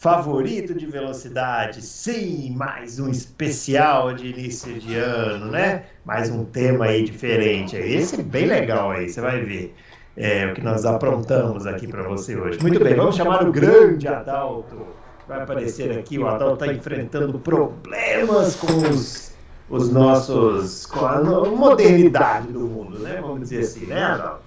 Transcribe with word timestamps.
favorito 0.00 0.74
de 0.74 0.86
velocidade. 0.86 1.82
Sim, 1.82 2.54
mais 2.56 2.98
um 2.98 3.10
especial 3.10 4.14
de 4.14 4.28
início 4.28 4.72
de 4.80 4.96
ano, 4.96 5.50
né? 5.50 5.84
Mais 6.06 6.30
um 6.30 6.42
tema 6.42 6.86
aí 6.86 7.04
diferente. 7.04 7.76
Esse 7.76 8.18
é 8.18 8.22
bem 8.22 8.46
legal 8.46 8.92
aí, 8.92 9.10
você 9.10 9.20
vai 9.20 9.44
ver. 9.44 9.74
É, 10.16 10.46
o 10.46 10.54
que 10.54 10.62
nós 10.62 10.86
aprontamos 10.86 11.66
aqui 11.66 11.86
para 11.86 12.02
você 12.02 12.34
hoje. 12.34 12.58
Muito 12.62 12.82
bem, 12.82 12.94
vamos 12.94 13.14
chamar 13.14 13.46
o 13.46 13.52
grande 13.52 14.08
Adalto. 14.08 14.86
Vai 15.28 15.42
aparecer 15.42 15.96
aqui, 15.98 16.18
o 16.18 16.26
Adalto 16.26 16.64
está 16.64 16.74
enfrentando 16.74 17.38
problemas 17.38 18.56
com 18.56 18.72
os, 18.88 19.34
os 19.68 19.92
nossos. 19.92 20.86
com 20.86 21.04
a 21.04 21.22
modernidade 21.44 22.48
do 22.48 22.60
mundo, 22.60 22.98
né? 23.00 23.18
Vamos 23.20 23.40
dizer 23.40 23.60
assim, 23.60 23.84
né, 23.84 24.02
Adalto? 24.02 24.42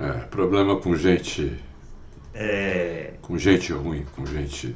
É, 0.00 0.10
problema 0.30 0.80
com 0.80 0.96
gente 0.96 1.62
É, 2.34 3.12
com 3.22 3.38
gente 3.38 3.72
ruim, 3.72 4.04
com 4.16 4.26
gente. 4.26 4.74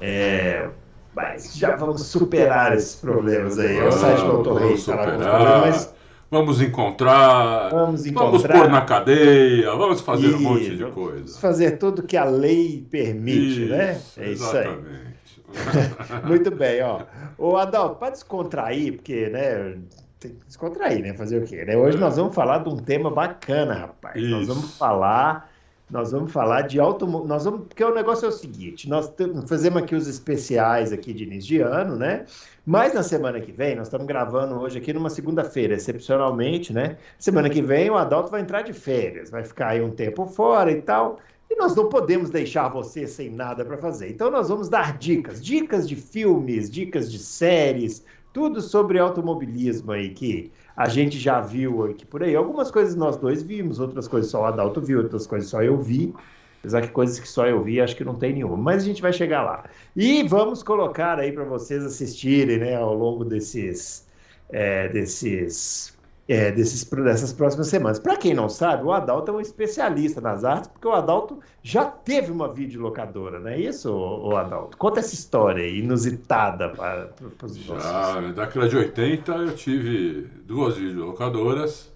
É, 0.00 0.68
mas 1.14 1.54
já 1.56 1.76
vamos 1.76 2.02
superar 2.06 2.74
esses 2.74 2.96
problemas 2.96 3.58
aí. 3.58 3.76
É 3.76 3.80
o 3.80 3.90
Vamos, 3.90 3.94
site 3.96 4.20
vamos 4.20 4.46
falar 4.46 4.60
com 4.60 4.72
os 4.74 4.80
superar. 4.80 5.18
problemas. 5.18 5.94
Vamos 6.30 6.60
encontrar. 6.62 7.68
Vamos 7.70 8.04
Vamos 8.04 8.06
encontrar. 8.06 8.58
pôr 8.58 8.68
na 8.70 8.80
cadeia, 8.80 9.70
vamos 9.76 10.00
fazer 10.00 10.34
um 10.34 10.40
monte 10.40 10.64
de 10.64 10.70
Isso, 10.74 10.78
Vamos 10.78 10.94
coisa. 10.94 11.40
fazer 11.40 11.72
tudo 11.72 12.02
que 12.02 12.16
a 12.16 12.24
lei 12.24 12.86
permite, 12.90 13.66
né? 13.66 14.00
É 14.16 14.30
isso 14.30 14.56
aí. 14.56 14.66
Exatamente. 14.66 15.12
Muito 16.26 16.50
bem, 16.50 16.82
ó. 16.82 17.02
Ô 17.36 17.56
Adalto, 17.58 17.96
para 17.96 18.10
descontrair, 18.12 18.94
porque, 18.94 19.28
né, 19.28 19.76
tem 20.18 20.30
que 20.32 20.46
descontrair, 20.46 21.02
né? 21.02 21.12
Fazer 21.12 21.36
o 21.42 21.46
quê? 21.46 21.64
Né? 21.66 21.76
Hoje 21.76 21.98
nós 21.98 22.16
vamos 22.16 22.34
falar 22.34 22.58
de 22.60 22.70
um 22.70 22.76
tema 22.78 23.10
bacana, 23.10 23.74
rapaz. 23.74 24.16
Nós 24.30 24.44
Isso. 24.44 24.54
vamos 24.54 24.74
falar, 24.78 25.51
nós 25.90 26.12
vamos 26.12 26.32
falar 26.32 26.62
de 26.62 26.80
automóvel, 26.80 27.28
nós 27.28 27.44
vamos, 27.44 27.66
porque 27.66 27.84
o 27.84 27.94
negócio 27.94 28.24
é 28.24 28.28
o 28.28 28.32
seguinte, 28.32 28.88
nós 28.88 29.12
fazemos 29.46 29.82
aqui 29.82 29.94
os 29.94 30.06
especiais 30.06 30.92
aqui 30.92 31.12
de 31.12 31.24
início 31.24 31.48
de 31.48 31.60
ano, 31.60 31.96
né? 31.96 32.24
Mas 32.64 32.94
na 32.94 33.02
semana 33.02 33.40
que 33.40 33.52
vem, 33.52 33.76
nós 33.76 33.88
estamos 33.88 34.06
gravando 34.06 34.54
hoje 34.54 34.78
aqui 34.78 34.92
numa 34.92 35.10
segunda-feira, 35.10 35.74
excepcionalmente, 35.74 36.72
né? 36.72 36.96
Semana 37.18 37.50
que 37.50 37.60
vem 37.60 37.90
o 37.90 37.96
Adalto 37.96 38.30
vai 38.30 38.40
entrar 38.40 38.62
de 38.62 38.72
férias, 38.72 39.30
vai 39.30 39.44
ficar 39.44 39.68
aí 39.68 39.82
um 39.82 39.90
tempo 39.90 40.24
fora 40.26 40.70
e 40.70 40.80
tal. 40.80 41.18
E 41.50 41.56
nós 41.56 41.74
não 41.74 41.88
podemos 41.90 42.30
deixar 42.30 42.68
você 42.68 43.06
sem 43.06 43.28
nada 43.28 43.62
para 43.62 43.76
fazer. 43.76 44.08
Então 44.08 44.30
nós 44.30 44.48
vamos 44.48 44.70
dar 44.70 44.96
dicas, 44.96 45.44
dicas 45.44 45.86
de 45.86 45.94
filmes, 45.94 46.70
dicas 46.70 47.12
de 47.12 47.18
séries, 47.18 48.02
tudo 48.32 48.62
sobre 48.62 48.98
automobilismo 48.98 49.92
aí 49.92 50.10
que 50.10 50.50
a 50.76 50.88
gente 50.88 51.18
já 51.18 51.40
viu 51.40 51.84
aqui 51.84 52.04
por 52.04 52.22
aí. 52.22 52.34
Algumas 52.34 52.70
coisas 52.70 52.94
nós 52.94 53.16
dois 53.16 53.42
vimos, 53.42 53.78
outras 53.78 54.08
coisas 54.08 54.30
só 54.30 54.42
o 54.42 54.44
Adalto 54.44 54.80
viu, 54.80 55.00
outras 55.02 55.26
coisas 55.26 55.50
só 55.50 55.62
eu 55.62 55.78
vi. 55.78 56.14
Apesar 56.60 56.80
que 56.82 56.88
coisas 56.88 57.18
que 57.18 57.28
só 57.28 57.46
eu 57.46 57.62
vi, 57.62 57.80
acho 57.80 57.96
que 57.96 58.04
não 58.04 58.14
tem 58.14 58.34
nenhuma. 58.34 58.56
Mas 58.56 58.82
a 58.82 58.86
gente 58.86 59.02
vai 59.02 59.12
chegar 59.12 59.42
lá. 59.42 59.64
E 59.96 60.22
vamos 60.22 60.62
colocar 60.62 61.18
aí 61.18 61.32
para 61.32 61.44
vocês 61.44 61.84
assistirem, 61.84 62.58
né, 62.58 62.76
ao 62.76 62.94
longo 62.94 63.24
desses, 63.24 64.06
é, 64.48 64.88
desses, 64.88 65.98
é, 66.28 66.50
desses, 66.52 66.84
dessas 66.84 67.32
próximas 67.32 67.68
semanas. 67.68 67.98
Para 67.98 68.16
quem 68.16 68.34
não 68.34 68.48
sabe, 68.48 68.84
o 68.84 68.92
Adalto 68.92 69.30
é 69.30 69.34
um 69.34 69.40
especialista 69.40 70.20
nas 70.20 70.44
artes, 70.44 70.68
porque 70.68 70.86
o 70.86 70.92
Adalto 70.92 71.40
já 71.62 71.84
teve 71.84 72.30
uma 72.30 72.52
videolocadora, 72.52 73.38
não 73.38 73.50
é 73.50 73.58
isso, 73.58 73.92
ô 73.92 74.36
Adalto? 74.36 74.76
Conta 74.76 75.00
essa 75.00 75.14
história 75.14 75.64
aí, 75.64 75.80
inusitada 75.80 76.70
para, 76.70 77.06
para 77.38 77.46
os 77.46 77.66
nossos. 77.66 77.84
Já, 77.84 78.20
na 78.20 78.32
década 78.32 78.68
de 78.68 78.76
80 78.76 79.32
eu 79.32 79.54
tive 79.54 80.28
duas 80.46 80.76
videolocadoras. 80.76 81.90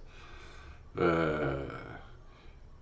é, 0.97 1.87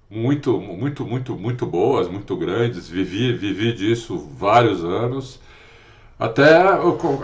muito, 0.09 0.59
muito, 0.59 1.05
muito, 1.05 1.35
muito 1.35 1.65
boas, 1.65 2.07
muito 2.07 2.35
grandes. 2.37 2.87
Vivi, 2.87 3.33
vivi 3.33 3.73
disso 3.73 4.17
vários 4.17 4.83
anos. 4.83 5.39
Até, 6.17 6.53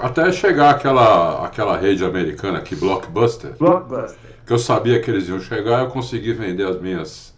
até 0.01 0.31
chegar 0.33 0.71
aquela, 0.71 1.45
aquela 1.45 1.77
rede 1.77 2.03
americana 2.03 2.57
aqui, 2.57 2.75
Blockbuster, 2.75 3.55
Blockbuster. 3.57 4.17
que 4.45 4.51
eu 4.51 4.59
sabia 4.59 5.01
que 5.01 5.09
eles 5.09 5.29
iam 5.29 5.39
chegar, 5.39 5.79
eu 5.79 5.89
consegui 5.89 6.33
vender 6.33 6.67
as 6.67 6.79
minhas 6.81 7.33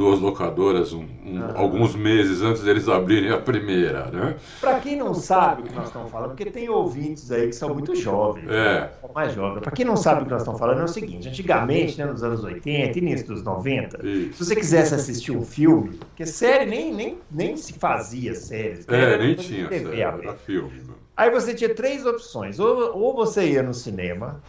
duas 0.00 0.18
locadoras 0.18 0.94
um- 0.94 1.04
um- 1.26 1.42
Ah. 1.42 1.52
alguns 1.56 1.94
meses 1.94 2.40
antes 2.40 2.62
deles 2.62 2.88
abrirem 2.88 3.30
a 3.30 3.36
primeira, 3.36 4.06
né? 4.10 4.34
Para 4.58 4.80
quem 4.80 4.96
não 4.96 5.12
sabe 5.12 5.60
o 5.60 5.64
que 5.66 5.74
nós 5.74 5.88
estamos 5.88 6.10
falando, 6.10 6.30
porque 6.30 6.46
tem 6.50 6.70
ouvintes 6.70 7.30
aí 7.30 7.48
que 7.48 7.52
são 7.54 7.74
muito 7.74 7.94
jovens, 7.94 8.48
É. 8.48 8.80
né? 8.80 8.90
são 8.98 9.10
mais 9.14 9.34
jovens. 9.34 9.60
Para 9.60 9.72
quem 9.72 9.84
não 9.84 9.96
sabe 9.96 10.22
o 10.22 10.24
que 10.24 10.30
nós 10.30 10.40
estamos 10.40 10.58
falando, 10.58 10.80
é 10.80 10.84
o 10.84 10.88
seguinte: 10.88 11.28
antigamente, 11.28 11.98
né, 11.98 12.06
nos 12.06 12.22
anos 12.24 12.42
80, 12.42 12.98
início 12.98 13.26
dos 13.26 13.42
90, 13.42 13.98
Isso. 14.06 14.38
se 14.38 14.44
você 14.46 14.56
quisesse 14.56 14.94
assistir 14.94 15.32
um 15.32 15.44
filme, 15.44 15.98
porque 15.98 16.24
série 16.24 16.64
nem, 16.64 16.94
nem, 16.94 17.18
nem 17.30 17.56
se 17.58 17.74
fazia 17.74 18.34
séries, 18.34 18.86
né? 18.86 19.14
É, 19.14 19.18
nem 19.18 19.34
tinha, 19.34 19.68
TV 19.68 20.02
aberta. 20.02 20.28
era 20.28 20.36
filme. 20.38 20.80
Aí 21.14 21.30
você 21.30 21.52
tinha 21.52 21.74
três 21.74 22.06
opções: 22.06 22.58
ou, 22.58 22.96
ou 22.98 23.14
você 23.14 23.46
ia 23.50 23.62
no 23.62 23.74
cinema, 23.74 24.40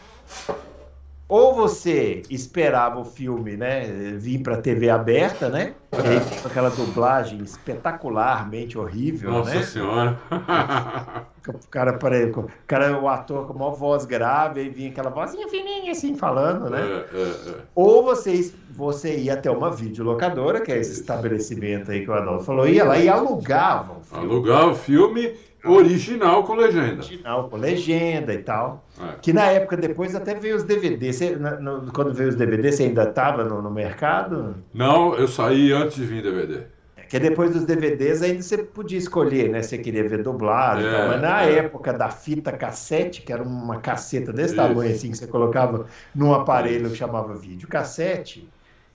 ou 1.32 1.56
você 1.56 2.22
esperava 2.30 3.00
o 3.00 3.06
filme, 3.06 3.56
né, 3.56 3.82
vir 4.18 4.40
para 4.44 4.58
TV 4.62 4.90
aberta, 4.90 5.50
né? 5.50 5.76
E 6.04 6.08
aí 6.08 6.20
com 6.42 6.48
aquela 6.48 6.70
dublagem 6.70 7.42
espetacularmente 7.44 8.78
horrível, 8.78 9.32
Nossa 9.32 9.56
né? 9.56 9.62
senhora. 9.64 10.20
O 11.48 11.68
cara, 11.72 11.98
pare- 11.98 12.26
o 12.32 12.48
cara, 12.68 13.00
o 13.02 13.08
ator 13.10 13.48
com 13.48 13.54
uma 13.54 13.72
voz 13.72 14.06
grave, 14.06 14.60
aí 14.62 14.70
vinha 14.70 14.92
aquela 14.92 15.10
vozinha 15.10 15.48
fininha 15.50 15.92
assim 15.92 16.16
falando, 16.16 16.70
né? 16.70 16.80
É, 16.82 17.18
é, 17.18 17.50
é. 17.62 17.62
Ou 17.74 18.04
você, 18.04 18.54
você 18.70 19.18
ia 19.18 19.34
até 19.34 19.50
uma 19.50 19.72
videolocadora, 19.72 20.62
que 20.62 20.72
é 20.72 20.78
esse 20.78 20.92
estabelecimento 20.92 21.90
aí 21.90 22.04
que 22.04 22.12
o 22.12 22.14
Adolfo 22.14 22.46
falou, 22.46 22.68
ia 22.68 22.84
lá 22.84 23.00
e 23.00 23.10
alugava 23.10 23.94
um 23.94 24.04
filme 24.04 24.26
Alugar 24.28 24.68
o 24.70 24.76
filme 24.76 25.34
original 25.66 26.44
com 26.44 26.56
legenda. 26.56 27.04
original, 27.04 27.50
com 27.50 27.58
legenda 27.58 28.34
e 28.34 28.40
tal. 28.40 28.86
É. 29.00 29.16
Que 29.22 29.32
na 29.34 29.46
época 29.46 29.78
depois 29.78 30.16
até 30.16 30.34
veio 30.36 30.56
os 30.56 30.64
DVDs. 30.64 31.16
Você, 31.18 31.36
na- 31.36 31.60
no- 31.60 31.92
quando 31.92 32.14
veio 32.14 32.30
os 32.30 32.36
DVDs, 32.36 32.76
você 32.76 32.84
ainda 32.84 33.04
estava 33.04 33.44
no, 33.44 33.62
no 33.62 33.72
mercado? 33.72 34.56
Não, 34.74 35.16
eu 35.16 35.28
saí 35.28 35.72
antes 35.72 35.96
de 35.98 36.06
vir 36.06 36.24
DVD. 36.24 36.64
Que 37.10 37.20
depois 37.20 37.52
dos 37.52 37.66
DVDs 37.66 38.22
ainda 38.22 38.42
você 38.42 38.60
podia 38.60 38.98
escolher, 38.98 39.50
né? 39.50 39.62
Você 39.62 39.78
queria 39.78 40.08
ver 40.08 40.24
dublado 40.24 40.80
e 40.82 40.86
É, 40.86 40.92
tal. 40.92 41.08
Mas 41.10 41.22
na 41.22 41.44
é. 41.44 41.56
época 41.56 41.92
da 41.92 42.10
fita 42.10 42.54
cassete, 42.54 43.22
que 43.22 43.34
era 43.34 43.44
uma 43.44 43.82
caceta 43.82 44.32
desse 44.32 44.54
Isso. 44.54 44.56
tamanho 44.56 44.92
assim, 44.92 45.12
que 45.12 45.18
você 45.18 45.28
colocava 45.28 45.88
num 46.16 46.34
aparelho 46.34 46.90
que 46.90 46.96
chamava 46.96 47.34
vídeo 47.34 47.68
cassete, 47.68 48.48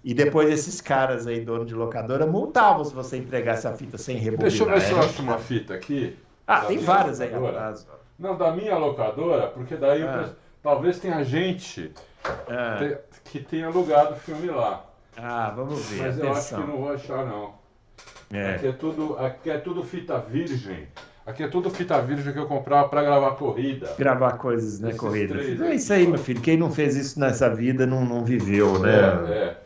e 0.03 0.15
depois 0.15 0.49
esses 0.49 0.81
caras 0.81 1.27
aí, 1.27 1.41
dono 1.45 1.67
de 1.67 1.75
locadora, 1.75 2.27
multavam 2.27 2.83
se 2.85 2.95
você 2.95 3.19
entregasse 3.19 3.67
a 3.69 3.73
fita 3.75 3.99
sem 3.99 4.17
rebobinar. 4.17 4.49
Deixa 4.51 4.65
eu 4.65 4.69
ver 4.71 4.81
se 4.81 4.93
eu 4.93 4.97
Era- 4.97 5.07
acho 5.07 5.21
uma 5.23 5.37
fita 5.39 5.75
aqui. 5.75 6.17
Ah, 6.47 6.61
Da 6.61 6.67
tem 6.67 6.79
várias 6.79 7.21
aí 7.21 7.29
locadora. 7.29 7.57
atrás. 7.59 7.87
ó. 7.91 7.97
Não, 8.19 8.37
da 8.37 8.53
minha 8.53 8.77
locadora, 8.77 9.49
porque 9.49 9.77
daí 9.77 10.01
eu 10.01 10.09
Ah. 10.09 10.19
penso, 10.19 10.37
talvez 10.63 10.99
tenha 10.99 11.23
gente 11.25 11.93
Ah, 12.49 12.79
que 13.25 13.41
tenha 13.41 13.67
alugado 13.67 14.15
o 14.15 14.17
filme 14.17 14.47
lá. 14.49 14.85
ah, 15.17 15.53
vamos 15.55 15.85
ver, 15.91 16.03
Mas 16.03 16.19
eu 16.19 16.31
acho 16.33 16.49
que 16.49 16.55
atenção. 16.55 16.67
não 16.75 16.83
vou 16.83 16.93
achar, 16.93 17.25
não. 17.27 17.55
É. 18.33 18.55
Aqui, 18.57 18.67
é 18.69 18.73
tudo, 18.73 19.17
aqui 19.19 19.51
é 19.51 19.59
tudo 19.59 19.85
fita 19.85 20.19
virgem. 20.19 20.89
Aqui 21.25 21.43
é 21.43 21.49
tudo 21.49 21.69
fita 21.71 22.01
virgem 22.01 22.33
que 22.33 22.39
eu 22.39 22.47
comprava 22.47 22.89
pra 22.89 23.03
gravar 23.03 23.33
corrida. 23.33 23.93
Gravar 23.99 24.33
coisas, 24.39 24.79
né, 24.81 24.89
Esses 24.91 25.01
corridas. 25.01 25.37
três 25.37 25.61
É 25.61 25.75
isso 25.75 25.93
aí, 25.93 26.07
meu 26.07 26.19
filho. 26.19 26.41
Quem 26.41 26.57
não 26.57 26.71
fez 26.71 26.97
isso 26.97 27.19
nessa 27.19 27.53
vida 27.53 27.85
não, 27.87 28.05
não 28.05 28.25
viveu, 28.25 28.79
né? 28.79 28.93
É, 28.95 29.33
é. 29.33 29.57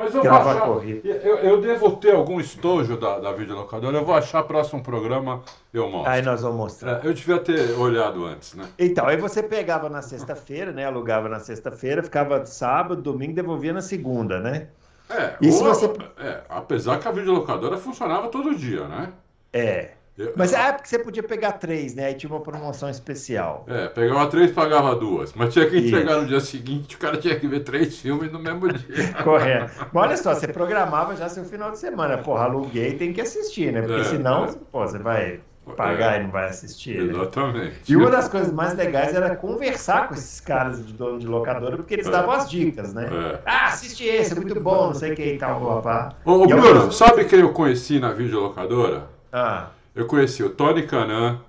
Mas 0.00 0.14
eu 0.14 0.22
achar, 0.34 0.60
corrida. 0.62 1.08
eu, 1.08 1.36
eu 1.36 1.60
devo 1.60 1.96
ter 1.96 2.14
algum 2.14 2.40
estojo 2.40 2.96
da, 2.96 3.18
da 3.18 3.32
videolocadora. 3.32 3.98
Eu 3.98 4.04
vou 4.04 4.14
achar 4.14 4.42
próximo 4.44 4.82
programa, 4.82 5.42
eu 5.74 5.88
mostro. 5.90 6.10
Aí 6.10 6.22
nós 6.22 6.40
vamos 6.40 6.56
mostrar. 6.56 7.04
É, 7.04 7.06
eu 7.06 7.12
devia 7.12 7.38
ter 7.38 7.72
olhado 7.78 8.24
antes, 8.24 8.54
né? 8.54 8.64
Então, 8.78 9.06
aí 9.06 9.16
você 9.18 9.42
pegava 9.42 9.88
na 9.90 10.00
sexta-feira, 10.00 10.72
né? 10.72 10.86
Alugava 10.86 11.28
na 11.28 11.38
sexta-feira, 11.38 12.02
ficava 12.02 12.46
sábado, 12.46 13.02
domingo, 13.02 13.34
devolvia 13.34 13.72
na 13.74 13.82
segunda, 13.82 14.40
né? 14.40 14.68
É, 15.10 15.34
E 15.40 15.52
se 15.52 15.62
ou- 15.62 15.74
você- 15.74 15.92
é, 16.18 16.40
apesar 16.48 16.98
que 16.98 17.06
a 17.06 17.10
videolocadora 17.10 17.76
funcionava 17.76 18.28
todo 18.28 18.54
dia, 18.54 18.86
né? 18.88 19.08
É. 19.52 19.90
Eu- 20.18 20.32
Mas 20.36 20.52
é 20.52 20.72
porque 20.72 20.88
você 20.88 20.98
podia 20.98 21.22
pegar 21.22 21.52
três, 21.52 21.94
né? 21.94 22.06
Aí 22.06 22.14
tinha 22.14 22.30
uma 22.30 22.40
promoção 22.40 22.90
especial. 22.90 23.64
É, 23.66 23.88
pegava 23.88 24.26
três, 24.28 24.50
pagava 24.50 24.94
duas. 24.94 25.32
Mas 25.34 25.52
tinha 25.54 25.66
que 25.68 25.76
Isso. 25.76 25.88
entregar 25.88 26.16
no 26.20 26.26
dia 26.26 26.40
seguinte, 26.40 26.96
o 26.96 26.98
cara 26.98 27.16
tinha 27.16 27.38
que 27.38 27.46
ver 27.46 27.60
três 27.60 27.98
filmes 27.98 28.30
no 28.30 28.38
mesmo 28.38 28.70
dia. 28.72 29.12
Correto. 29.24 29.72
Mas 29.92 30.04
olha 30.04 30.16
só, 30.16 30.34
você 30.34 30.48
programava 30.48 31.16
já 31.16 31.28
seu 31.28 31.44
final 31.44 31.70
de 31.70 31.78
semana. 31.78 32.18
Porra, 32.18 32.44
aluguei, 32.44 32.94
tem 32.94 33.12
que 33.12 33.20
assistir, 33.20 33.72
né? 33.72 33.80
Porque 33.82 34.00
É, 34.00 34.04
senão, 34.04 34.44
é. 34.44 34.52
pô, 34.70 34.86
você 34.86 34.98
vai. 34.98 35.40
pagar 35.76 36.16
é, 36.16 36.20
e 36.20 36.22
não 36.24 36.30
vai 36.30 36.48
assistir. 36.48 37.00
Né? 37.00 37.12
Exatamente. 37.14 37.66
Né? 37.66 37.72
E 37.88 37.96
uma 37.96 38.10
das 38.10 38.28
coisas 38.28 38.52
mais 38.52 38.74
legais 38.74 39.14
era 39.14 39.36
conversar 39.36 40.08
com 40.08 40.14
esses 40.14 40.40
caras 40.40 40.84
de 40.84 40.92
dono 40.92 41.18
de 41.18 41.26
locadora, 41.26 41.76
porque 41.76 41.94
eles 41.94 42.08
é. 42.08 42.10
davam 42.10 42.32
as 42.32 42.50
dicas, 42.50 42.92
né? 42.92 43.08
É. 43.10 43.40
Ah, 43.46 43.66
assiste 43.68 44.04
esse, 44.04 44.32
é 44.32 44.36
muito 44.36 44.60
bom, 44.60 44.88
não 44.88 44.94
sei 44.94 45.14
quem 45.14 45.38
tal, 45.38 45.60
papá. 45.82 46.14
Ô, 46.24 46.32
ô 46.42 46.46
Bruno, 46.46 46.66
eu... 46.86 46.92
sabe 46.92 47.24
quem 47.24 47.40
eu 47.40 47.52
conheci 47.52 48.00
na 48.00 48.12
videolocadora? 48.12 49.04
Ah. 49.32 49.68
Eu 49.94 50.06
conheci 50.06 50.42
o 50.42 50.50
Tony 50.50 50.82
Canan. 50.86 51.40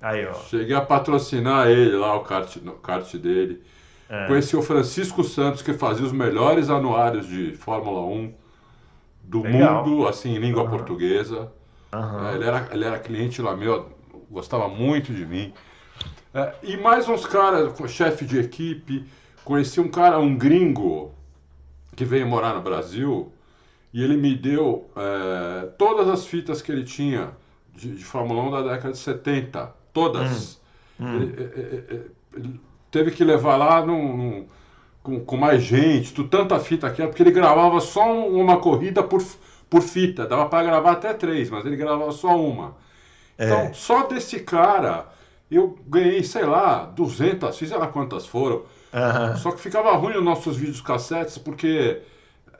Aí, 0.00 0.26
ó. 0.26 0.34
Cheguei 0.34 0.74
a 0.74 0.80
patrocinar 0.80 1.68
ele 1.68 1.96
lá, 1.96 2.14
o 2.16 2.20
kart, 2.20 2.56
o 2.56 2.72
kart 2.72 3.14
dele. 3.16 3.62
É. 4.08 4.26
Conheci 4.26 4.56
o 4.56 4.62
Francisco 4.62 5.22
Santos, 5.22 5.60
que 5.60 5.72
fazia 5.74 6.06
os 6.06 6.12
melhores 6.12 6.70
anuários 6.70 7.26
de 7.26 7.54
Fórmula 7.56 8.00
1 8.00 8.32
do 9.22 9.42
Legal. 9.42 9.86
mundo, 9.86 10.08
assim, 10.08 10.34
em 10.34 10.38
língua 10.38 10.62
uhum. 10.62 10.70
portuguesa. 10.70 11.52
Uhum. 11.92 12.28
É, 12.28 12.34
ele, 12.34 12.44
era, 12.44 12.68
ele 12.72 12.84
era 12.84 12.98
cliente 12.98 13.42
lá 13.42 13.54
meu, 13.54 13.90
gostava 14.30 14.68
muito 14.68 15.12
de 15.12 15.26
mim. 15.26 15.52
É, 16.32 16.54
e 16.62 16.76
mais 16.76 17.08
uns 17.08 17.26
caras, 17.26 17.72
chefe 17.90 18.24
de 18.24 18.38
equipe. 18.38 19.04
Conheci 19.44 19.80
um 19.80 19.88
cara, 19.88 20.18
um 20.18 20.36
gringo, 20.36 21.12
que 21.94 22.04
veio 22.04 22.26
morar 22.26 22.54
no 22.54 22.62
Brasil, 22.62 23.32
e 23.92 24.02
ele 24.02 24.16
me 24.16 24.34
deu 24.34 24.88
é, 24.96 25.66
todas 25.78 26.08
as 26.08 26.26
fitas 26.26 26.62
que 26.62 26.70
ele 26.70 26.84
tinha 26.84 27.30
de, 27.78 27.96
de, 27.96 28.04
Fórmula 28.04 28.42
1 28.42 28.50
da 28.50 28.74
década 28.74 28.92
de 28.92 28.98
70. 28.98 29.72
Todas. 29.92 30.60
Hum. 31.00 31.06
Hum. 31.06 31.16
Ele, 31.16 31.50
ele, 31.54 32.10
ele, 32.36 32.60
teve 32.90 33.10
que 33.10 33.24
levar 33.24 33.56
lá 33.56 33.84
num, 33.84 34.16
num, 34.16 34.46
com, 35.02 35.20
com, 35.20 35.36
mais 35.36 35.62
gente, 35.62 36.12
tu, 36.12 36.24
tanta 36.24 36.58
fita 36.58 36.90
que 36.90 37.00
era, 37.00 37.10
porque 37.10 37.22
ele 37.22 37.30
gravava 37.30 37.80
só 37.80 38.26
uma 38.28 38.58
corrida 38.58 39.02
por, 39.02 39.22
por 39.70 39.82
fita. 39.82 40.26
Dava 40.26 40.46
para 40.46 40.64
gravar 40.64 40.92
até 40.92 41.14
três, 41.14 41.50
mas 41.50 41.64
ele 41.64 41.76
gravava 41.76 42.10
só 42.12 42.36
uma. 42.36 42.76
É. 43.36 43.46
Então, 43.46 43.74
só 43.74 44.06
desse 44.06 44.40
cara, 44.40 45.06
eu 45.50 45.78
ganhei, 45.86 46.22
sei 46.24 46.44
lá, 46.44 46.84
200, 46.84 47.56
sei 47.56 47.68
lá 47.68 47.86
quantas 47.86 48.26
foram. 48.26 48.62
Uhum. 48.92 49.36
Só 49.36 49.52
que 49.52 49.60
ficava 49.60 49.92
ruim 49.92 50.16
os 50.16 50.24
nossos 50.24 50.56
vídeos 50.56 50.80
cassetes, 50.80 51.38
porque 51.38 52.00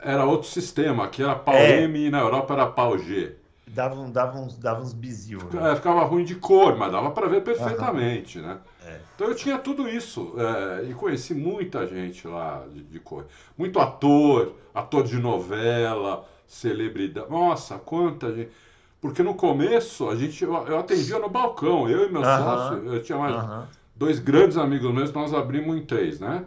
era 0.01 0.25
outro 0.25 0.47
sistema. 0.47 1.05
Aqui 1.05 1.21
era 1.23 1.35
pau 1.35 1.55
é. 1.55 1.83
M 1.83 2.07
e 2.07 2.09
na 2.09 2.19
Europa 2.19 2.53
era 2.53 2.67
pau 2.67 2.97
G. 2.97 3.35
Dava, 3.73 3.95
dava, 4.09 4.39
uns, 4.39 4.57
dava 4.57 4.81
uns 4.81 4.93
bizil. 4.93 5.39
Né? 5.51 5.71
É, 5.71 5.75
ficava 5.75 6.03
ruim 6.03 6.23
de 6.23 6.35
cor, 6.35 6.75
mas 6.75 6.91
dava 6.91 7.11
para 7.11 7.27
ver 7.27 7.43
perfeitamente, 7.43 8.39
uhum. 8.39 8.47
né? 8.47 8.57
É. 8.85 8.99
Então 9.15 9.27
eu 9.27 9.35
tinha 9.35 9.57
tudo 9.59 9.87
isso. 9.87 10.33
É, 10.37 10.85
e 10.89 10.93
conheci 10.93 11.33
muita 11.35 11.85
gente 11.85 12.27
lá 12.27 12.65
de, 12.73 12.81
de 12.83 12.99
cor. 12.99 13.25
Muito 13.57 13.79
ator, 13.79 14.53
ator 14.73 15.03
de 15.03 15.17
novela, 15.17 16.25
celebridade. 16.47 17.29
Nossa, 17.29 17.77
quanta 17.77 18.33
gente. 18.33 18.51
Porque 18.99 19.23
no 19.23 19.35
começo 19.35 20.09
a 20.09 20.15
gente, 20.15 20.43
eu, 20.43 20.53
eu 20.67 20.79
atendia 20.79 21.19
no 21.19 21.29
balcão, 21.29 21.87
eu 21.87 22.07
e 22.07 22.11
meu 22.11 22.21
uhum. 22.21 22.37
sócio, 22.37 22.93
eu 22.93 23.03
tinha 23.03 23.17
mais 23.17 23.35
uhum. 23.35 23.63
dois 23.95 24.19
grandes 24.19 24.57
amigos 24.57 24.93
meus, 24.93 25.13
nós 25.13 25.33
abrimos 25.33 25.77
em 25.77 25.85
três, 25.85 26.19
né? 26.19 26.43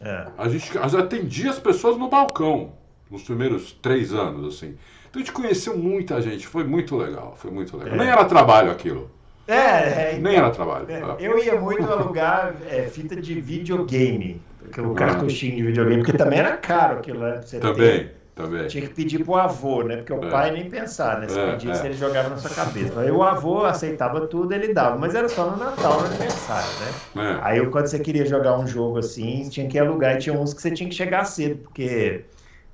É. 0.00 0.28
A 0.36 0.48
gente 0.48 0.76
atendia 0.76 1.50
as 1.50 1.58
pessoas 1.58 1.96
no 1.96 2.08
balcão, 2.08 2.72
nos 3.10 3.22
primeiros 3.22 3.72
três 3.72 4.12
anos, 4.12 4.54
assim. 4.54 4.76
Então 5.14 5.22
a 5.22 5.24
gente 5.24 5.32
conheceu 5.32 5.78
muita 5.78 6.20
gente, 6.20 6.44
foi 6.44 6.64
muito 6.64 6.96
legal, 6.96 7.34
foi 7.36 7.50
muito 7.52 7.76
legal. 7.76 7.94
É. 7.94 7.98
Nem 7.98 8.08
era 8.08 8.24
trabalho 8.24 8.72
aquilo. 8.72 9.08
É, 9.46 10.14
é 10.14 10.18
nem 10.20 10.34
era 10.34 10.50
trabalho. 10.50 10.86
É, 10.90 11.16
eu 11.20 11.38
ia 11.38 11.60
muito 11.60 11.88
alugar 11.88 12.54
é, 12.68 12.82
fita 12.82 13.14
de 13.14 13.40
videogame, 13.40 14.42
aquele 14.66 14.88
uhum. 14.88 14.94
cartuchinho 14.94 15.56
de 15.56 15.62
videogame, 15.62 16.02
porque 16.02 16.18
também 16.18 16.40
era 16.40 16.56
caro 16.56 16.98
aquilo, 16.98 17.20
né? 17.20 17.40
também. 17.60 17.74
Ter. 17.74 18.16
Também. 18.34 18.66
Tinha 18.66 18.88
que 18.88 18.92
pedir 18.92 19.24
pro 19.24 19.36
avô, 19.36 19.84
né? 19.84 19.98
Porque 19.98 20.12
o 20.12 20.24
é. 20.24 20.28
pai 20.28 20.50
nem 20.50 20.68
pensar, 20.68 21.20
né? 21.20 21.28
Se 21.28 21.38
é, 21.38 21.52
pedisse, 21.52 21.82
é. 21.82 21.86
ele 21.86 21.94
jogava 21.94 22.30
na 22.30 22.36
sua 22.36 22.50
cabeça. 22.50 22.98
Aí 22.98 23.08
o 23.08 23.22
avô 23.22 23.64
aceitava 23.64 24.26
tudo, 24.26 24.52
ele 24.52 24.74
dava, 24.74 24.98
mas 24.98 25.14
era 25.14 25.28
só 25.28 25.48
no 25.48 25.56
Natal, 25.56 26.00
no 26.00 26.06
aniversário, 26.06 26.68
né? 27.14 27.22
É. 27.22 27.38
Aí 27.42 27.66
quando 27.66 27.86
você 27.86 28.00
queria 28.00 28.26
jogar 28.26 28.58
um 28.58 28.66
jogo 28.66 28.98
assim, 28.98 29.48
tinha 29.48 29.68
que 29.68 29.78
alugar 29.78 30.16
e 30.16 30.18
tinha 30.18 30.36
uns 30.36 30.52
que 30.52 30.60
você 30.60 30.72
tinha 30.72 30.88
que 30.88 30.96
chegar 30.96 31.24
cedo, 31.24 31.58
porque 31.62 32.24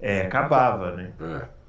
é, 0.01 0.23
acabava, 0.23 0.93
né? 0.93 1.11
É, 1.21 1.60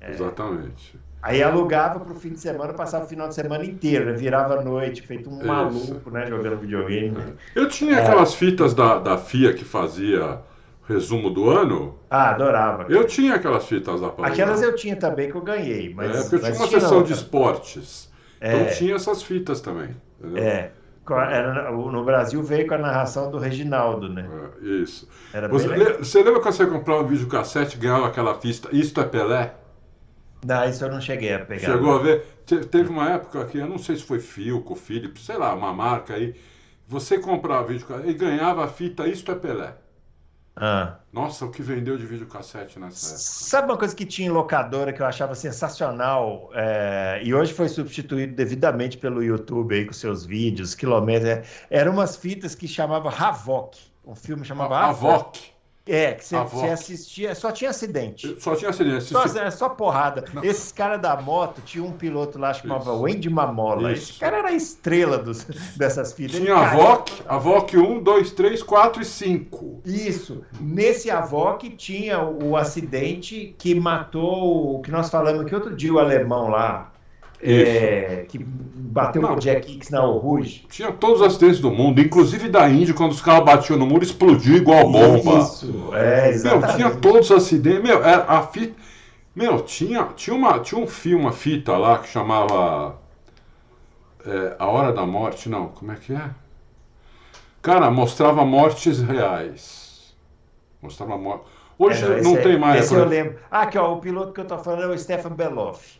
exatamente. 0.00 0.98
Aí 1.22 1.42
alugava 1.42 2.00
pro 2.00 2.14
fim 2.14 2.30
de 2.30 2.40
semana, 2.40 2.72
passava 2.72 3.04
o 3.04 3.08
final 3.08 3.28
de 3.28 3.34
semana 3.34 3.62
inteiro, 3.64 4.06
né? 4.06 4.12
virava 4.12 4.62
noite, 4.62 5.02
feito 5.02 5.28
um 5.28 5.36
Isso. 5.36 5.46
maluco, 5.46 6.10
né? 6.10 6.26
Jogando 6.26 6.58
videogame. 6.58 7.16
Eu 7.54 7.68
tinha 7.68 8.00
aquelas 8.00 8.34
fitas 8.34 8.72
da, 8.72 8.98
da 8.98 9.18
FIA 9.18 9.52
que 9.52 9.64
fazia 9.64 10.40
resumo 10.88 11.30
do 11.30 11.50
ano. 11.50 11.98
Ah, 12.08 12.30
adorava. 12.30 12.86
Eu 12.88 13.06
tinha 13.06 13.34
aquelas 13.34 13.66
fitas 13.66 14.00
da 14.00 14.08
Paulina. 14.08 14.28
Aquelas 14.28 14.62
eu 14.62 14.74
tinha 14.74 14.96
também 14.96 15.30
que 15.30 15.36
eu 15.36 15.42
ganhei. 15.42 15.92
Mas, 15.94 16.10
é, 16.10 16.20
porque 16.22 16.36
eu 16.36 16.40
tinha 16.40 16.54
uma 16.54 16.66
sessão 16.68 17.02
de 17.02 17.12
esportes. 17.12 18.10
Então 18.38 18.50
é. 18.50 18.62
Então 18.62 18.74
tinha 18.74 18.94
essas 18.96 19.22
fitas 19.22 19.60
também. 19.60 19.94
Entendeu? 20.18 20.42
É. 20.42 20.72
Era, 21.08 21.72
no 21.72 22.04
Brasil 22.04 22.40
veio 22.42 22.68
com 22.68 22.74
a 22.74 22.78
narração 22.78 23.30
do 23.30 23.38
Reginaldo, 23.38 24.08
né? 24.08 24.28
É, 24.62 24.64
isso. 24.64 25.08
Você, 25.50 25.68
você, 25.94 26.22
lembra 26.22 26.40
quando 26.40 26.54
você 26.54 26.66
comprava 26.66 27.02
um 27.02 27.06
videocassete 27.06 27.76
e 27.76 27.80
ganhava 27.80 28.06
aquela 28.06 28.34
fita 28.34 28.68
Isto 28.70 29.00
é 29.00 29.04
Pelé? 29.04 29.54
Não, 30.44 30.68
isso 30.68 30.84
eu 30.84 30.90
não 30.90 31.00
cheguei 31.00 31.34
a 31.34 31.44
pegar. 31.44 31.72
Chegou 31.72 31.96
a 31.96 31.98
ver? 32.02 32.24
Teve 32.46 32.88
uma 32.88 33.10
época 33.10 33.44
que, 33.46 33.58
eu 33.58 33.68
não 33.68 33.78
sei 33.78 33.96
se 33.96 34.02
foi 34.02 34.18
Filco, 34.18 34.74
Philips, 34.74 35.24
sei 35.24 35.36
lá, 35.36 35.54
uma 35.54 35.72
marca 35.72 36.14
aí. 36.14 36.34
Você 36.88 37.18
comprava 37.18 37.68
vídeo 37.68 37.86
e 38.04 38.14
ganhava 38.14 38.64
a 38.64 38.68
fita 38.68 39.06
Isto 39.06 39.30
é 39.30 39.34
Pelé. 39.34 39.74
Ah. 40.56 40.96
Nossa, 41.12 41.46
o 41.46 41.50
que 41.50 41.62
vendeu 41.62 41.96
de 41.96 42.04
videocassete 42.04 42.78
nessa 42.78 43.06
época. 43.06 43.18
Sabe 43.18 43.68
uma 43.72 43.78
coisa 43.78 43.94
que 43.94 44.04
tinha 44.04 44.28
em 44.28 44.30
locadora 44.30 44.92
que 44.92 45.00
eu 45.00 45.06
achava 45.06 45.34
sensacional 45.34 46.50
é, 46.54 47.20
e 47.24 47.32
hoje 47.32 47.52
foi 47.52 47.68
substituído 47.68 48.34
devidamente 48.34 48.98
pelo 48.98 49.22
YouTube 49.22 49.74
aí 49.74 49.86
com 49.86 49.92
seus 49.92 50.26
vídeos, 50.26 50.74
quilômetros. 50.74 51.30
É, 51.30 51.44
eram 51.70 51.92
umas 51.92 52.16
fitas 52.16 52.54
que 52.54 52.68
chamava 52.68 53.08
Havok. 53.08 53.78
Um 54.04 54.14
filme 54.14 54.44
chamava 54.44 54.78
Havok. 54.78 55.52
É, 55.86 56.12
que 56.12 56.24
você, 56.24 56.36
você 56.36 56.66
assistia, 56.68 57.34
só 57.34 57.50
tinha 57.50 57.70
acidente. 57.70 58.36
Só 58.38 58.54
tinha 58.54 58.70
acidente. 58.70 59.04
Só, 59.04 59.24
é, 59.24 59.50
só 59.50 59.68
porrada. 59.70 60.24
Não. 60.32 60.44
Esses 60.44 60.70
caras 60.70 61.00
da 61.00 61.20
moto, 61.20 61.62
tinha 61.62 61.82
um 61.82 61.92
piloto 61.92 62.38
lá 62.38 62.52
chamava 62.52 62.92
Isso. 62.92 63.00
Wendy 63.00 63.30
Mamola. 63.30 63.92
Isso. 63.92 64.10
Esse 64.10 64.20
cara 64.20 64.38
era 64.38 64.48
a 64.48 64.52
estrela 64.52 65.18
dos, 65.18 65.44
dessas 65.76 66.12
fitas. 66.12 66.36
Tinha 66.40 66.54
a 66.54 66.74
VOC, 66.74 67.22
a 67.26 67.38
VOC 67.38 67.76
1, 67.76 68.02
2, 68.02 68.32
3, 68.32 68.62
4 68.62 69.02
e 69.02 69.04
5. 69.04 69.80
Isso. 69.84 70.44
Nesse 70.60 71.10
Avoc 71.10 71.68
tinha 71.70 72.22
o, 72.22 72.56
acidente 72.56 73.54
que 73.58 73.74
matou, 73.74 74.76
o 74.76 74.82
que 74.82 74.90
nós 74.90 75.10
falamos 75.10 75.42
aqui 75.42 75.54
outro 75.54 75.74
dia, 75.74 75.92
o 75.92 75.98
alemão 75.98 76.48
lá. 76.48 76.92
É, 77.42 78.26
que 78.28 78.38
bateu 78.38 79.22
com 79.22 79.34
o 79.34 79.38
Jack 79.38 79.72
Hicks 79.72 79.90
na 79.90 80.00
Rouge. 80.00 80.66
Tinha 80.68 80.92
todos 80.92 81.20
os 81.20 81.26
acidentes 81.26 81.60
do 81.60 81.70
mundo, 81.70 82.00
inclusive 82.00 82.48
da 82.48 82.68
Índia, 82.68 82.92
quando 82.92 83.12
os 83.12 83.22
carros 83.22 83.44
batiam 83.44 83.78
no 83.78 83.86
muro, 83.86 84.04
explodiu 84.04 84.56
igual 84.56 84.90
bomba. 84.90 85.38
Isso, 85.38 85.90
é, 85.94 86.28
exatamente. 86.28 86.66
Meu, 86.66 86.76
tinha 86.76 87.00
todos 87.00 87.30
os 87.30 87.36
acidentes. 87.36 87.82
Meu, 87.82 88.04
é, 88.04 88.24
a 88.28 88.42
fita. 88.42 88.74
Meu, 89.34 89.62
tinha, 89.62 90.04
tinha, 90.16 90.34
uma, 90.36 90.58
tinha 90.58 90.80
um 90.80 90.86
filme, 90.86 91.24
uma 91.24 91.32
fita 91.32 91.76
lá 91.76 91.98
que 91.98 92.08
chamava. 92.08 92.98
É, 94.26 94.56
a 94.58 94.66
Hora 94.66 94.92
da 94.92 95.06
Morte, 95.06 95.48
não, 95.48 95.68
como 95.68 95.92
é 95.92 95.96
que 95.96 96.12
é? 96.12 96.30
Cara, 97.62 97.90
mostrava 97.90 98.44
mortes 98.44 99.00
reais. 99.00 100.14
Mostrava 100.82 101.16
morte. 101.16 101.44
Hoje 101.78 102.04
é, 102.04 102.20
não, 102.22 102.34
não 102.34 102.42
tem 102.42 102.58
mais. 102.58 102.84
Esse 102.84 102.94
eu 102.94 103.06
lembro. 103.06 103.38
Ah, 103.50 103.62
aqui, 103.62 103.78
ó, 103.78 103.94
o 103.94 104.00
piloto 104.00 104.32
que 104.32 104.40
eu 104.40 104.44
tô 104.44 104.58
falando 104.58 104.92
é 104.92 104.94
o 104.94 104.98
Stefan 104.98 105.32
Beloff. 105.32 105.99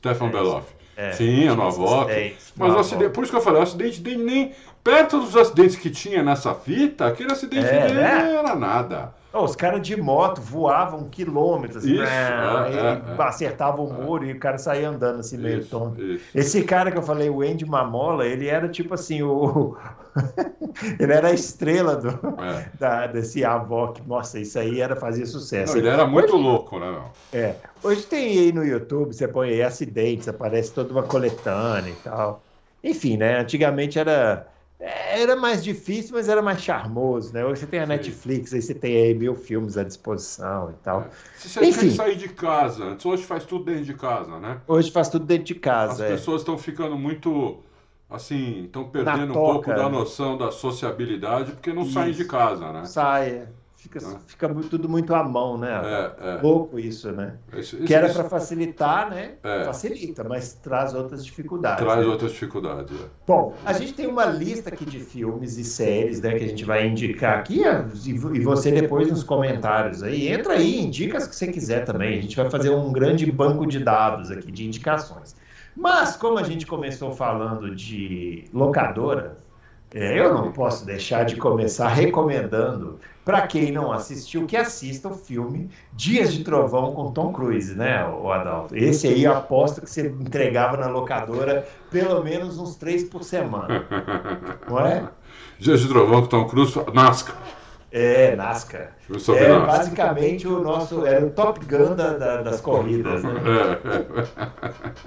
Stefan 0.00 0.26
é, 0.26 0.30
Beloff. 0.30 0.66
É, 0.96 1.10
tinha 1.10 1.54
no 1.54 1.62
Avoc. 1.62 2.10
Mas 2.56 2.74
o 2.74 2.78
acidente, 2.78 3.10
por 3.10 3.22
isso 3.22 3.30
que 3.30 3.38
eu 3.38 3.42
falei, 3.42 3.60
o 3.60 3.62
acidente 3.62 4.00
dele 4.00 4.24
nem. 4.24 4.52
Perto 4.82 5.20
dos 5.20 5.36
acidentes 5.36 5.76
que 5.76 5.90
tinha 5.90 6.22
nessa 6.22 6.54
fita, 6.54 7.06
aquele 7.06 7.30
acidente 7.30 7.66
é, 7.66 7.86
dele 7.86 8.00
né? 8.00 8.32
não 8.32 8.38
era 8.38 8.54
nada. 8.56 9.14
Oh, 9.32 9.44
os 9.44 9.54
caras 9.54 9.80
de 9.80 9.96
moto 9.96 10.40
voavam 10.40 11.08
quilômetros, 11.08 11.84
isso, 11.84 12.02
né? 12.02 12.08
é, 12.08 13.16
é, 13.16 13.22
acertavam 13.22 13.86
o 13.86 13.92
muro 13.92 14.24
e 14.24 14.32
o 14.32 14.38
cara 14.40 14.58
saía 14.58 14.88
andando 14.88 15.20
assim 15.20 15.36
meio 15.36 15.60
isso, 15.60 15.70
tonto. 15.70 16.02
Isso. 16.02 16.24
Esse 16.34 16.64
cara 16.64 16.90
que 16.90 16.98
eu 16.98 17.02
falei, 17.02 17.30
o 17.30 17.40
Andy 17.40 17.64
Mamola, 17.64 18.26
ele 18.26 18.48
era 18.48 18.68
tipo 18.68 18.94
assim, 18.94 19.22
o. 19.22 19.76
ele 20.98 21.12
era 21.12 21.28
a 21.28 21.32
estrela 21.32 21.94
do, 21.94 22.08
é. 22.42 22.68
da, 22.76 23.06
desse 23.06 23.44
Avoc. 23.44 24.00
Nossa, 24.04 24.40
isso 24.40 24.58
aí 24.58 24.80
era 24.80 24.96
fazer 24.96 25.26
sucesso. 25.26 25.74
Não, 25.74 25.80
ele 25.80 25.88
era 25.88 26.04
muito 26.04 26.34
Hoje, 26.34 26.42
louco, 26.42 26.78
né? 26.80 27.00
É. 27.32 27.54
Hoje 27.84 28.02
tem 28.06 28.36
aí 28.36 28.52
no 28.52 28.64
YouTube, 28.64 29.14
você 29.14 29.28
põe 29.28 29.50
aí 29.50 29.62
acidentes, 29.62 30.26
aparece 30.26 30.72
toda 30.72 30.92
uma 30.92 31.04
coletânea 31.04 31.90
e 31.90 31.96
tal. 32.02 32.42
Enfim, 32.82 33.16
né? 33.16 33.38
Antigamente 33.38 33.96
era 33.96 34.49
era 34.80 35.36
mais 35.36 35.62
difícil, 35.62 36.14
mas 36.14 36.28
era 36.28 36.40
mais 36.40 36.62
charmoso, 36.62 37.32
né? 37.34 37.44
Hoje 37.44 37.60
você 37.60 37.66
tem 37.66 37.80
a 37.80 37.82
Sim. 37.82 37.88
Netflix, 37.90 38.54
aí 38.54 38.62
você 38.62 38.74
tem 38.74 38.96
aí 38.96 39.14
mil 39.14 39.34
filmes 39.34 39.76
à 39.76 39.84
disposição 39.84 40.70
e 40.70 40.74
tal. 40.82 41.02
É. 41.02 41.10
Se 41.36 41.48
você 41.48 41.66
Enfim. 41.66 41.90
sair 41.90 42.16
de 42.16 42.28
casa, 42.28 42.84
antes 42.84 43.04
hoje 43.04 43.22
faz 43.24 43.44
tudo 43.44 43.66
dentro 43.66 43.84
de 43.84 43.94
casa, 43.94 44.38
né? 44.38 44.60
Hoje 44.66 44.90
faz 44.90 45.08
tudo 45.08 45.26
dentro 45.26 45.44
de 45.44 45.54
casa. 45.54 45.92
As 45.92 46.00
é. 46.00 46.08
pessoas 46.12 46.40
estão 46.40 46.56
ficando 46.56 46.96
muito, 46.96 47.58
assim, 48.08 48.64
estão 48.64 48.84
perdendo 48.88 49.32
um 49.32 49.34
pouco 49.34 49.68
da 49.68 49.88
noção 49.88 50.38
da 50.38 50.50
sociabilidade 50.50 51.52
porque 51.52 51.72
não 51.72 51.82
Isso. 51.82 51.92
saem 51.92 52.14
de 52.14 52.24
casa, 52.24 52.72
né? 52.72 52.86
Sai, 53.80 54.14
é. 54.14 54.18
Fica, 54.26 54.48
fica 54.48 54.54
tudo 54.68 54.88
muito 54.88 55.14
à 55.14 55.24
mão, 55.24 55.56
né? 55.56 55.70
É, 56.20 56.36
é. 56.36 56.40
Louco 56.42 56.78
isso, 56.78 57.10
né? 57.12 57.34
Isso- 57.56 57.76
que 57.78 57.84
isso- 57.84 57.94
era 57.94 58.06
isso 58.06 58.18
para 58.18 58.28
facilitar, 58.28 59.08
né? 59.08 59.32
É. 59.42 59.64
Facilita, 59.64 60.22
mas 60.22 60.52
traz 60.54 60.92
outras 60.94 61.24
dificuldades. 61.24 61.84
traz 61.84 62.00
né? 62.00 62.06
outras 62.06 62.32
dificuldades. 62.32 63.00
é. 63.00 63.04
Bom, 63.26 63.54
a 63.64 63.72
gente 63.72 63.94
tem 63.94 64.06
uma 64.06 64.26
lista 64.26 64.68
aqui 64.68 64.84
de 64.84 65.00
filmes 65.00 65.56
e 65.56 65.64
séries, 65.64 66.20
né, 66.20 66.34
que 66.38 66.44
a 66.44 66.48
gente 66.48 66.64
vai 66.64 66.86
indicar 66.86 67.38
aqui, 67.38 67.62
e 67.64 68.10
e 68.10 68.40
você 68.40 68.70
depois 68.70 69.08
nos 69.08 69.24
comentários 69.24 70.02
aí, 70.02 70.28
entra 70.28 70.54
aí, 70.54 70.80
indica 70.80 71.16
as 71.18 71.26
que 71.26 71.34
você 71.34 71.46
quiser 71.48 71.84
também. 71.84 72.18
A 72.18 72.22
gente 72.22 72.36
vai 72.36 72.50
fazer 72.50 72.70
um 72.70 72.92
grande 72.92 73.30
banco 73.30 73.66
de 73.66 73.78
dados 73.78 74.30
aqui, 74.30 74.50
de 74.52 74.66
indicações. 74.66 75.34
Mas, 75.74 76.16
como 76.16 76.38
a 76.38 76.42
gente 76.42 76.66
começou 76.66 77.12
falando 77.12 77.74
de 77.74 78.44
locadora, 78.52 79.36
é, 79.92 80.18
eu 80.20 80.34
não 80.34 80.52
posso 80.52 80.84
deixar 80.84 81.24
de 81.24 81.36
começar 81.36 81.88
recomendando 81.88 82.98
para 83.30 83.46
quem 83.46 83.70
não 83.70 83.92
assistiu 83.92 84.44
que 84.44 84.56
assista 84.56 85.06
o 85.08 85.14
filme 85.14 85.70
Dias 85.92 86.32
de 86.32 86.42
Trovão 86.42 86.92
com 86.92 87.12
Tom 87.12 87.32
Cruise, 87.32 87.76
né, 87.76 88.04
o 88.04 88.28
Adalto? 88.32 88.76
Esse 88.76 89.06
aí 89.06 89.22
eu 89.22 89.32
aposto 89.32 89.80
que 89.82 89.88
você 89.88 90.08
entregava 90.08 90.76
na 90.76 90.88
locadora 90.88 91.64
pelo 91.92 92.24
menos 92.24 92.58
uns 92.58 92.74
três 92.74 93.04
por 93.04 93.22
semana, 93.22 93.86
não 94.68 94.80
é? 94.80 95.08
Dias 95.60 95.80
de 95.80 95.86
Trovão 95.86 96.22
com 96.22 96.26
Tom 96.26 96.44
Cruise, 96.48 96.74
NASCAR. 96.92 97.36
É, 97.92 98.36
sou 99.20 99.36
É 99.36 99.46
NASCAR. 99.48 99.66
basicamente 99.66 100.48
o 100.48 100.58
nosso 100.60 101.06
era 101.06 101.24
o 101.24 101.30
Top 101.30 101.64
Gun 101.64 101.94
da- 101.94 102.14
da- 102.18 102.42
das 102.42 102.60
corridas, 102.60 103.22
né? 103.22 103.32
É. 103.46 105.00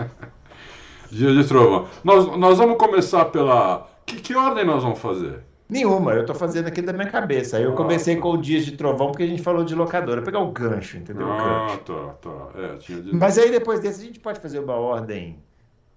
Dia 1.12 1.32
de 1.34 1.44
Trovão. 1.48 1.88
Nós, 2.06 2.38
nós 2.38 2.58
vamos 2.58 2.78
começar 2.78 3.26
pela. 3.26 3.86
Que, 4.06 4.16
que 4.16 4.34
ordem 4.36 4.66
nós 4.66 4.82
vamos 4.82 5.00
fazer? 5.00 5.42
Nenhuma, 5.70 6.14
eu 6.14 6.26
tô 6.26 6.36
fazendo 6.36 6.68
aqui 6.68 6.82
da 6.82 6.94
minha 6.94 7.10
cabeça. 7.10 7.58
Aí 7.58 7.64
eu 7.64 7.74
comecei 7.76 8.18
com 8.18 8.30
o 8.32 8.38
Dias 8.42 8.66
de 8.66 8.74
Trovão 8.78 9.08
porque 9.12 9.24
a 9.24 9.28
gente 9.28 9.42
falou 9.42 9.64
de 9.64 9.74
locadora, 9.76 10.22
pegar 10.22 10.40
o 10.40 10.52
gancho, 10.52 10.98
entendeu? 10.98 11.30
O 11.30 11.34
Ah, 11.34 11.36
gancho. 11.36 11.84
tá, 11.86 12.14
tá. 12.22 12.52
É, 12.60 12.78
tinha 12.78 13.02
dito. 13.02 13.16
Mas 13.16 13.38
aí 13.38 13.52
depois 13.52 13.80
desse 13.80 14.02
a 14.02 14.06
gente 14.06 14.20
pode 14.20 14.40
fazer 14.40 14.60
uma 14.60 14.76
ordem 14.76 15.44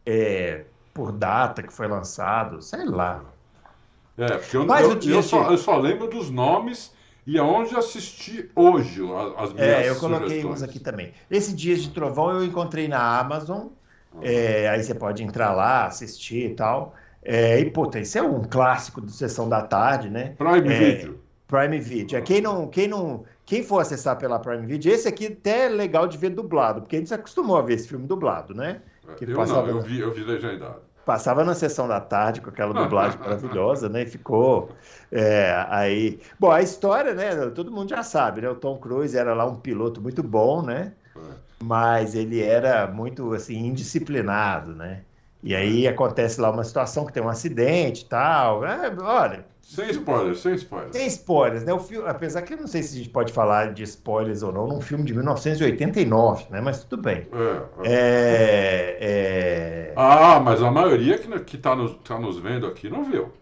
é, 0.06 0.66
por 0.94 1.12
data 1.12 1.62
que 1.62 1.73
foi 1.73 1.88
lançado, 1.88 2.62
sei 2.62 2.85
lá. 2.87 3.25
É, 4.16 4.38
porque 4.38 4.56
eu, 4.56 4.66
Mas 4.66 4.88
eu, 4.88 5.00
eu 5.11 5.23
só, 5.23 5.50
eu 5.50 5.58
só 5.58 5.76
lembro 5.76 6.08
dos 6.08 6.30
nomes 6.30 6.94
e 7.26 7.38
aonde 7.38 7.76
assisti 7.76 8.50
hoje 8.54 9.02
as 9.37 9.52
minhas 9.52 9.58
É, 9.61 9.88
eu 9.88 9.96
coloquei 9.96 10.44
sugestões. 10.44 10.61
uns 10.61 10.62
aqui 10.62 10.78
também. 10.80 11.14
Esse 11.30 11.54
Dias 11.54 11.82
de 11.82 11.90
Trovão 11.92 12.30
eu 12.30 12.44
encontrei 12.44 12.88
na 12.88 13.18
Amazon. 13.18 13.68
é, 14.20 14.68
aí 14.68 14.82
você 14.82 14.94
pode 14.94 15.23
entrar 15.23 15.52
lá, 15.54 15.87
assistir 15.87 16.50
e 16.50 16.54
tal. 16.54 16.94
É, 17.28 17.59
e, 17.59 17.68
puta, 17.71 17.99
esse 17.99 18.16
é 18.16 18.23
um 18.23 18.42
clássico 18.45 19.00
do 19.00 19.11
Sessão 19.11 19.49
da 19.49 19.61
Tarde, 19.61 20.09
né? 20.09 20.35
Prime 20.38 20.73
É, 20.73 20.78
Video. 20.78 21.21
Prime 21.49 21.80
Video. 21.80 22.18
É, 22.18 22.21
Quem 22.23 22.40
não, 22.40 22.68
quem 22.68 22.87
não, 22.87 23.25
quem 23.45 23.64
for 23.64 23.80
acessar 23.80 24.16
pela 24.16 24.38
Prime 24.38 24.64
Video, 24.64 24.92
esse 24.92 25.09
aqui 25.09 25.26
até 25.26 25.66
é 25.66 25.68
legal 25.68 26.06
de 26.06 26.16
ver 26.16 26.30
dublado, 26.30 26.83
porque 26.83 26.95
a 26.95 26.99
gente 27.00 27.09
se 27.09 27.14
acostumou 27.14 27.56
a 27.56 27.62
ver 27.62 27.75
esse 27.75 27.88
filme 27.88 28.06
dublado, 28.06 28.54
né? 28.54 28.80
que 29.16 29.25
eu 29.25 29.37
passava 29.37 29.66
não, 29.68 29.78
eu 29.78 29.80
vi, 29.83 30.00
eu 30.00 30.12
vi 30.12 30.23
legendado. 30.23 30.80
Passava 31.04 31.45
na 31.45 31.54
sessão 31.54 31.87
da 31.87 32.00
tarde 32.00 32.40
com 32.40 32.50
aquela 32.50 32.75
dublagem 32.75 33.18
maravilhosa, 33.23 33.88
né? 33.88 34.02
E 34.02 34.06
ficou 34.06 34.71
é, 35.11 35.66
aí. 35.68 36.21
Bom, 36.38 36.50
a 36.50 36.62
história, 36.62 37.14
né? 37.14 37.47
Todo 37.50 37.71
mundo 37.71 37.88
já 37.88 38.02
sabe, 38.02 38.40
né? 38.40 38.49
O 38.49 38.56
Tom 38.56 38.76
Cruise 38.78 39.16
era 39.16 39.33
lá 39.33 39.47
um 39.47 39.54
piloto 39.54 40.00
muito 40.00 40.23
bom, 40.23 40.62
né? 40.62 40.92
Mas 41.62 42.14
ele 42.14 42.40
era 42.40 42.88
muito 42.88 43.33
assim 43.33 43.66
indisciplinado, 43.66 44.75
né? 44.75 45.02
E 45.47 45.55
aí 45.55 45.87
acontece 45.88 46.41
lá 46.41 46.50
uma 46.50 46.65
situação 46.65 47.07
que 47.07 47.12
tem 47.12 47.23
um 47.23 47.29
acidente 47.29 48.05
e 48.05 48.09
tal. 48.09 48.65
É, 48.67 48.93
olha, 49.00 49.47
Sem 49.62 49.91
spoilers, 49.91 50.41
sem 50.41 50.55
spoilers. 50.55 50.93
tem 50.93 51.07
spoilers, 51.07 51.65
né? 51.65 51.73
O 51.73 51.79
filme, 51.79 52.09
apesar 52.09 52.43
que 52.43 52.55
eu 52.55 52.59
não 52.59 52.67
sei 52.67 52.83
se 52.83 52.95
a 52.97 52.99
gente 52.99 53.11
pode 53.11 53.33
falar 53.33 53.73
de 53.73 53.83
spoilers 53.85 54.43
ou 54.43 54.53
não, 54.53 54.67
num 54.67 54.81
filme 54.81 55.05
de 55.05 55.15
1989, 55.15 56.47
né? 56.50 56.61
Mas 56.61 56.85
tudo 56.85 57.03
bem. 57.03 57.29
É, 57.33 57.69
é. 57.85 57.93
É, 59.00 59.91
é... 59.91 59.93
Ah, 59.97 60.41
mas 60.41 60.62
a 60.62 60.71
maioria 60.71 61.19
que, 61.19 61.41
que 61.41 61.59
tá, 61.59 61.75
nos, 61.76 61.97
tá 62.03 62.19
nos 62.19 62.38
vendo 62.38 62.67
aqui 62.67 62.88
não 62.91 63.05
viu. 63.05 63.33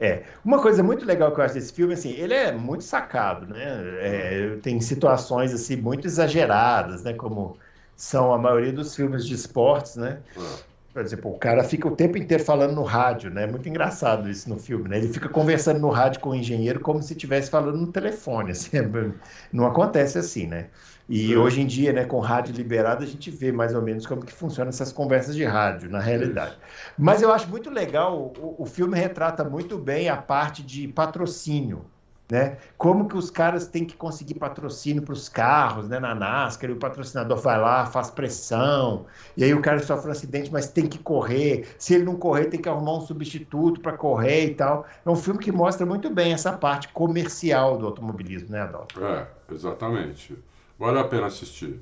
É, 0.00 0.24
uma 0.44 0.60
coisa 0.62 0.82
muito 0.82 1.04
legal 1.04 1.32
que 1.34 1.40
eu 1.40 1.44
acho 1.44 1.54
desse 1.54 1.72
filme, 1.72 1.92
assim, 1.94 2.10
ele 2.12 2.32
é 2.34 2.52
muito 2.52 2.84
sacado, 2.84 3.46
né? 3.48 3.64
É, 4.00 4.56
tem 4.62 4.80
situações, 4.80 5.52
assim, 5.52 5.76
muito 5.76 6.06
exageradas, 6.06 7.02
né? 7.02 7.14
Como 7.14 7.58
são 7.96 8.32
a 8.32 8.38
maioria 8.38 8.72
dos 8.72 8.94
filmes 8.94 9.26
de 9.26 9.34
esportes, 9.34 9.96
né? 9.96 10.22
É. 10.36 10.67
Por 10.98 11.04
exemplo, 11.04 11.30
o 11.30 11.38
cara 11.38 11.62
fica 11.62 11.86
o 11.86 11.94
tempo 11.94 12.18
inteiro 12.18 12.42
falando 12.42 12.74
no 12.74 12.82
rádio, 12.82 13.30
né? 13.30 13.46
Muito 13.46 13.68
engraçado 13.68 14.28
isso 14.28 14.48
no 14.48 14.58
filme, 14.58 14.88
né? 14.88 14.98
Ele 14.98 15.06
fica 15.06 15.28
conversando 15.28 15.78
no 15.78 15.90
rádio 15.90 16.18
com 16.18 16.30
o 16.30 16.34
engenheiro 16.34 16.80
como 16.80 17.00
se 17.00 17.12
estivesse 17.12 17.48
falando 17.48 17.78
no 17.78 17.86
telefone, 17.86 18.50
assim. 18.50 18.78
Não 19.52 19.64
acontece 19.64 20.18
assim, 20.18 20.48
né? 20.48 20.66
E 21.08 21.36
hoje 21.36 21.60
em 21.60 21.66
dia, 21.66 21.92
né, 21.92 22.04
com 22.04 22.18
rádio 22.18 22.52
liberado, 22.52 23.04
a 23.04 23.06
gente 23.06 23.30
vê 23.30 23.52
mais 23.52 23.76
ou 23.76 23.80
menos 23.80 24.06
como 24.06 24.24
que 24.24 24.32
funcionam 24.32 24.70
essas 24.70 24.90
conversas 24.90 25.36
de 25.36 25.44
rádio, 25.44 25.88
na 25.88 26.00
realidade. 26.00 26.58
Mas 26.98 27.22
eu 27.22 27.32
acho 27.32 27.48
muito 27.48 27.70
legal, 27.70 28.32
o, 28.36 28.56
o 28.58 28.66
filme 28.66 28.98
retrata 28.98 29.44
muito 29.44 29.78
bem 29.78 30.08
a 30.08 30.16
parte 30.16 30.64
de 30.64 30.88
patrocínio, 30.88 31.84
né? 32.30 32.58
Como 32.76 33.08
que 33.08 33.16
os 33.16 33.30
caras 33.30 33.66
têm 33.66 33.84
que 33.84 33.96
conseguir 33.96 34.34
patrocínio 34.34 35.02
para 35.02 35.14
os 35.14 35.28
carros, 35.28 35.88
né, 35.88 35.98
na 35.98 36.14
NASCAR, 36.14 36.70
e 36.70 36.72
o 36.74 36.76
patrocinador 36.76 37.38
vai 37.38 37.58
lá, 37.58 37.86
faz 37.86 38.10
pressão, 38.10 39.06
e 39.36 39.44
aí 39.44 39.54
o 39.54 39.62
cara 39.62 39.78
sofre 39.80 40.08
um 40.08 40.12
acidente, 40.12 40.52
mas 40.52 40.68
tem 40.68 40.86
que 40.86 40.98
correr. 40.98 41.68
Se 41.78 41.94
ele 41.94 42.04
não 42.04 42.16
correr, 42.16 42.46
tem 42.46 42.60
que 42.60 42.68
arrumar 42.68 42.98
um 42.98 43.00
substituto 43.00 43.80
para 43.80 43.92
correr 43.92 44.46
e 44.46 44.54
tal. 44.54 44.86
É 45.04 45.10
um 45.10 45.16
filme 45.16 45.40
que 45.40 45.50
mostra 45.50 45.86
muito 45.86 46.10
bem 46.10 46.32
essa 46.32 46.52
parte 46.52 46.88
comercial 46.88 47.78
do 47.78 47.86
automobilismo, 47.86 48.50
né, 48.50 48.60
Adalto? 48.60 49.02
É, 49.02 49.26
exatamente. 49.50 50.36
Vale 50.78 50.98
a 50.98 51.04
pena 51.04 51.26
assistir. 51.26 51.80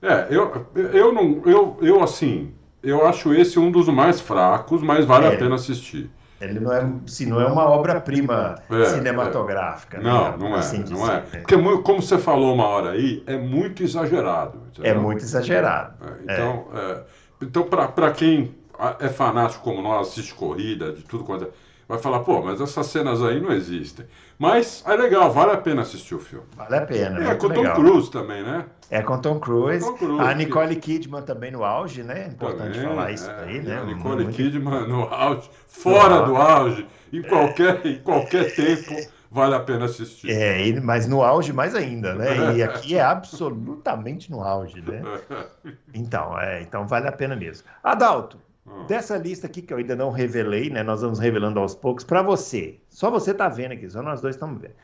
É, 0.00 0.28
eu, 0.30 0.66
eu 0.74 1.12
não. 1.12 1.42
Eu, 1.44 1.78
eu 1.80 2.02
assim. 2.02 2.52
Eu 2.82 3.06
acho 3.06 3.32
esse 3.32 3.58
um 3.58 3.70
dos 3.70 3.88
mais 3.88 4.20
fracos, 4.20 4.82
mas 4.82 5.06
vale 5.06 5.26
É. 5.26 5.34
a 5.34 5.38
pena 5.38 5.54
assistir. 5.54 6.10
Ele 6.44 6.60
não 6.60 6.72
é, 6.72 6.86
assim, 7.06 7.26
não 7.26 7.40
é 7.40 7.46
uma 7.46 7.64
obra-prima 7.68 8.54
É, 8.70 8.84
cinematográfica. 8.86 9.98
né? 9.98 10.04
Não, 10.04 10.36
não 10.36 10.54
é. 10.56 10.58
Assim 10.58 10.84
não 10.90 11.06
é. 11.10 11.14
né? 11.16 11.24
Porque, 11.40 11.56
mu- 11.56 11.82
como 11.82 12.00
você 12.02 12.18
falou 12.18 12.54
uma 12.54 12.66
hora 12.66 12.90
aí, 12.92 13.22
é 13.26 13.36
muito 13.36 13.82
exagerado. 13.82 14.58
É 14.78 14.80
entendeu? 14.80 15.02
muito 15.02 15.22
exagerado. 15.22 15.94
É, 16.28 16.32
então, 16.34 16.66
é, 16.74 17.02
então 17.42 17.62
para 17.64 18.10
quem 18.12 18.54
é 19.00 19.08
fanático 19.08 19.62
como 19.62 19.80
nós, 19.82 20.08
assiste 20.08 20.34
corrida, 20.34 20.92
de 20.92 21.02
tudo 21.02 21.24
quanto 21.24 21.44
é, 21.44 21.48
vai 21.88 21.98
falar, 21.98 22.20
pô, 22.20 22.42
mas 22.42 22.60
essas 22.60 22.86
cenas 22.86 23.22
aí 23.22 23.40
não 23.40 23.52
existem. 23.52 24.06
Mas 24.38 24.82
é 24.86 24.94
legal, 24.96 25.30
vale 25.32 25.52
a 25.52 25.56
pena 25.56 25.82
assistir 25.82 26.14
o 26.14 26.18
filme. 26.18 26.44
Vale 26.56 26.76
a 26.76 26.80
pena. 26.82 27.30
É, 27.30 27.34
com 27.36 27.48
Tom 27.48 27.60
legal. 27.60 27.74
Cruise 27.76 28.10
também, 28.10 28.42
né? 28.42 28.64
É 28.90 29.00
com 29.02 29.18
Tom 29.20 29.38
Cruise. 29.38 29.84
Tom 29.86 29.96
Cruise, 29.96 30.20
a 30.22 30.28
que- 30.28 30.34
Nicole 30.34 30.76
Kidman 30.76 31.22
também 31.22 31.50
no 31.50 31.64
auge, 31.64 32.02
né? 32.02 32.24
É 32.24 32.28
importante 32.28 32.74
Também, 32.78 32.88
falar 32.88 33.10
isso 33.12 33.30
é, 33.30 33.44
aí, 33.44 33.60
né? 33.62 33.78
A 33.78 33.84
Nicole 33.84 34.24
Muito- 34.24 34.36
Kidman 34.36 34.86
no 34.88 35.02
auge, 35.04 35.48
fora 35.68 36.20
No 36.20 36.26
do 36.26 36.36
auge, 36.36 36.86
em 37.12 37.22
qualquer, 37.22 37.86
em 37.86 37.98
qualquer 38.00 38.54
tempo, 38.54 38.94
vale 39.30 39.54
a 39.54 39.60
pena 39.60 39.84
assistir. 39.86 40.30
É, 40.30 40.80
mas 40.80 41.06
no 41.06 41.22
auge 41.22 41.52
mais 41.52 41.74
ainda, 41.74 42.14
né? 42.14 42.56
E 42.56 42.62
aqui 42.62 42.96
é 42.96 43.02
absolutamente 43.02 44.30
no 44.30 44.42
auge, 44.42 44.80
né? 44.82 45.02
Então, 45.94 46.38
é, 46.38 46.60
então 46.62 46.86
vale 46.88 47.06
a 47.08 47.12
pena 47.12 47.36
mesmo. 47.36 47.66
Adalto, 47.82 48.38
Hum. 48.66 48.86
dessa 48.86 49.18
lista 49.18 49.46
aqui 49.46 49.60
que 49.60 49.74
eu 49.74 49.78
ainda 49.78 49.94
não 49.94 50.10
revelei, 50.10 50.70
né? 50.70 50.82
Nós 50.82 51.02
vamos 51.02 51.18
revelando 51.18 51.60
aos 51.60 51.74
poucos 51.74 52.02
para 52.02 52.22
você. 52.22 52.80
Só 52.88 53.10
você 53.10 53.34
tá 53.34 53.48
vendo 53.48 53.72
aqui, 53.72 53.88
só 53.90 54.02
nós 54.02 54.22
dois 54.22 54.36
estamos 54.36 54.60
vendo. 54.60 54.74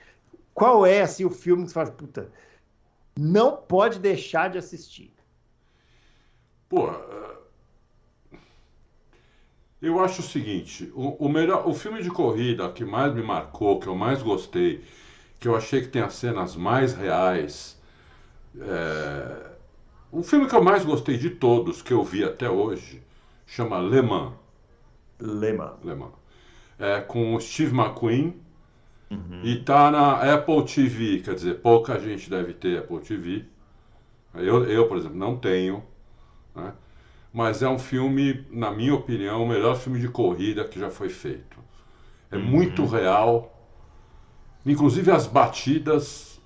Qual 0.52 0.84
é 0.84 1.00
assim 1.00 1.24
o 1.24 1.30
filme 1.30 1.62
que 1.62 1.68
você 1.68 1.74
fala, 1.74 1.90
puta, 1.90 2.30
não 3.16 3.56
pode 3.56 3.98
deixar 3.98 4.50
de 4.50 4.58
assistir? 4.58 5.14
Pô, 6.68 6.90
é, 6.90 7.36
eu 9.80 9.98
acho 9.98 10.20
o 10.20 10.24
seguinte, 10.24 10.92
o, 10.94 11.24
o 11.24 11.28
melhor, 11.28 11.66
o 11.66 11.72
filme 11.72 12.02
de 12.02 12.10
corrida 12.10 12.70
que 12.70 12.84
mais 12.84 13.14
me 13.14 13.22
marcou, 13.22 13.80
que 13.80 13.86
eu 13.86 13.94
mais 13.94 14.22
gostei, 14.22 14.84
que 15.38 15.48
eu 15.48 15.56
achei 15.56 15.80
que 15.80 15.88
tem 15.88 16.02
as 16.02 16.14
cenas 16.14 16.54
mais 16.54 16.92
reais, 16.92 17.80
é, 18.60 19.52
o 20.12 20.22
filme 20.22 20.46
que 20.46 20.54
eu 20.54 20.62
mais 20.62 20.84
gostei 20.84 21.16
de 21.16 21.30
todos 21.30 21.80
que 21.80 21.94
eu 21.94 22.04
vi 22.04 22.22
até 22.22 22.50
hoje 22.50 23.02
chama 23.50 23.78
Le 23.80 24.00
Mans. 24.00 24.32
Lema. 25.20 25.76
Le 25.84 25.94
Mans. 25.94 26.12
É 26.78 27.00
com 27.00 27.34
o 27.34 27.40
Steve 27.40 27.76
McQueen 27.76 28.34
e 29.42 29.56
tá 29.56 29.90
na 29.90 30.34
Apple 30.34 30.64
TV, 30.64 31.20
quer 31.20 31.34
dizer, 31.34 31.60
pouca 31.60 31.98
gente 31.98 32.30
deve 32.30 32.54
ter 32.54 32.78
Apple 32.78 33.00
TV. 33.00 33.44
Eu, 34.34 34.64
eu 34.64 34.86
por 34.86 34.96
exemplo, 34.96 35.18
não 35.18 35.36
tenho. 35.36 35.82
né? 36.54 36.72
Mas 37.32 37.60
é 37.62 37.68
um 37.68 37.78
filme, 37.78 38.44
na 38.50 38.70
minha 38.70 38.94
opinião, 38.94 39.42
o 39.42 39.48
melhor 39.48 39.76
filme 39.76 39.98
de 39.98 40.08
corrida 40.08 40.64
que 40.64 40.78
já 40.78 40.90
foi 40.90 41.08
feito. 41.08 41.58
É 42.30 42.38
muito 42.38 42.86
real. 42.86 43.56
Inclusive 44.64 45.10
as 45.10 45.26
batidas, 45.26 46.40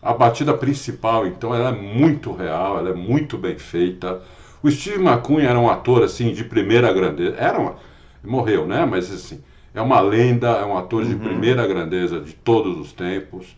a 0.00 0.14
batida 0.14 0.56
principal, 0.56 1.26
então, 1.26 1.54
ela 1.54 1.68
é 1.68 1.72
muito 1.72 2.32
real, 2.32 2.78
ela 2.78 2.90
é 2.90 2.94
muito 2.94 3.36
bem 3.36 3.58
feita. 3.58 4.22
O 4.62 4.70
Steve 4.70 5.02
McQueen 5.02 5.46
era 5.46 5.58
um 5.58 5.68
ator 5.68 6.02
assim 6.02 6.32
de 6.32 6.44
primeira 6.44 6.92
grandeza. 6.92 7.36
Era 7.36 7.58
uma, 7.58 7.76
morreu, 8.22 8.66
né? 8.66 8.86
Mas 8.86 9.12
assim, 9.12 9.42
é 9.74 9.80
uma 9.80 10.00
lenda, 10.00 10.48
é 10.50 10.64
um 10.64 10.76
ator 10.76 11.04
de 11.04 11.14
primeira 11.16 11.66
grandeza 11.66 12.20
de 12.20 12.32
todos 12.32 12.78
os 12.78 12.92
tempos. 12.92 13.56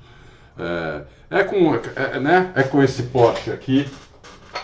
É, 0.59 1.03
é 1.31 1.45
com, 1.45 1.75
é, 1.75 2.21
né? 2.21 2.53
é 2.55 2.63
com 2.63 2.83
esse 2.83 3.03
Porsche 3.05 3.51
aqui. 3.51 3.87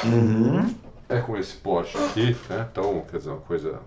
Uhum. 0.05 0.75
É 1.09 1.21
com 1.21 1.37
esse 1.37 1.57
Porsche 1.57 1.99
aqui, 1.99 2.37
né? 2.49 2.67
Então, 2.71 3.05
quer 3.11 3.19
dizer, 3.19 3.31
uma 3.31 3.41
coisa. 3.41 3.81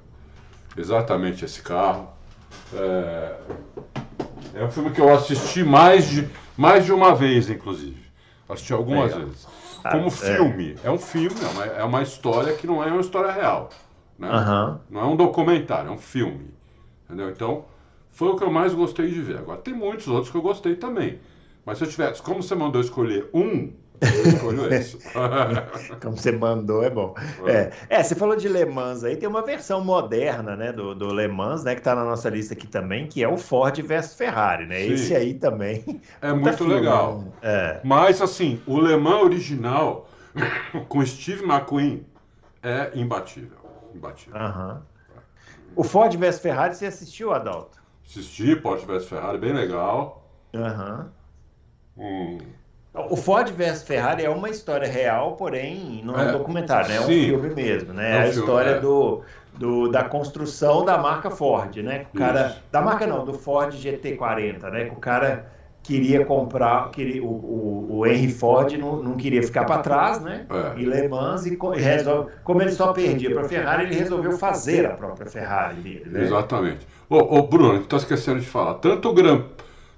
Exatamente 0.78 1.46
esse 1.46 1.62
carro. 1.62 2.10
É, 2.74 3.36
é 4.56 4.64
um 4.64 4.72
filme 4.72 4.92
que 4.92 5.00
eu 5.00 5.14
assisti 5.14 5.64
mais 5.64 6.08
de, 6.10 6.28
mais 6.58 6.86
de 6.86 6.92
uma 6.92 7.16
vez, 7.16 7.50
inclusive. 7.50 8.02
Assisti 8.50 8.74
algumas 8.74 9.12
Legal. 9.12 9.28
vezes. 9.28 9.48
Como 9.92 10.08
é. 10.08 10.12
filme. 10.12 10.78
É 10.84 10.90
um 10.90 10.98
filme, 10.98 11.36
é 11.44 11.48
uma, 11.48 11.66
é 11.66 11.84
uma 11.84 12.02
história 12.02 12.56
que 12.56 12.66
não 12.66 12.84
é 12.84 12.88
uma 12.88 13.02
história 13.02 13.32
real. 13.32 13.70
Né? 14.18 14.30
Aham. 14.30 14.82
Não 14.90 15.02
é 15.02 15.06
um 15.06 15.16
documentário, 15.16 15.90
é 15.90 15.92
um 15.92 15.98
filme. 15.98 16.54
Entendeu? 17.06 17.30
Então, 17.30 17.66
foi 18.12 18.30
o 18.30 18.36
que 18.36 18.44
eu 18.44 18.52
mais 18.52 18.74
gostei 18.74 19.10
de 19.10 19.22
ver. 19.22 19.40
Agora, 19.40 19.60
tem 19.60 19.74
muitos 19.74 20.08
outros 20.08 20.32
que 20.32 20.38
eu 20.38 20.42
gostei 20.42 20.76
também. 20.76 21.20
Mas 21.66 21.78
se 21.78 21.84
eu 21.84 21.90
tivesse, 21.90 22.22
como 22.22 22.42
você 22.42 22.56
mandou 22.56 22.82
escolher 22.82 23.30
um, 23.34 23.74
eu 24.04 24.28
escolho 24.28 24.74
esse. 24.74 24.98
Como 26.02 26.18
você 26.18 26.32
mandou, 26.32 26.84
é 26.84 26.90
bom. 26.90 27.14
É, 27.48 27.72
é, 27.90 28.04
você 28.04 28.16
falou 28.16 28.36
de 28.36 28.48
Le 28.48 28.66
Mans 28.66 29.04
aí, 29.04 29.16
tem 29.16 29.28
uma 29.28 29.42
versão 29.44 29.84
moderna, 29.84 30.56
né, 30.56 30.72
do, 30.72 30.94
do 30.94 31.14
Le 31.14 31.28
Mans, 31.28 31.64
né, 31.64 31.76
que 31.76 31.82
tá 31.82 31.96
na 31.96 32.04
nossa 32.04 32.30
lista 32.30 32.54
aqui 32.54 32.68
também, 32.68 33.08
que 33.08 33.24
é 33.24 33.28
o 33.28 33.38
Ford 33.38 33.80
versus 33.82 34.16
Ferrari, 34.16 34.66
né? 34.66 34.82
Sim. 34.82 34.94
Esse 34.94 35.16
aí 35.16 35.34
também. 35.34 36.02
É 36.22 36.34
muito 36.34 36.58
filme, 36.58 36.74
legal. 36.74 37.20
né? 37.20 37.32
É. 37.42 37.82
Mas, 37.84 38.22
assim, 38.22 38.62
o 38.66 38.80
Le 38.80 38.96
Mans 38.98 39.24
original, 39.24 40.08
com 40.90 41.06
Steve 41.06 41.44
McQueen, 41.44 42.06
é 42.62 42.92
imbatível. 42.96 43.58
Imbatível. 43.94 44.40
Aham. 44.40 44.82
O 45.76 45.84
Ford 45.84 46.16
versus 46.16 46.42
Ferrari, 46.42 46.76
você 46.76 46.86
assistiu, 46.86 47.34
Adalto? 47.34 47.82
Assisti 48.06 48.56
Porsche 48.56 48.86
vs 48.86 49.06
Ferrari, 49.06 49.38
bem 49.38 49.54
legal. 49.54 50.30
Aham. 50.54 51.12
Hum, 51.98 52.38
O 52.94 53.16
Ford 53.18 53.50
versus 53.52 53.84
Ferrari 53.88 54.24
é 54.24 54.30
uma 54.30 54.50
história 54.50 54.88
real, 54.88 55.36
porém 55.36 56.02
não 56.06 56.16
é 56.18 56.24
um 56.24 56.30
É, 56.30 56.32
documentário, 56.32 56.90
né? 56.90 56.96
É 56.98 57.02
um 57.02 57.10
sim. 57.10 57.14
filme 57.14 57.50
mesmo, 57.50 57.92
né? 57.94 58.12
É 58.12 58.18
um 58.18 58.22
É 58.22 58.22
a 58.22 58.28
história 58.28 58.70
é. 58.72 58.80
do, 58.80 59.24
do- 59.52 59.90
da 59.90 60.04
construção 60.04 60.86
da 60.86 60.98
marca 60.98 61.32
Ford, 61.32 61.76
né? 61.78 62.06
O 62.12 62.14
cara, 62.14 62.50
Isso. 62.50 62.64
da 62.72 62.82
marca 62.82 63.08
não, 63.08 63.26
do 63.26 63.34
Ford 63.34 63.74
GT40, 63.74 64.70
né? 64.70 64.86
Que 64.86 64.94
o 64.94 64.98
cara 65.00 65.52
queria 65.82 66.24
comprar, 66.24 66.92
queria, 66.92 67.24
o, 67.24 67.28
o, 67.28 67.98
o 68.00 68.06
Henry 68.06 68.30
Ford 68.32 68.72
não, 68.78 69.02
não 69.02 69.18
queria 69.18 69.42
ficar 69.44 69.66
para 69.66 69.80
trás, 69.82 70.20
né? 70.22 70.46
É. 70.50 70.80
Em 70.80 70.86
Le 70.86 71.08
Mans 71.10 71.46
e 71.46 71.58
e 71.76 71.82
resolve, 71.82 72.32
como 72.44 72.62
ele 72.62 72.72
só 72.72 72.94
perdia 72.94 73.32
para 73.32 73.42
a 73.42 73.46
Ferrari, 73.46 73.84
ele 73.86 73.96
resolveu 73.96 74.32
fazer 74.34 74.86
a 74.86 74.96
própria 74.96 75.26
Ferrari 75.30 75.82
dele, 75.82 76.10
né? 76.10 76.22
Exatamente. 76.22 76.88
Ô, 77.10 77.18
ô, 77.40 77.48
Bruno, 77.48 77.76
gente 77.76 77.88
tá 77.88 77.98
esquecendo 77.98 78.40
de 78.40 78.46
falar. 78.48 78.76
Tanto 78.76 79.10
o 79.10 79.14
Grand, 79.14 79.44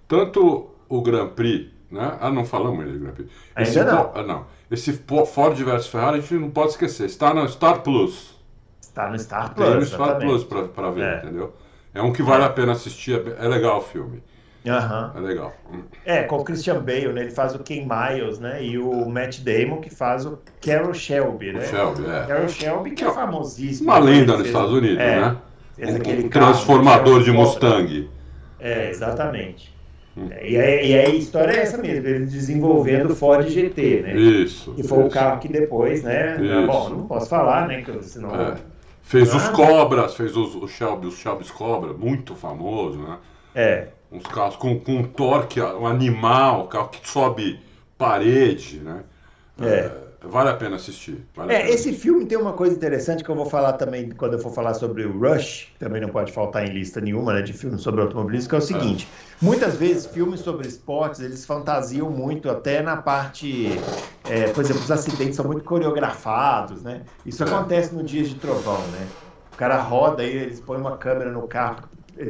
tanto 0.08 0.70
o 0.90 1.02
Grand 1.02 1.30
Prix, 1.30 1.72
né? 1.92 2.18
Ah, 2.20 2.30
não 2.32 2.46
falamos 2.46 2.86
Grand 3.00 3.12
Prix. 3.14 3.30
Ainda 3.56 3.84
não. 3.86 4.12
Ah, 4.16 4.24
não. 4.24 4.46
Esse 4.72 4.94
Ford 4.94 5.56
vs 5.58 5.88
Ferrari 5.88 6.18
a 6.18 6.22
gente 6.22 6.34
não 6.36 6.50
pode 6.50 6.72
esquecer. 6.72 7.06
Está 7.06 7.34
no 7.34 7.48
Star 7.48 7.82
Plus. 7.82 8.36
Está 8.82 9.10
no 9.10 9.20
Star 9.20 9.54
Tem 9.54 9.66
no 9.66 9.72
Plus, 9.78 9.90
Star. 9.90 10.18
Plus 10.20 10.44
pra 10.70 10.90
ver, 10.92 11.04
É. 11.04 11.18
entendeu? 11.18 11.54
É 11.94 12.02
um 12.02 12.12
que 12.12 12.24
vale 12.24 12.44
a 12.44 12.50
pena 12.50 12.72
assistir. 12.72 13.22
é 13.40 13.46
É 13.46 13.48
legal 13.48 13.78
o 13.78 13.82
filme. 13.82 14.22
Aham. 14.68 15.14
É 15.16 15.20
legal. 15.20 15.54
É, 16.04 16.24
com 16.24 16.38
o 16.38 16.44
Christian 16.44 16.80
Bale, 16.82 17.14
né? 17.14 17.22
Ele 17.22 17.30
faz 17.32 17.54
o 17.54 17.60
Ken 17.60 17.86
Miles, 17.88 18.40
né? 18.40 18.64
E 18.64 18.80
o 18.80 19.08
Matt 19.08 19.42
Damon, 19.42 19.80
que 19.80 19.92
faz 19.92 20.26
o 20.26 20.40
Carol 20.60 20.92
Shelby, 20.94 21.52
O 21.52 21.54
né? 21.54 21.66
Shelby, 21.68 22.04
é. 22.10 22.26
Carol 22.26 22.50
Shelby, 22.50 22.92
que 22.92 23.04
é 23.04 23.12
famosíssimo. 23.14 23.92
Uma 23.92 24.00
lenda 24.00 24.18
Ele 24.20 24.26
nos 24.32 24.36
fez- 24.38 24.48
Estados 24.48 24.72
Unidos, 24.74 24.98
é, 24.98 25.22
né? 25.22 25.38
Um- 25.78 26.26
um 26.26 26.30
transformador 26.30 27.20
de 27.20 27.26
Shelby 27.26 27.38
Mustang. 27.40 28.10
É, 28.60 28.90
exatamente. 28.90 29.75
É, 30.32 30.50
E, 30.50 30.58
aí- 30.58 30.92
e 30.92 30.98
a 31.00 31.10
história 31.10 31.52
é 31.52 31.60
essa 31.60 31.78
mesmo, 31.78 32.08
ele 32.08 32.26
desenvolvendo 32.26 33.12
o 33.12 33.16
Ford 33.16 33.48
GT, 33.50 34.02
né? 34.02 34.16
Isso. 34.16 34.74
Que 34.74 34.84
foi 34.84 35.00
o 35.00 35.08
isso. 35.08 35.10
carro 35.10 35.40
que 35.40 35.48
depois, 35.50 36.04
né? 36.04 36.38
Isso. 36.42 36.68
Bom, 36.68 36.90
não 36.90 37.08
posso 37.08 37.28
falar, 37.30 37.68
né? 37.68 37.82
que 37.82 38.04
Senão. 38.04 38.34
É. 38.34 38.56
Fez 39.04 39.34
os 39.36 39.46
Ah. 39.50 39.52
Cobras, 39.52 40.16
fez 40.16 40.36
os, 40.38 40.56
os 40.56 40.72
Shelby, 40.72 41.08
os 41.08 41.18
Shelby's 41.18 41.52
Cobra, 41.52 41.94
muito 41.94 42.34
famoso, 42.34 42.98
né? 43.00 43.18
É. 43.54 43.88
Uns 44.12 44.24
carros 44.26 44.56
com, 44.56 44.80
com 44.80 44.94
um 44.94 45.04
torque, 45.04 45.62
um 45.62 45.86
animal, 45.86 46.68
carro 46.68 46.90
que 46.90 47.08
sobe 47.08 47.60
parede, 47.98 48.80
né? 48.80 49.04
É. 49.62 49.92
vale 50.30 50.50
a 50.50 50.58
pena 50.58 50.76
assistir. 50.78 51.30
Vale 51.36 51.52
a 51.54 51.56
É, 51.56 51.58
pena 51.58 51.72
esse 51.72 51.94
filme 51.94 52.26
tem 52.28 52.38
uma 52.40 52.54
coisa 52.54 52.76
interessante 52.76 53.24
que 53.24 53.30
eu 53.30 53.36
vou 53.36 53.46
falar 53.46 53.74
também 53.74 54.10
quando 54.10 54.34
eu 54.34 54.40
for 54.40 54.52
falar 54.52 54.74
sobre 54.74 55.06
o 55.06 55.20
Rush, 55.20 55.66
que 55.74 55.80
também 55.80 56.02
não 56.02 56.10
pode 56.10 56.32
faltar 56.32 56.66
em 56.66 56.74
lista 56.74 57.00
nenhuma, 57.00 57.34
né, 57.36 57.44
de 57.44 57.54
filmes 57.54 57.82
sobre 57.82 58.02
automobilismo, 58.02 58.50
que 58.50 58.56
é 58.56 58.58
o 58.58 58.62
seguinte: 58.62 59.14
muitas 59.40 59.78
vezes 59.78 60.08
filmes 60.08 60.40
sobre 60.40 60.68
esportes 60.68 61.20
eles 61.22 61.46
fantasiam 61.46 62.10
muito 62.10 62.50
até 62.50 62.82
na 62.82 62.98
parte, 63.00 63.88
é, 64.24 64.48
por 64.48 64.62
exemplo, 64.62 64.82
os 64.82 64.90
acidentes 64.90 65.36
são 65.36 65.46
muito 65.46 65.64
coreografados, 65.64 66.82
né? 66.84 67.06
Isso 67.24 67.44
É. 67.44 67.46
acontece 67.46 67.94
no 67.94 68.04
Dias 68.04 68.28
de 68.30 68.40
Trovão, 68.40 68.90
né? 68.90 69.14
O 69.54 69.56
cara 69.56 69.80
roda 69.82 70.24
aí, 70.24 70.30
eles 70.36 70.60
põem 70.60 70.80
uma 70.80 70.98
câmera 70.98 71.32
no 71.32 71.48
carro, 71.48 71.88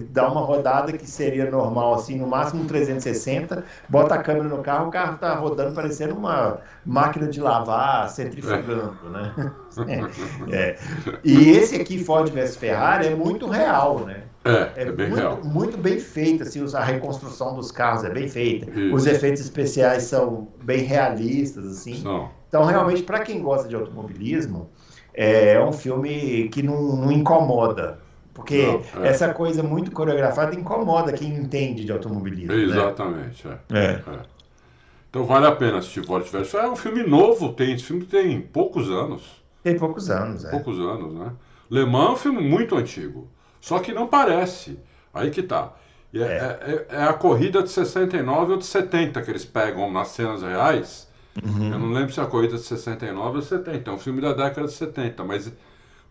dá 0.09 0.29
uma 0.31 0.41
rodada 0.41 0.91
que 0.93 1.05
seria 1.07 1.49
normal, 1.49 1.95
assim, 1.95 2.17
no 2.17 2.27
máximo 2.27 2.63
um 2.63 2.67
360, 2.67 3.63
bota 3.87 4.15
a 4.15 4.23
câmera 4.23 4.47
no 4.47 4.61
carro, 4.63 4.87
o 4.87 4.91
carro 4.91 5.17
tá 5.17 5.35
rodando 5.35 5.73
parecendo 5.73 6.15
uma 6.15 6.59
máquina 6.85 7.27
de 7.27 7.39
lavar, 7.39 8.09
centrifugando, 8.09 9.09
né? 9.09 9.33
É, 9.87 10.07
é. 10.55 10.79
E 11.23 11.49
esse 11.49 11.75
aqui, 11.75 12.01
Ford 12.03 12.29
vs 12.31 12.55
Ferrari, 12.55 13.07
é 13.07 13.15
muito 13.15 13.47
real, 13.49 14.05
né? 14.05 14.23
É, 14.43 14.71
É, 14.75 14.83
é 14.83 14.91
bem 14.91 15.09
muito, 15.09 15.19
real. 15.19 15.43
muito 15.43 15.77
bem 15.77 15.99
feito, 15.99 16.43
assim, 16.43 16.63
a 16.73 16.83
reconstrução 16.83 17.55
dos 17.55 17.71
carros 17.71 18.03
é 18.05 18.09
bem 18.09 18.27
feita. 18.27 18.69
Isso. 18.71 18.95
Os 18.95 19.05
efeitos 19.05 19.41
especiais 19.41 20.03
são 20.03 20.47
bem 20.63 20.83
realistas, 20.83 21.65
assim. 21.65 22.01
Não, 22.03 22.31
Então, 22.47 22.63
realmente, 22.63 23.03
para 23.03 23.19
quem 23.19 23.41
gosta 23.41 23.67
de 23.67 23.75
automobilismo, 23.75 24.69
é 25.13 25.59
um 25.63 25.73
filme 25.73 26.49
que 26.49 26.61
não, 26.63 26.95
não 26.95 27.11
incomoda. 27.11 27.99
Porque 28.35 28.67
Não, 28.93 29.03
é. 29.03 29.07
essa 29.07 29.33
coisa 29.33 29.63
muito 29.63 29.91
coreografada 29.91 30.53
incomoda 30.53 31.13
quem 31.13 31.33
entende 31.33 31.85
de 31.85 31.91
automobilismo. 31.91 32.53
né? 32.53 32.63
exatamente. 32.63 33.47
é. 33.47 33.57
É. 33.71 33.85
É. 33.85 34.19
Então 35.09 35.23
vale 35.23 35.47
a 35.47 35.53
pena 35.53 35.77
assistir 35.77 36.05
Ford 36.05 36.25
vs. 36.25 36.53
É 36.53 36.67
um 36.67 36.75
filme 36.75 37.01
novo, 37.03 37.53
tem, 37.53 37.73
esse 37.73 37.85
filme 37.85 38.03
tem 38.03 38.41
poucos 38.41 38.91
anos. 38.91 39.41
Tem 39.63 39.79
poucos 39.79 40.09
anos, 40.09 40.43
é. 40.43 40.51
Poucos 40.51 40.77
anos, 40.77 41.13
né? 41.13 41.31
Le 41.71 41.85
Mans 41.85 42.09
é 42.09 42.11
um 42.11 42.15
filme 42.17 42.41
muito 42.41 42.75
antigo. 42.75 43.27
Só 43.61 43.79
que 43.79 43.93
não 43.93 44.05
parece. 44.07 44.77
Aí 45.13 45.31
que 45.31 45.41
tá. 45.41 45.71
E 46.13 46.21
é, 46.21 46.85
é- 46.91 46.95
é 46.97 47.03
a 47.03 47.13
corrida 47.13 47.63
de 47.63 47.69
69 47.69 48.51
ou 48.51 48.57
de 48.57 48.65
70 48.65 49.21
que 49.21 49.31
eles 49.31 49.45
pegam 49.45 49.89
nas 49.91 50.09
cenas 50.09 50.41
reais. 50.43 51.07
Uhum. 51.43 51.71
Eu 51.71 51.79
não 51.79 51.91
lembro 51.91 52.13
se 52.13 52.19
é 52.19 52.23
a 52.23 52.27
corrida 52.27 52.55
de 52.57 52.63
69 52.63 53.37
ou 53.37 53.41
70. 53.41 53.89
É 53.89 53.93
um 53.93 53.97
filme 53.97 54.19
da 54.21 54.33
década 54.33 54.67
de 54.67 54.73
70. 54.73 55.23
Mas 55.23 55.51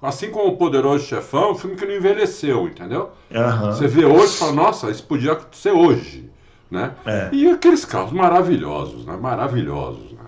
assim 0.03 0.31
como 0.31 0.49
o 0.49 0.57
Poderoso 0.57 1.05
Chefão, 1.07 1.45
é 1.45 1.53
um 1.53 1.55
filme 1.55 1.77
que 1.77 1.87
não 1.87 1.95
envelheceu, 1.95 2.67
entendeu? 2.67 3.11
Aham. 3.35 3.73
Você 3.73 3.87
vê 3.87 4.05
hoje 4.05 4.35
e 4.35 4.39
fala, 4.39 4.53
nossa, 4.53 4.91
isso 4.91 5.03
podia 5.05 5.39
ser 5.53 5.73
hoje. 5.73 6.31
Né? 6.71 6.91
É. 7.07 7.29
E 7.33 7.49
aqueles 7.51 7.85
carros 7.85 8.11
maravilhosos, 8.13 9.05
né? 9.07 9.17
Maravilhosos. 9.21 10.13
Né? 10.13 10.19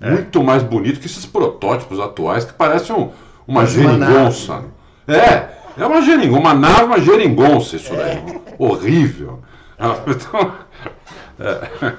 É. 0.00 0.10
Muito 0.12 0.42
mais 0.42 0.62
bonito 0.62 0.98
que 1.00 1.06
esses 1.06 1.26
protótipos 1.26 2.00
atuais 2.00 2.44
que 2.44 2.52
parecem 2.54 2.94
um- 2.96 3.10
uma 3.46 3.60
uma 3.60 3.66
geringonça. 3.66 4.64
É, 5.06 5.48
é 5.76 5.84
uma 5.86 6.00
geringonça, 6.00 6.40
uma 6.40 6.54
nave, 6.54 6.84
uma 6.84 7.00
geringonça 7.00 7.76
isso 7.76 7.92
daí. 7.94 8.40
Horrível. 8.58 9.40
Ah, 9.78 9.96
Então, 10.06 10.52
é, 11.40 11.92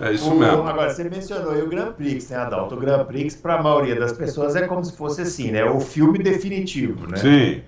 é 0.00 0.12
isso 0.12 0.34
O- 0.34 0.38
mesmo. 0.38 0.66
Agora, 0.66 0.90
você 0.90 1.04
mencionou 1.04 1.52
aí 1.52 1.62
o 1.62 1.68
Grand 1.68 1.92
Prix, 1.92 2.28
né, 2.30 2.36
Adalto? 2.36 2.74
O 2.74 2.78
Grand 2.78 3.04
Prix, 3.06 3.36
para 3.36 3.54
a 3.58 3.62
maioria 3.62 3.98
das 3.98 4.12
pessoas, 4.12 4.54
é 4.56 4.66
como 4.66 4.84
se 4.84 4.96
fosse 4.96 5.22
assim, 5.22 5.50
né? 5.50 5.64
O 5.64 5.80
filme 5.80 6.18
definitivo, 6.18 7.06
né? 7.06 7.18
Sim. 7.18 7.62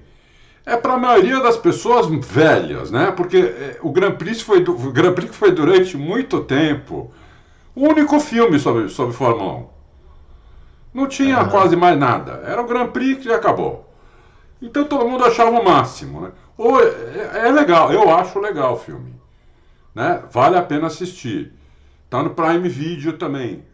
É 0.66 0.76
para 0.76 0.94
a 0.94 0.98
maioria 0.98 1.40
das 1.40 1.56
pessoas 1.56 2.06
velhas, 2.26 2.90
né? 2.90 3.12
Porque 3.12 3.38
é, 3.38 3.78
o 3.82 3.92
Grand 3.92 4.14
Prix 4.16 4.42
foi, 4.42 4.62
o 4.62 4.92
Grand 4.92 5.14
Prix 5.14 5.34
foi 5.36 5.52
durante 5.52 5.96
muito 5.96 6.42
tempo 6.44 7.12
o 7.74 7.82
único 7.88 8.20
filme 8.20 8.58
sobre, 8.58 8.88
sobre 8.90 9.14
Fórmula 9.14 9.54
1. 9.54 9.68
Não 10.92 11.06
tinha 11.06 11.38
Aham. 11.38 11.50
quase 11.50 11.76
mais 11.76 11.98
nada. 11.98 12.42
Era 12.44 12.60
o 12.62 12.66
Grand 12.66 12.88
Prix 12.90 13.24
e 13.24 13.32
acabou. 13.32 13.88
Então 14.62 14.84
todo 14.84 15.08
mundo 15.08 15.24
achava 15.24 15.50
o 15.60 15.64
máximo, 15.64 16.22
né? 16.22 16.32
Ou 16.58 16.80
é, 16.82 17.48
é 17.48 17.52
legal, 17.52 17.92
eu 17.92 18.10
acho 18.14 18.38
legal 18.40 18.74
o 18.74 18.78
filme. 18.78 19.14
Né? 19.94 20.22
Vale 20.32 20.56
a 20.58 20.62
pena 20.62 20.88
assistir. 20.88 21.52
Tá 22.10 22.22
no 22.22 22.30
Prime 22.34 22.68
Video 22.68 23.12
também. 23.16 23.64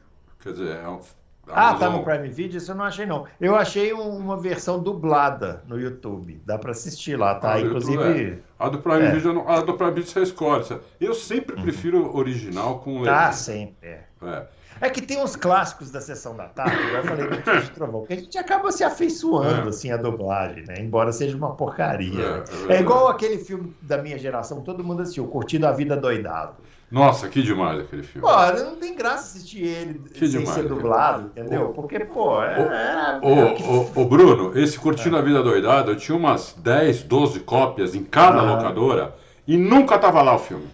Quer 0.40 0.52
dizer, 0.52 0.76
é 0.76 0.88
um, 0.88 1.00
Ah, 1.48 1.74
tá 1.74 1.86
Amazon- 1.86 1.92
no 1.92 2.04
Prime 2.04 2.28
Video? 2.28 2.58
Isso 2.58 2.70
eu 2.72 2.74
não 2.74 2.84
achei, 2.84 3.06
não. 3.06 3.24
Eu 3.40 3.54
achei 3.54 3.94
um- 3.94 4.16
uma 4.18 4.36
versão 4.36 4.80
dublada 4.82 5.62
no 5.66 5.78
YouTube. 5.80 6.42
Dá 6.44 6.58
para 6.58 6.72
assistir 6.72 7.16
lá, 7.16 7.36
tá? 7.36 7.54
Ah, 7.54 7.60
Inclusive. 7.60 7.92
YouTube, 8.02 8.42
A 8.58 8.68
do 8.68 8.78
Prime 8.80 9.02
É. 9.02 9.10
Video, 9.12 9.32
não- 9.32 9.48
a 9.48 9.60
do 9.60 9.74
Prime 9.74 9.92
Video 9.92 10.10
você 10.10 10.22
escolhe. 10.22 10.64
Eu 11.00 11.14
sempre 11.14 11.54
prefiro 11.60 12.04
o 12.04 12.16
original 12.16 12.80
com 12.80 12.98
Ah, 12.98 13.00
legenda. 13.02 13.32
sempre. 13.32 13.88
é. 13.88 14.00
É. 14.22 14.46
É 14.78 14.90
que 14.90 15.00
tem 15.00 15.22
uns 15.22 15.34
clássicos 15.36 15.90
da 15.90 16.00
sessão 16.02 16.36
da 16.36 16.48
tarde, 16.48 16.76
igual 16.76 16.96
eu 16.96 17.04
falei 17.04 17.26
do 17.28 17.40
Tio 17.42 17.62
de 17.62 17.70
Trovão, 17.70 18.04
que 18.04 18.12
a 18.12 18.16
gente 18.16 18.36
acaba 18.36 18.70
se 18.70 18.84
afeiçoando, 18.84 19.66
É. 19.66 19.68
assim, 19.70 19.90
a 19.90 19.96
dublagem, 19.96 20.64
né? 20.66 20.74
Embora 20.80 21.12
seja 21.12 21.34
uma 21.36 21.54
porcaria. 21.54 22.44
É, 22.68 22.72
é 22.74 22.76
É, 22.76 22.80
igual 22.80 23.08
aquele 23.08 23.38
filme 23.38 23.74
da 23.80 23.96
minha 23.98 24.18
geração, 24.18 24.60
todo 24.60 24.84
mundo 24.84 25.00
assistiu, 25.00 25.26
Curtindo 25.28 25.66
a 25.66 25.72
Vida 25.72 25.96
Doidado. 25.96 26.56
Nossa, 26.90 27.28
que 27.28 27.42
demais 27.42 27.80
aquele 27.80 28.02
filme. 28.04 28.26
Pô, 28.26 28.62
não 28.62 28.76
tem 28.76 28.94
graça 28.94 29.36
assistir 29.38 29.64
ele 29.64 29.98
Que 30.08 30.20
sem 30.20 30.28
demais, 30.40 30.50
ser 30.50 30.62
né? 30.62 30.68
dublado, 30.68 31.26
entendeu? 31.26 31.70
Porque, 31.70 31.98
pô, 32.00 32.42
é... 32.42 32.60
é- 32.60 33.18
Ô, 33.26 33.30
é 33.40 33.44
o 33.44 33.54
que- 33.54 34.00
ô, 34.00 34.04
Bruno, 34.04 34.56
esse 34.56 34.78
Curtindo 34.78 35.16
a 35.16 35.20
Vida 35.20 35.42
Doidada, 35.42 35.90
eu 35.90 35.96
tinha 35.96 36.16
umas 36.16 36.54
10, 36.58 37.02
12 37.02 37.40
cópias 37.40 37.94
em 37.96 38.04
cada 38.04 38.38
Ah. 38.38 38.54
locadora 38.54 39.14
e 39.46 39.56
nunca 39.56 39.98
tava 39.98 40.22
lá 40.22 40.36
o 40.36 40.38
filme. 40.38 40.68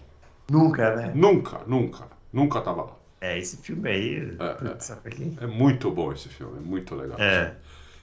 Nunca, 0.50 0.94
né? 0.96 1.12
Nunca, 1.14 1.60
nunca, 1.66 2.04
nunca 2.30 2.60
tava 2.60 2.82
lá. 2.82 2.92
É, 3.20 3.38
esse 3.38 3.56
filme 3.56 3.88
aí... 3.88 4.36
É, 4.38 5.06
aqui? 5.06 5.38
É 5.40 5.46
muito 5.46 5.90
bom 5.90 6.12
esse 6.12 6.28
filme, 6.28 6.58
é 6.58 6.60
muito 6.60 6.94
legal. 6.94 7.18
É. 7.18 7.54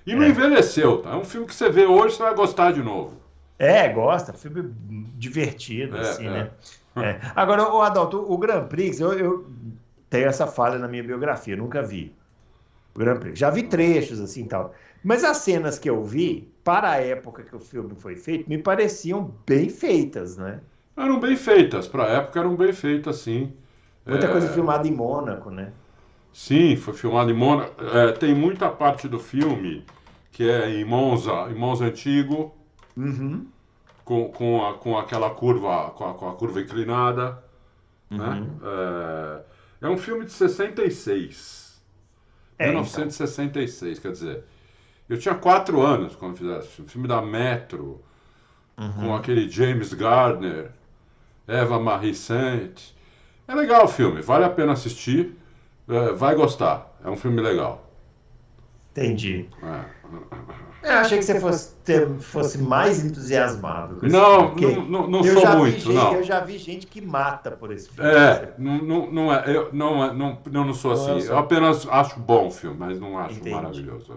E 0.08 0.15
não 0.15 0.24
É. 0.24 0.30
envelheceu, 0.30 0.98
tá? 1.04 1.12
É 1.12 1.15
um 1.15 1.26
filme 1.26 1.45
que 1.45 1.54
você 1.54 1.69
vê 1.69 1.86
hoje, 1.86 2.15
você 2.15 2.24
vai 2.24 2.34
gostar 2.34 2.72
de 2.72 2.82
novo. 2.82 3.19
É, 3.60 3.89
gosta, 3.89 4.32
filme 4.34 4.74
divertido, 5.17 5.98
É, 5.98 6.00
assim, 6.00 6.26
é. 6.26 6.30
né? 6.30 6.50
É. 7.04 7.20
Agora, 7.36 7.72
o 7.74 7.82
Adalto, 7.82 8.18
o 8.32 8.38
Grand 8.38 8.68
Prix, 8.68 9.00
eu, 9.00 9.14
eu 9.14 9.52
tenho 10.10 10.28
essa 10.28 10.48
falha 10.48 10.78
na 10.80 10.88
minha 10.88 11.04
biografia, 11.04 11.56
nunca 11.56 11.82
vi. 11.82 12.16
O 12.96 13.00
Grand 13.00 13.20
Prix. 13.20 13.40
Já 13.40 13.50
vi 13.50 13.64
trechos, 13.64 14.20
assim, 14.20 14.46
tal. 14.48 14.74
Mas 15.04 15.24
as 15.24 15.38
cenas 15.38 15.80
que 15.80 15.90
eu 15.90 16.04
vi, 16.04 16.54
para 16.64 16.92
a 16.92 16.98
época 16.98 17.44
que 17.44 17.56
o 17.56 17.60
filme 17.60 17.96
foi 17.96 18.16
feito, 18.16 18.50
me 18.50 18.58
pareciam 18.58 19.34
bem 19.48 19.70
feitas, 19.70 20.38
né? 20.38 20.62
Eram 20.96 21.20
bem 21.20 21.36
feitas, 21.36 21.88
pra 21.88 22.08
época 22.08 22.40
eram 22.40 22.56
bem 22.56 22.74
feitas, 22.74 23.18
sim. 23.18 23.54
Muita 24.06 24.28
É, 24.28 24.32
coisa 24.32 24.48
filmada 24.50 24.88
em 24.88 24.92
Mônaco, 24.92 25.50
né? 25.50 25.74
Sim, 26.34 26.76
foi 26.76 26.94
filmado 26.94 27.30
em 27.32 27.34
Mônaco. 27.34 27.84
É, 27.84 28.12
tem 28.14 28.34
muita 28.34 28.70
parte 28.70 29.08
do 29.08 29.20
filme 29.20 29.86
que 30.32 30.50
é 30.50 30.70
em 30.70 30.86
Monza, 30.86 31.50
em 31.52 31.56
Monza 31.56 31.86
antigo, 31.86 32.54
Uhum. 32.98 33.52
Com, 34.10 34.32
com, 34.32 34.65
a- 34.65 34.74
com 34.80 34.98
aquela 34.98 35.30
curva, 35.30 35.91
com 35.91 36.10
a, 36.10 36.13
com 36.15 36.28
a 36.30 36.34
curva 36.36 36.62
inclinada. 36.62 37.43
Né? 38.10 38.26
Uhum. 38.26 38.60
É, 39.82 39.88
é 39.88 39.89
um 39.89 39.98
filme 39.98 40.26
de 40.26 40.32
66. 40.32 41.82
É, 42.60 42.67
1966, 42.67 44.00
quer 44.00 44.12
dizer. 44.12 44.43
Eu 45.10 45.19
tinha 45.19 45.36
quatro 45.36 45.82
anos 45.82 46.15
quando 46.15 46.38
fizeram 46.38 46.60
esse 46.60 46.69
filme. 46.69 46.91
Filme 46.91 47.08
da 47.08 47.22
Metro, 47.22 48.02
Uhum. 48.78 48.91
com 48.93 49.15
aquele 49.15 49.50
James 49.50 49.93
Gardner, 49.93 50.72
Eva 51.48 51.80
Marie 51.80 52.15
Saint. 52.15 52.93
É 53.48 53.56
legal 53.56 53.86
o 53.86 53.88
filme, 53.89 54.22
vale 54.22 54.45
a 54.45 54.50
pena 54.50 54.74
assistir. 54.74 55.36
é, 55.89 56.13
vai 56.13 56.36
gostar. 56.36 56.98
É 57.04 57.10
um 57.10 57.17
filme 57.17 57.41
legal. 57.41 57.88
Entendi. 59.06 59.50
É. 59.64 60.00
Eu 60.82 60.92
achei 60.94 61.18
que 61.20 61.26
você 61.26 61.40
fosse, 61.40 61.76
ter- 61.84 62.08
fosse 62.20 62.58
mais 62.58 63.04
entusiasmado. 63.04 63.98
com 63.98 64.06
esse 64.06 64.16
Não, 64.16 64.56
filme, 64.58 64.76
não, 64.76 64.84
não, 64.88 65.08
não 65.10 65.24
sou 65.24 65.58
muito, 65.58 65.80
gente- 65.80 65.94
não. 65.94 66.14
Eu 66.14 66.24
já 66.24 66.40
vi 66.40 66.58
gente 66.58 66.88
que 66.88 67.02
mata 67.02 67.52
por 67.52 67.72
esse 67.74 67.90
filme. 67.90 68.10
É, 68.10 68.54
não, 68.58 69.12
não, 69.12 69.34
é, 69.34 69.44
eu 69.56 69.70
não, 69.74 70.04
é- 70.06 70.14
não, 70.14 70.40
não 70.46 70.74
sou 70.74 70.96
Não 70.96 71.10
é 71.16 71.18
assim. 71.18 71.28
Eu 71.28 71.38
apenas 71.38 71.86
acho 71.90 72.20
bom 72.20 72.48
o 72.48 72.52
filme, 72.52 72.78
mas 72.80 73.00
não 73.00 73.18
acho 73.20 73.36
Entendi. 73.36 73.56
maravilhoso. 73.56 74.14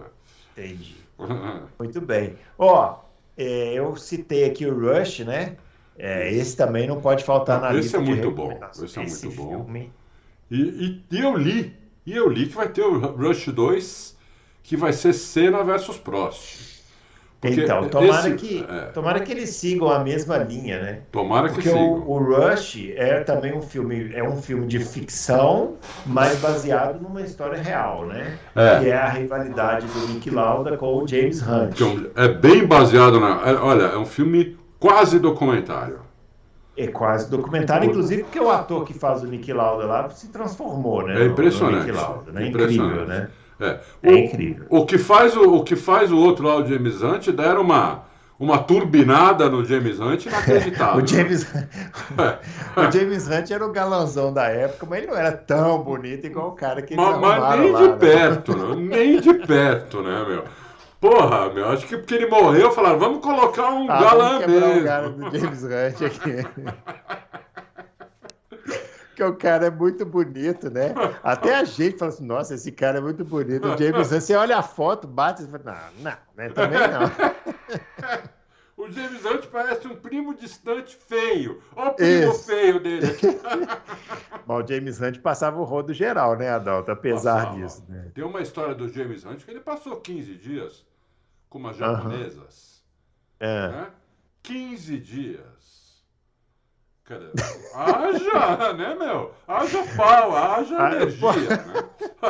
é. 0.57 0.61
Entendi. 0.61 0.95
Muito 1.79 1.99
bem. 2.01 2.35
Ó, 2.57 2.95
é, 3.37 3.73
eu 3.73 3.95
citei 3.97 4.45
aqui 4.45 4.65
o 4.65 4.73
Rush, 4.79 5.19
né? 5.19 5.57
É, 5.97 6.31
esse 6.33 6.55
também 6.57 6.87
não 6.87 6.99
pode 7.01 7.23
faltar 7.23 7.59
na 7.61 7.69
Esse 7.71 7.77
lista 7.81 7.97
é 7.97 8.01
de 8.01 8.09
muito 8.09 8.31
bom. 8.31 8.59
Esse 8.83 8.99
é 8.99 9.03
muito 9.03 9.31
bom. 9.35 9.49
filme- 9.65 9.91
E, 10.49 10.59
e- 10.61 11.03
e 11.11 11.19
eu 11.19 11.35
li, 11.37 11.75
e 12.05 12.15
eu 12.15 12.27
li 12.29 12.47
que 12.47 12.55
vai 12.55 12.67
ter 12.69 12.81
o 12.83 12.97
Rush 13.15 13.47
2, 13.47 14.12
que 14.63 14.77
vai 14.77 14.93
ser 14.93 15.13
Cena 15.13 15.63
versus 15.63 15.97
Prost. 15.97 16.71
Porque 17.41 17.59
Então, 17.63 17.89
tomara, 17.89 18.29
esse- 18.29 18.37
que, 18.37 18.65
é, 18.69 18.79
tomara 18.93 19.19
que 19.19 19.29
eles 19.29 19.49
sigam 19.49 19.89
a 19.91 19.99
mesma 19.99 20.37
linha, 20.37 20.81
né? 20.81 20.99
tomara 21.11 21.49
que 21.49 21.55
Porque 21.55 21.67
sigam. 21.67 21.83
o, 21.99 22.11
o 22.11 22.17
Rush 22.23 22.93
é 22.95 23.19
também 23.19 23.53
um 23.53 23.61
filme, 23.61 24.13
é 24.15 24.23
um 24.23 24.41
filme 24.41 24.65
de 24.65 24.79
ficção, 24.79 25.75
mas 26.05 26.39
baseado 26.39 27.01
numa 27.01 27.21
história 27.21 27.61
real, 27.61 28.05
né? 28.05 28.39
É. 28.55 28.79
Que 28.79 28.89
é 28.91 28.95
a 28.95 29.09
rivalidade 29.09 29.85
do 29.87 30.07
Nick 30.07 30.29
Lauda 30.29 30.77
com 30.77 31.03
o 31.03 31.05
James 31.05 31.41
Hunt. 31.45 31.73
Então, 31.73 32.09
é 32.15 32.29
bem 32.29 32.65
baseado 32.65 33.19
na. 33.19 33.41
é- 33.45 33.55
olha, 33.55 33.83
é 33.87 33.97
um 33.97 34.05
filme 34.05 34.57
quase 34.79 35.19
documentário. 35.19 35.99
É 36.77 36.87
quase 36.87 37.29
documentário, 37.29 37.89
inclusive 37.89 38.23
porque 38.23 38.39
o 38.39 38.49
ator 38.49 38.85
que 38.85 38.93
faz 38.93 39.21
o 39.21 39.27
Nick 39.27 39.51
Lauda 39.51 39.85
lá 39.85 40.09
se 40.09 40.29
transformou, 40.29 41.05
né? 41.05 41.13
É 41.13 41.19
no- 41.19 41.25
no 41.25 41.31
impressionante. 41.33 41.85
Nick 41.87 41.91
Lauda, 41.91 42.31
né? 42.31 42.47
Impressionante. 42.47 42.93
Incrível, 42.93 43.05
né? 43.05 43.29
É, 43.59 43.79
É 44.01 44.11
O- 44.11 44.17
incrível. 44.17 44.65
O 44.69 44.85
que 44.85 44.97
faz 44.97 45.35
o, 45.35 45.55
o 45.57 45.63
que 45.63 45.75
faz 45.75 46.11
o 46.11 46.17
outro 46.17 46.47
lá, 46.47 46.55
o 46.57 46.65
James 46.65 47.01
Hunt, 47.01 47.29
deram 47.29 47.61
uma, 47.61 48.03
uma 48.39 48.57
turbinada 48.57 49.49
no 49.49 49.63
James 49.63 49.99
Hunt 49.99 50.25
inacreditável. 50.25 51.01
O 51.03 51.07
James, 51.07 51.45
É. 51.55 52.39
o 52.87 52.91
James 52.91 53.27
Hunt 53.27 53.51
era 53.51 53.65
o 53.65 53.71
galanzão 53.71 54.33
da 54.33 54.47
época, 54.47 54.85
mas 54.89 54.99
ele 54.99 55.07
não 55.11 55.17
era 55.17 55.31
tão 55.31 55.83
bonito 55.83 56.25
igual 56.27 56.49
o 56.49 56.53
cara 56.53 56.81
que 56.81 56.95
Mas, 56.95 57.19
mas 57.19 57.59
nem 57.59 57.71
lá, 57.71 57.81
de 57.81 57.87
né? 57.89 57.95
perto, 57.97 58.55
né? 58.57 58.75
nem 58.97 59.19
de 59.21 59.33
perto, 59.35 60.01
né, 60.01 60.25
meu? 60.27 60.43
Porra, 60.99 61.49
meu, 61.53 61.67
acho 61.69 61.85
que 61.85 61.97
porque 61.97 62.13
ele 62.15 62.27
morreu, 62.27 62.71
falaram, 62.71 62.97
vamos 62.97 63.21
colocar 63.21 63.69
um 63.71 63.91
Ah, 63.91 63.99
galã 64.01 64.39
mesmo. 64.47 64.81
o 64.81 64.83
cara 64.85 65.09
do 65.09 65.37
James 65.37 65.63
Hunt 65.63 66.01
aqui. 66.01 66.47
Porque 69.13 69.23
o 69.23 69.35
cara 69.35 69.67
é 69.67 69.69
muito 69.69 70.03
bonito, 70.05 70.71
né? 70.71 70.95
Até 71.21 71.55
a 71.55 71.63
gente 71.63 71.99
fala 71.99 72.09
assim, 72.11 72.25
nossa, 72.25 72.55
esse 72.55 72.71
cara 72.71 72.97
é 72.97 73.01
muito 73.01 73.23
bonito. 73.23 73.67
O 73.67 73.77
James 73.77 74.11
Hunt, 74.11 74.21
você 74.21 74.35
olha 74.35 74.57
a 74.57 74.63
foto, 74.63 75.07
bate 75.07 75.43
e 75.43 75.47
fala, 75.47 75.63
não, 75.63 76.03
não, 76.03 76.17
né? 76.35 76.49
também 76.49 76.79
não. 76.79 78.33
O 78.75 78.91
James 78.91 79.23
Hunt 79.23 79.45
parece 79.51 79.87
um 79.87 79.95
primo 79.95 80.33
distante 80.33 80.95
feio. 80.95 81.61
Olha 81.75 81.91
o 81.91 81.93
primo 81.93 82.33
feio 82.33 82.79
dele 82.79 83.05
aqui. 83.05 83.27
Mas 84.47 84.63
o 84.63 84.67
James 84.67 84.99
Hunt 84.99 85.19
passava 85.19 85.59
o 85.61 85.63
rodo 85.63 85.93
geral, 85.93 86.35
né, 86.35 86.49
Adalto? 86.49 86.91
Apesar 86.91 87.45
Passava. 87.45 87.55
disso, 87.55 87.83
né? 87.87 88.11
Tem 88.15 88.23
uma 88.23 88.41
história 88.41 88.73
do 88.73 88.89
James 88.89 89.23
Hunt 89.23 89.45
que 89.45 89.51
ele 89.51 89.59
passou 89.59 90.01
15 90.01 90.35
dias 90.35 90.83
com 91.49 91.59
umas 91.59 91.77
japonesas. 91.77 92.83
É. 93.39 93.67
né? 93.69 93.91
15 94.41 94.97
dias. 94.97 95.62
Cara, 97.05 97.31
haja, 97.73 98.73
né, 98.73 98.95
meu? 98.95 99.31
Haja 99.47 99.83
pau, 99.95 100.35
haja 100.35 100.75
Ah, 100.79 100.95
energia, 100.95 101.49
né? 101.49 101.83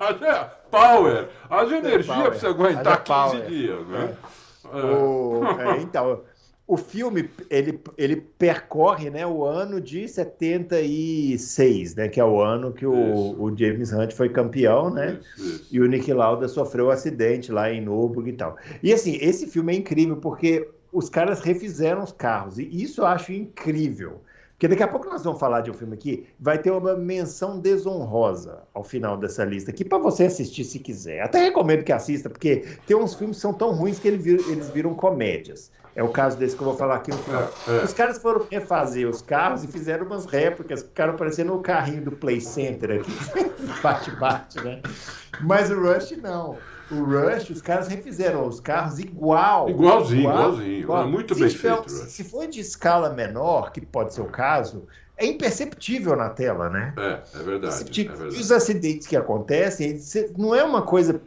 haja 0.00 0.44
power, 0.70 1.28
haja 1.48 1.76
energia 1.78 2.14
power, 2.14 2.30
pra 2.30 2.38
você 2.40 2.46
aguentar 2.46 2.86
haja 2.86 2.96
15 2.96 3.06
power. 3.06 3.46
dias, 3.46 3.86
né? 3.86 4.16
O- 4.64 5.40
é, 5.60 5.80
então, 5.80 6.22
o 6.66 6.76
filme 6.76 7.30
ele, 7.48 7.80
ele 7.96 8.16
percorre 8.16 9.10
né, 9.10 9.24
o 9.24 9.44
ano 9.44 9.80
de 9.80 10.08
76, 10.08 11.94
né? 11.94 12.08
Que 12.08 12.18
é 12.20 12.24
o 12.24 12.40
ano 12.42 12.72
que 12.72 12.84
o, 12.84 12.92
o 13.38 13.56
James 13.56 13.92
Hunt 13.92 14.12
foi 14.12 14.28
campeão, 14.28 14.90
né? 14.90 15.20
Isso, 15.20 15.40
isso. 15.48 15.68
E 15.70 15.80
o 15.80 15.86
Nick 15.86 16.12
Lauda 16.12 16.48
sofreu 16.48 16.86
um 16.86 16.90
acidente 16.90 17.52
lá 17.52 17.70
em 17.70 17.80
Nürburgring 17.80 18.32
e 18.32 18.36
tal. 18.36 18.56
E 18.82 18.92
assim, 18.92 19.16
esse 19.20 19.46
filme 19.46 19.72
é 19.72 19.76
incrível 19.76 20.16
porque 20.16 20.68
os 20.96 21.10
caras 21.10 21.40
refizeram 21.40 22.02
os 22.02 22.12
carros. 22.12 22.58
E 22.58 22.64
isso 22.64 23.02
eu 23.02 23.06
acho 23.06 23.30
incrível. 23.30 24.22
Porque 24.52 24.68
daqui 24.68 24.82
a 24.82 24.88
pouco 24.88 25.06
nós 25.06 25.22
vamos 25.22 25.38
falar 25.38 25.60
de 25.60 25.70
um 25.70 25.74
filme 25.74 25.92
aqui, 25.92 26.26
vai 26.40 26.56
ter 26.56 26.70
uma 26.70 26.96
menção 26.96 27.60
desonrosa 27.60 28.62
ao 28.72 28.82
final 28.82 29.18
dessa 29.18 29.44
lista 29.44 29.70
aqui 29.70 29.84
para 29.84 29.98
você 29.98 30.24
assistir 30.24 30.64
se 30.64 30.78
quiser. 30.78 31.20
Até 31.20 31.40
recomendo 31.40 31.84
que 31.84 31.92
assista, 31.92 32.30
porque 32.30 32.64
tem 32.86 32.96
uns 32.96 33.14
filmes 33.14 33.36
que 33.36 33.42
são 33.42 33.52
tão 33.52 33.72
ruins 33.72 33.98
que 33.98 34.08
eles 34.08 34.70
viram 34.70 34.94
comédias. 34.94 35.70
É 35.94 36.02
o 36.02 36.08
caso 36.08 36.38
desse 36.38 36.56
que 36.56 36.62
eu 36.62 36.68
vou 36.68 36.76
falar 36.76 36.96
aqui 36.96 37.10
no 37.10 37.18
final. 37.18 37.52
É, 37.68 37.80
é. 37.80 37.84
Os 37.84 37.92
caras 37.92 38.16
foram 38.16 38.46
refazer 38.50 39.06
os 39.06 39.20
carros 39.20 39.62
e 39.62 39.66
fizeram 39.66 40.06
umas 40.06 40.24
réplicas, 40.24 40.82
ficaram 40.82 41.16
parecendo 41.16 41.54
o 41.54 41.60
carrinho 41.60 42.02
do 42.02 42.12
Play 42.12 42.40
Center 42.40 43.00
aqui. 43.00 43.12
Bate-bate, 43.82 44.62
né? 44.64 44.80
Mas 45.42 45.70
o 45.70 45.78
Rush 45.78 46.12
não. 46.22 46.56
O 46.90 47.02
Rush, 47.02 47.50
os 47.50 47.60
caras 47.62 47.88
refizeram 47.88 48.46
os 48.46 48.60
carros 48.60 48.98
igual. 48.98 49.68
Igualzinho, 49.68 50.20
igualzinho. 50.20 50.96
É 50.96 51.04
muito 51.04 51.34
se 51.34 51.40
bem 51.40 51.48
tiver- 51.48 51.74
feito. 51.76 51.90
Se 51.90 52.22
for 52.24 52.46
de 52.46 52.60
escala 52.60 53.10
menor, 53.10 53.72
que 53.72 53.80
pode 53.84 54.14
ser 54.14 54.20
o 54.20 54.26
caso, 54.26 54.86
é 55.16 55.26
imperceptível 55.26 56.14
na 56.14 56.28
tela, 56.30 56.68
né? 56.70 56.94
É, 56.96 57.20
é 57.38 57.42
verdade. 57.42 57.80
É 57.80 57.84
tipo- 57.84 58.12
e 58.12 58.16
verdade. 58.16 58.40
os 58.40 58.52
acidentes 58.52 59.06
que 59.06 59.16
acontecem, 59.16 59.98
não 60.38 60.54
é 60.54 60.62
uma 60.62 60.82
coisa 60.82 61.20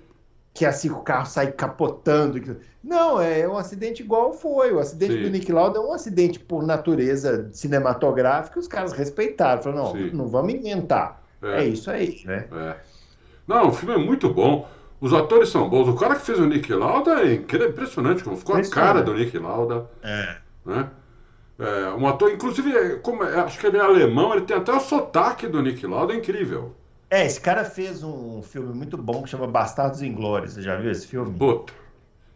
que 0.54 0.66
assim 0.66 0.90
o 0.90 1.00
carro 1.02 1.26
sai 1.26 1.52
capotando. 1.52 2.58
Não, 2.84 3.20
é 3.22 3.48
um 3.48 3.58
acidente 3.58 4.02
igual 4.02 4.32
foi. 4.34 4.72
O 4.74 4.80
acidente 4.80 5.14
Sim. 5.14 5.22
do 5.24 5.30
Nick 5.30 5.52
Lauda 5.52 5.78
é 5.80 5.82
um 5.82 5.92
acidente 5.94 6.40
por 6.40 6.64
natureza 6.66 7.50
cinematográfica, 7.52 8.60
os 8.60 8.68
caras 8.68 8.94
respeitaram. 8.94 9.62
Falaram, 9.62 9.84
não, 9.84 9.92
Sim. 9.92 10.10
não 10.14 10.28
vamos 10.28 10.54
inventar. 10.54 11.22
É. 11.42 11.64
É, 11.64 11.66
isso 11.66 11.90
aí, 11.92 12.22
né? 12.26 12.46
é. 12.52 12.76
Não, 13.48 13.70
o 13.70 13.72
filme 13.74 13.96
é 13.96 13.98
muito 13.98 14.34
bom. 14.34 14.68
Os 15.02 15.14
atores 15.14 15.50
são 15.50 15.70
bons. 15.70 15.88
O 15.88 15.96
cara 15.96 16.16
que 16.16 16.26
fez 16.26 16.40
o 16.40 16.46
Nick 16.46 16.74
Lauda 16.74 17.22
é 17.22 17.34
impressionante 17.34 18.24
como 18.24 18.36
ficou 18.36 18.56
a 18.56 18.70
cara 18.70 19.02
do 19.02 19.14
Nick 19.14 19.38
Lauda. 19.38 19.90
É. 20.04 20.36
né? 20.66 20.90
É, 21.58 21.90
um 21.90 22.08
ator, 22.08 22.32
inclusive, 22.32 22.72
é, 22.72 22.96
como, 22.96 23.24
é, 23.24 23.40
acho 23.42 23.60
que 23.60 23.68
ele 23.68 23.78
é 23.78 23.82
alemão, 23.82 24.34
ele 24.34 24.46
tem 24.46 24.56
até 24.56 24.72
o 24.72 24.80
sotaque 24.80 25.48
do 25.48 25.62
Nick 25.62 25.86
Lauda, 25.86 26.14
é 26.14 26.18
incrível. 26.18 26.74
É, 27.10 27.26
esse 27.26 27.42
cara 27.42 27.66
fez 27.66 28.04
um 28.04 28.42
filme 28.42 28.74
muito 28.74 28.98
bom 28.98 29.24
que 29.24 29.30
chama 29.30 29.48
Bastardos 29.48 30.02
Inglórios. 30.02 30.54
Você 30.54 30.62
já 30.62 30.78
viu 30.78 30.92
esse 30.92 31.08
filme? 31.08 31.38
Puta. 31.38 31.74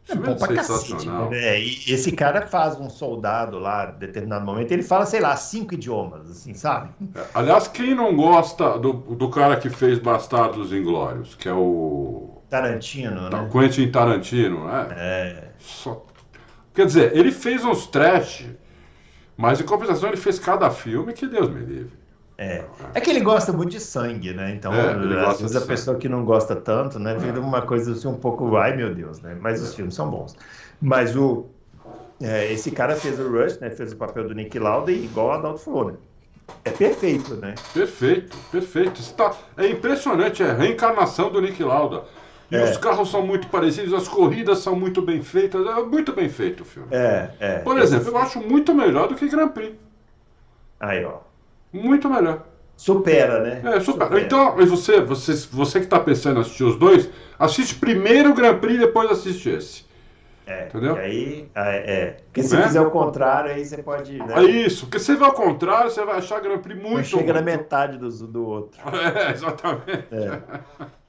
É 0.10 0.16
bom 0.16 0.36
pra 0.36 0.54
cacete. 0.54 1.08
Né? 1.08 1.30
É, 1.32 1.60
e 1.62 1.94
esse 1.94 2.12
cara 2.12 2.46
faz 2.46 2.78
um 2.78 2.90
soldado 2.90 3.58
lá, 3.58 3.94
em 3.96 4.00
determinado 4.00 4.46
momento, 4.46 4.72
ele 4.72 4.84
fala, 4.84 5.06
sei 5.06 5.22
lá, 5.22 5.36
cinco 5.38 5.76
idiomas, 5.76 6.30
assim, 6.30 6.54
sabe? 6.54 6.90
É, 7.16 7.24
aliás, 7.34 7.68
quem 7.68 7.96
não 7.96 8.16
gosta 8.16 8.78
do, 8.78 8.94
do 8.94 9.30
cara 9.30 9.56
que 9.56 9.70
fez 9.70 10.00
Bastardos 10.00 10.74
Inglórios, 10.74 11.36
que 11.36 11.48
é 11.48 11.54
o... 11.54 12.42
Tarantino, 12.54 13.30
né? 13.32 13.50
Quentin 13.52 13.90
Tarantino, 13.90 14.68
né? 14.68 14.88
É. 14.96 15.44
Só... 15.58 16.06
Quer 16.72 16.86
dizer, 16.86 17.18
ele 17.18 17.32
fez 17.32 17.66
uns 17.66 17.88
trash, 17.88 18.46
mas 19.36 19.60
em 19.60 19.64
compensação 19.64 20.10
ele 20.10 20.18
fez 20.18 20.38
cada 20.38 20.70
filme 20.70 21.14
que 21.14 21.26
Deus 21.26 21.50
me 21.50 21.66
livre. 21.66 22.04
É. 22.38 22.64
é 22.94 23.02
que 23.02 23.10
ele 23.10 23.22
gosta 23.22 23.52
muito 23.52 23.72
de 23.72 23.80
sangue, 23.80 24.34
né? 24.34 24.52
Então, 24.52 24.72
é, 24.72 25.26
às 25.26 25.42
vezes 25.42 25.56
a 25.56 25.62
pessoa 25.62 25.98
que 25.98 26.08
não 26.08 26.24
gosta 26.24 26.56
tanto, 26.56 27.00
né, 27.00 27.16
vira 27.16 27.40
uma 27.40 27.62
coisa 27.64 27.94
assim 27.94 28.08
um 28.08 28.18
pouco, 28.18 28.56
ai 28.56 28.76
meu 28.76 28.94
Deus, 28.94 29.20
né? 29.22 29.36
Mas 29.40 29.60
os 29.60 29.74
filmes 29.74 29.96
são 29.96 30.10
bons. 30.10 30.36
Mas 30.80 31.16
o 31.16 31.48
é, 32.22 32.52
esse 32.54 32.70
cara 32.70 32.96
fez 32.96 33.20
o 33.20 33.32
Rush, 33.32 33.60
né? 33.60 33.72
Fez 33.72 33.94
o 33.94 33.96
papel 33.96 34.28
do 34.28 34.36
Nick 34.36 34.60
Lauda 34.60 34.92
e 34.92 35.06
igual 35.06 35.32
a 35.32 35.36
Adalto 35.36 35.60
falou, 35.60 35.86
né? 35.92 35.94
É 36.66 36.72
perfeito, 36.72 37.36
né? 37.36 37.56
Perfeito, 37.74 38.38
perfeito. 38.52 39.00
Está, 39.00 39.34
é 39.58 39.68
impressionante, 39.68 40.44
é 40.44 40.52
a 40.52 40.54
reencarnação 40.54 41.32
do 41.32 41.42
Nick 41.42 41.64
Lauda. 41.64 42.04
E 42.54 42.56
é. 42.56 42.64
os 42.66 42.78
carros 42.78 43.10
são 43.10 43.26
muito 43.26 43.48
parecidos, 43.48 43.92
as 43.96 44.08
corridas 44.08 44.60
são 44.60 44.76
muito 44.76 45.02
bem 45.02 45.24
feitas, 45.24 45.66
é 45.66 45.82
muito 45.82 46.14
bem 46.14 46.30
feito 46.30 46.62
o 46.62 46.66
filme. 46.66 46.88
É, 46.92 47.32
é. 47.40 47.60
Por 47.60 47.80
exemplo, 47.80 48.10
eu 48.10 48.18
acho 48.18 48.40
muito 48.40 48.76
melhor 48.76 49.08
do 49.08 49.16
que 49.16 49.28
Grand 49.28 49.48
Prix. 49.50 49.76
Aí, 50.80 51.04
ó. 51.04 51.22
Muito 51.72 52.08
melhor. 52.08 52.46
Supera, 52.78 53.40
né? 53.40 53.58
É, 53.58 53.80
supera. 53.80 54.06
supera. 54.06 54.22
Então, 54.22 54.56
você, 54.68 55.02
você, 55.02 55.34
você 55.52 55.80
que 55.80 55.86
está 55.86 56.00
pensando 56.00 56.38
em 56.38 56.42
assistir 56.42 56.64
os 56.64 56.76
dois, 56.76 57.10
assiste 57.40 57.74
primeiro 57.74 58.30
o 58.30 58.34
Grand 58.36 58.60
Prix 58.60 58.76
e 58.76 58.80
depois 58.80 59.10
assiste 59.10 59.50
esse. 59.50 59.86
É, 60.46 60.68
Entendeu? 60.68 60.96
E 60.98 61.00
aí, 61.00 61.50
é, 61.56 61.94
é. 61.94 62.06
Porque 62.26 62.44
se 62.44 62.56
é? 62.56 62.62
fizer 62.62 62.82
o 62.82 62.92
contrário, 62.92 63.50
aí 63.50 63.66
você 63.66 63.82
pode. 63.82 64.16
Né? 64.20 64.36
É 64.36 64.44
isso, 64.44 64.86
porque 64.86 65.00
se 65.00 65.16
vai 65.16 65.30
ao 65.30 65.34
contrário, 65.34 65.90
você 65.90 66.06
vai 66.06 66.18
achar 66.18 66.40
Grand 66.40 66.60
Prix 66.60 66.80
muito. 66.80 67.08
Chega 67.08 67.34
na 67.34 67.42
metade 67.42 67.98
do, 67.98 68.10
do 68.28 68.46
outro. 68.46 68.80
É, 68.94 69.32
exatamente. 69.32 70.08
É. 70.12 70.94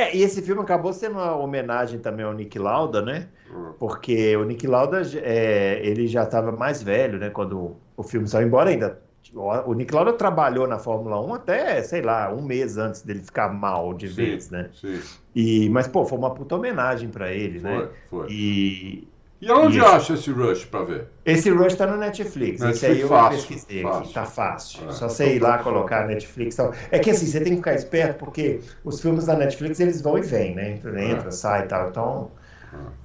é. 0.00 0.16
e 0.16 0.22
esse 0.22 0.42
filme 0.42 0.62
acabou 0.62 0.92
sendo 0.92 1.14
uma 1.14 1.36
homenagem 1.36 1.98
também 1.98 2.24
ao 2.24 2.32
Nick 2.32 2.58
Lauda, 2.58 3.02
né? 3.02 3.28
Hum. 3.50 3.72
Porque 3.78 4.36
o 4.36 4.44
Nick 4.44 4.66
Lauda, 4.66 5.02
é, 5.22 5.80
ele 5.82 6.06
já 6.06 6.24
estava 6.24 6.52
mais 6.52 6.82
velho, 6.82 7.18
né? 7.18 7.30
Quando 7.30 7.76
o 7.96 8.02
filme 8.02 8.28
saiu, 8.28 8.46
embora 8.46 8.70
ainda 8.70 9.00
o 9.34 9.74
Nick 9.74 9.92
Lauda 9.92 10.12
trabalhou 10.12 10.66
na 10.66 10.78
Fórmula 10.78 11.20
1 11.20 11.34
até, 11.34 11.82
sei 11.82 12.02
lá, 12.02 12.32
um 12.32 12.42
mês 12.42 12.76
antes 12.76 13.02
dele 13.02 13.20
ficar 13.20 13.52
mal 13.52 13.92
de 13.92 14.08
sim, 14.08 14.14
vez, 14.14 14.50
né? 14.50 14.70
Sim. 14.72 15.00
E, 15.34 15.68
mas, 15.70 15.88
pô, 15.88 16.04
foi 16.04 16.18
uma 16.18 16.32
puta 16.32 16.54
homenagem 16.54 17.08
para 17.08 17.32
ele, 17.32 17.60
foi, 17.60 17.70
né? 17.70 17.88
Foi. 18.08 18.26
E. 18.30 19.08
E 19.40 19.50
onde 19.50 19.78
e 19.78 19.80
acha 19.80 20.14
esse 20.14 20.30
Rush 20.30 20.64
para 20.64 20.84
ver? 20.84 21.08
Esse 21.24 21.50
Rush 21.50 21.74
tá 21.74 21.86
no 21.86 21.96
Netflix. 21.96 22.60
Netflix 22.60 22.76
esse 22.76 22.86
aí 22.86 23.00
eu 23.00 23.08
fácil, 23.08 23.38
pesquisei 23.38 23.82
fácil. 23.82 24.00
aqui. 24.00 24.14
Tá 24.14 24.24
fácil. 24.24 24.88
É, 24.88 24.92
Só 24.92 25.08
sei 25.08 25.36
ir 25.36 25.40
lá 25.40 25.58
colocar 25.58 26.06
Netflix. 26.06 26.56
Tal. 26.56 26.72
É 26.90 26.98
que 26.98 27.10
assim, 27.10 27.26
você 27.26 27.40
tem 27.40 27.52
que 27.52 27.58
ficar 27.58 27.74
esperto, 27.74 28.18
porque 28.18 28.60
os 28.84 29.00
filmes 29.00 29.26
da 29.26 29.36
Netflix 29.36 29.78
eles 29.80 30.00
vão 30.00 30.16
e 30.18 30.22
vêm, 30.22 30.54
né? 30.54 30.72
Entra, 30.72 31.04
entra 31.04 31.28
é. 31.28 31.30
sai 31.30 31.64
e 31.64 31.68
tal. 31.68 31.88
Então. 31.90 32.30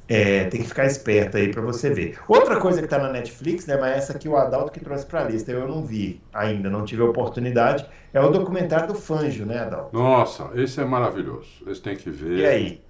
É, 0.07 0.45
tem 0.45 0.61
que 0.61 0.67
ficar 0.67 0.85
esperto 0.85 1.37
aí 1.37 1.49
para 1.49 1.61
você 1.61 1.89
ver. 1.89 2.17
Outra 2.27 2.59
coisa 2.59 2.79
que 2.79 2.85
está 2.85 2.99
na 2.99 3.09
Netflix, 3.09 3.65
né, 3.65 3.77
mas 3.77 3.95
essa 3.95 4.19
que 4.19 4.27
o 4.27 4.35
Adalto 4.35 4.69
que 4.69 4.81
trouxe 4.81 5.05
para 5.05 5.21
a 5.21 5.23
lista, 5.23 5.51
eu 5.51 5.65
não 5.65 5.85
vi 5.85 6.21
ainda, 6.33 6.69
não 6.69 6.83
tive 6.83 7.01
a 7.01 7.05
oportunidade, 7.05 7.85
é 8.13 8.19
o 8.19 8.29
documentário 8.29 8.87
do 8.87 8.95
Fanjo, 8.95 9.45
né, 9.45 9.59
Adalto? 9.59 9.97
Nossa, 9.97 10.49
esse 10.55 10.81
é 10.81 10.83
maravilhoso. 10.83 11.47
Esse 11.65 11.81
tem 11.81 11.95
que 11.95 12.09
ver. 12.09 12.39
E 12.39 12.45
aí? 12.45 12.81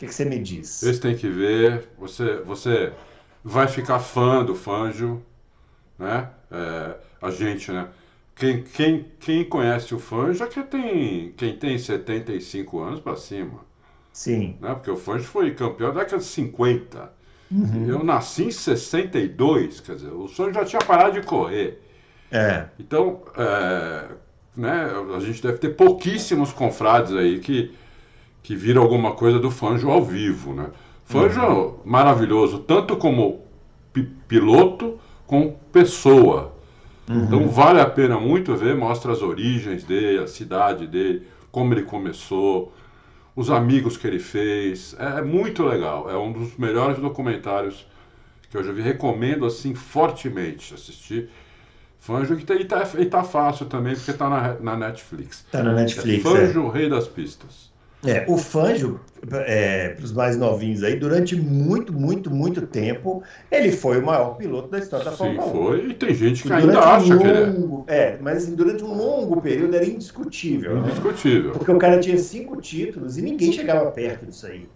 O 0.00 0.02
que, 0.02 0.06
que, 0.06 0.14
você 0.14 0.24
me 0.24 0.38
diz? 0.38 0.82
Esse 0.82 0.98
tem 0.98 1.14
que 1.14 1.28
ver. 1.28 1.86
Você, 1.98 2.36
você 2.36 2.90
vai 3.44 3.68
ficar 3.68 3.98
fã 3.98 4.42
do 4.42 4.54
Fanjo, 4.54 5.20
né? 5.98 6.30
É, 6.50 6.94
a 7.20 7.30
gente, 7.30 7.70
né? 7.70 7.86
Quem, 8.34 8.62
quem, 8.62 9.06
quem 9.20 9.44
conhece 9.44 9.94
o 9.94 9.98
Fanjo 9.98 10.42
é 10.42 10.46
que 10.46 10.62
tem, 10.62 11.34
quem 11.36 11.54
tem 11.54 11.76
75 11.76 12.80
anos 12.80 13.00
para 13.00 13.14
cima. 13.14 13.60
Sim. 14.10 14.56
Né? 14.58 14.72
Porque 14.72 14.90
o 14.90 14.96
Fange 14.96 15.26
foi 15.26 15.50
campeão 15.50 15.92
da 15.92 16.00
década 16.00 16.16
de 16.16 16.24
50. 16.24 17.12
Uhum. 17.50 17.86
Eu 17.86 18.02
nasci 18.02 18.44
em 18.44 18.50
62, 18.50 19.80
quer 19.80 19.96
dizer, 19.96 20.14
o 20.14 20.26
sonho 20.28 20.54
já 20.54 20.64
tinha 20.64 20.80
parado 20.80 21.20
de 21.20 21.26
correr. 21.26 21.78
É. 22.32 22.68
Então, 22.78 23.20
é, 23.36 24.06
né, 24.56 24.90
a 25.14 25.20
gente 25.20 25.42
deve 25.42 25.58
ter 25.58 25.76
pouquíssimos 25.76 26.54
confrades 26.54 27.12
aí 27.12 27.38
que, 27.38 27.74
que 28.42 28.56
viram 28.56 28.82
alguma 28.82 29.12
coisa 29.12 29.38
do 29.38 29.50
Fanjo 29.50 29.90
ao 29.90 30.04
vivo, 30.04 30.54
né? 30.54 30.66
Fanjo 31.04 31.40
uhum. 31.40 31.74
maravilhoso, 31.84 32.60
tanto 32.60 32.96
como 32.96 33.40
piloto, 34.28 34.98
como 35.26 35.52
pessoa. 35.72 36.52
Uhum. 37.08 37.24
Então 37.24 37.48
vale 37.48 37.80
a 37.80 37.86
pena 37.86 38.18
muito 38.18 38.54
ver, 38.54 38.76
mostra 38.76 39.12
as 39.12 39.20
origens 39.20 39.82
dele, 39.82 40.22
a 40.22 40.26
cidade 40.28 40.86
dele, 40.86 41.26
como 41.50 41.74
ele 41.74 41.82
começou, 41.82 42.72
os 43.34 43.50
amigos 43.50 43.96
que 43.96 44.06
ele 44.06 44.20
fez. 44.20 44.94
É, 44.98 45.18
é, 45.18 45.22
muito 45.22 45.64
legal. 45.64 46.08
É 46.10 46.16
um 46.16 46.32
dos 46.32 46.56
melhores 46.56 46.98
documentários 46.98 47.86
que 48.48 48.56
eu 48.56 48.62
já 48.62 48.72
vi. 48.72 48.82
Recomendo 48.82 49.44
assim 49.44 49.74
fortemente 49.74 50.74
assistir. 50.74 51.28
Fanjo 51.98 52.36
que 52.36 52.44
tá, 52.44 52.54
e, 52.54 52.64
tá, 52.64 52.88
e 52.98 53.04
tá 53.04 53.22
fácil 53.22 53.66
também, 53.66 53.94
porque 53.94 54.12
tá 54.12 54.28
na, 54.28 54.54
na 54.54 54.76
Netflix. 54.76 55.44
Tá 55.50 55.62
na 55.62 55.72
Netflix. 55.72 56.24
É 56.24 56.28
Fanjo, 56.28 56.66
é. 56.68 56.78
Rei 56.78 56.88
das 56.88 57.06
Pistas. 57.06 57.69
É, 58.04 58.24
o 58.26 58.38
Fanjo, 58.38 58.98
é, 59.30 59.90
para 59.90 60.04
os 60.04 60.12
mais 60.12 60.36
novinhos 60.36 60.82
aí, 60.82 60.96
durante 60.96 61.36
muito, 61.36 61.92
muito, 61.92 62.30
muito 62.30 62.66
tempo, 62.66 63.22
ele 63.50 63.70
foi 63.70 63.98
o 63.98 64.06
maior 64.06 64.36
piloto 64.36 64.68
da 64.68 64.78
história 64.78 65.04
da 65.04 65.12
Fórmula 65.12 65.44
1. 65.44 65.46
Sim, 65.46 65.52
foi, 65.52 65.86
e 65.88 65.94
tem 65.94 66.14
gente 66.14 66.42
que 66.42 66.52
ainda 66.52 66.80
acha 66.80 67.14
um 67.14 67.18
que 67.18 67.26
ele 67.26 67.84
é. 67.86 68.12
É, 68.12 68.18
mas 68.20 68.38
assim, 68.38 68.54
durante 68.54 68.82
um 68.82 68.94
longo 68.94 69.40
período 69.42 69.76
era 69.76 69.84
indiscutível. 69.84 70.76
Né? 70.76 70.88
Indiscutível. 70.88 71.50
Né? 71.50 71.58
Porque 71.58 71.72
o 71.72 71.78
cara 71.78 72.00
tinha 72.00 72.16
cinco 72.16 72.60
títulos 72.60 73.18
e 73.18 73.22
ninguém 73.22 73.52
chegava 73.52 73.90
perto 73.90 74.24
disso 74.24 74.46
aí. 74.46 74.66